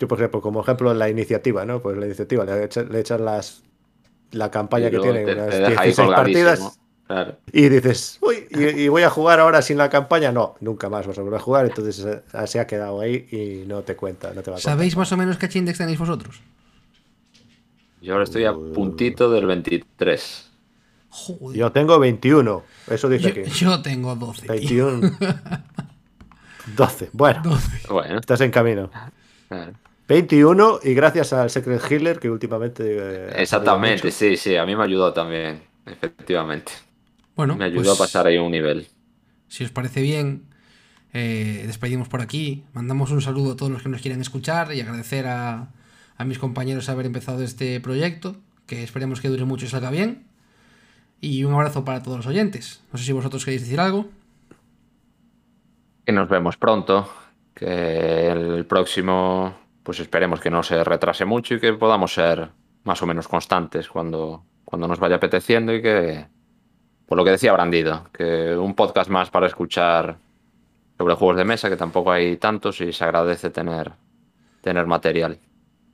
[0.00, 1.80] yo por ejemplo, como ejemplo la iniciativa, ¿no?
[1.80, 3.62] Pues la iniciativa, le echas, le echas las
[4.32, 6.78] la campaña que tiene te- unas te deja ahí 16 partidas.
[7.06, 7.36] Claro.
[7.52, 10.30] Y dices, uy, y, y voy a jugar ahora sin la campaña.
[10.30, 11.66] No, nunca más vas a volver a jugar.
[11.66, 14.72] Entonces eh, se ha quedado ahí y no te cuenta, no te va a contar.
[14.74, 16.40] ¿Sabéis más o menos qué index tenéis vosotros?
[18.00, 20.50] Yo ahora estoy a puntito del 23.
[21.10, 21.58] Joder.
[21.58, 22.62] Yo tengo 21.
[22.88, 23.44] Eso dice Yo, que.
[23.50, 24.46] yo tengo 12.
[24.58, 24.86] tío.
[24.86, 25.16] 21.
[26.76, 27.10] 12.
[27.12, 27.88] Bueno, 12.
[27.90, 28.88] Bueno, estás en camino.
[29.48, 29.72] claro.
[30.10, 32.82] 21 y gracias al Secret Healer que últimamente.
[32.84, 36.72] eh, exactamente, sí, sí, a mí me ayudó también, efectivamente.
[37.36, 38.88] Bueno, Me ayudó pues, a pasar ahí un nivel.
[39.46, 40.46] Si os parece bien,
[41.12, 42.64] eh, despedimos por aquí.
[42.72, 45.68] Mandamos un saludo a todos los que nos quieran escuchar y agradecer a,
[46.16, 48.34] a mis compañeros haber empezado este proyecto,
[48.66, 50.24] que esperemos que dure mucho y salga bien.
[51.20, 52.82] Y un abrazo para todos los oyentes.
[52.92, 54.08] No sé si vosotros queréis decir algo.
[56.04, 57.08] Que nos vemos pronto,
[57.54, 62.50] que el próximo, pues esperemos que no se retrase mucho y que podamos ser
[62.84, 66.26] más o menos constantes cuando, cuando nos vaya apeteciendo y que,
[67.06, 70.16] por lo que decía Brandido, que un podcast más para escuchar
[70.98, 73.92] sobre juegos de mesa, que tampoco hay tantos y se agradece tener,
[74.60, 75.38] tener material.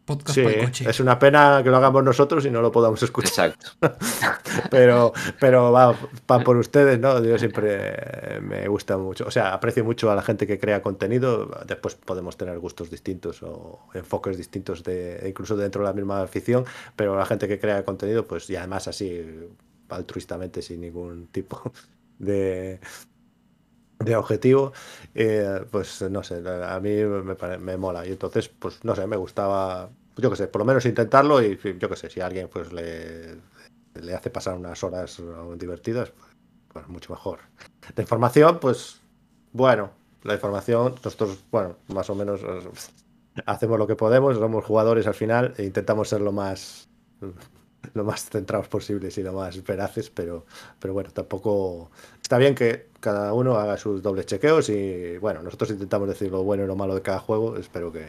[0.06, 0.88] Podcast Sí, para el coche.
[0.88, 3.50] es una pena que lo hagamos nosotros y no lo podamos escuchar.
[3.50, 3.70] Exacto.
[4.70, 5.94] pero pero va,
[6.30, 7.22] va por ustedes, ¿no?
[7.22, 11.50] Yo siempre me gusta mucho, o sea, aprecio mucho a la gente que crea contenido,
[11.66, 16.64] después podemos tener gustos distintos o enfoques distintos de incluso dentro de la misma afición,
[16.94, 19.24] pero la gente que crea contenido, pues y además así
[19.88, 21.72] altruistamente sin ningún tipo
[22.18, 22.80] de
[23.98, 24.72] de objetivo,
[25.14, 29.16] eh, pues no sé, a mí me, me mola y entonces, pues no sé, me
[29.16, 32.72] gustaba, yo qué sé, por lo menos intentarlo y yo qué sé, si alguien pues
[32.72, 33.36] le,
[33.94, 35.22] le hace pasar unas horas
[35.56, 36.30] divertidas, pues,
[36.72, 37.40] pues mucho mejor.
[37.94, 39.00] De información, pues
[39.52, 39.90] bueno,
[40.22, 45.14] la información, nosotros, bueno, más o menos eh, hacemos lo que podemos, somos jugadores al
[45.14, 46.88] final e intentamos ser lo más
[47.96, 50.44] lo más centrados posibles y lo más veraces, pero,
[50.78, 51.90] pero bueno, tampoco
[52.22, 56.42] está bien que cada uno haga sus dobles chequeos y bueno, nosotros intentamos decir lo
[56.44, 58.04] bueno y lo malo de cada juego, espero que,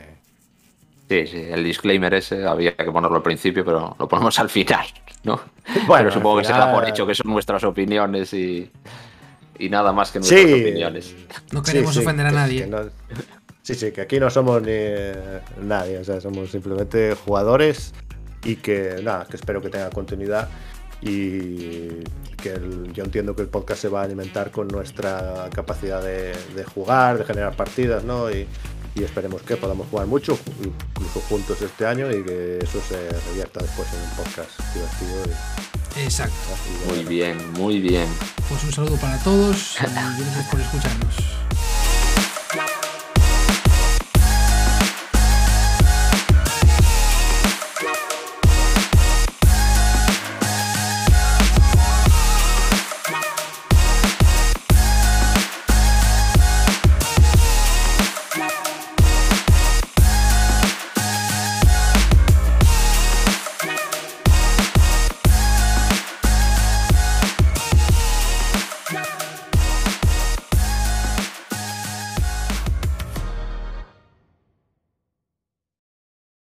[1.09, 4.85] Sí, sí, el disclaimer ese había que ponerlo al principio, pero lo ponemos al final,
[5.23, 5.39] ¿no?
[5.88, 8.69] Bueno, pero supongo que se da por hecho que son nuestras opiniones y,
[9.57, 10.53] y nada más que nuestras Sí.
[10.53, 11.15] opiniones.
[11.53, 12.59] No queremos Sí, sí, ofender a que- nadie.
[12.64, 12.89] que no-
[13.61, 17.93] sí, sí, que aquí no somos ni eh, nadie, o sea, somos simplemente jugadores
[18.43, 20.47] y que nada, que espero que tenga continuidad
[21.01, 21.88] y
[22.41, 26.35] que el- yo entiendo que el podcast se va a alimentar con nuestra capacidad de,
[26.55, 28.30] de jugar, de generar partidas, ¿no?
[28.31, 28.47] Y,
[28.95, 33.59] y esperemos que podamos jugar mucho, incluso juntos este año y que eso se revierta
[33.61, 35.26] después en un podcast divertido.
[35.95, 36.34] y- Exacto.
[36.85, 38.07] y Muy bien, muy bien.
[38.49, 41.15] Pues un saludo para todos y gracias por escucharnos.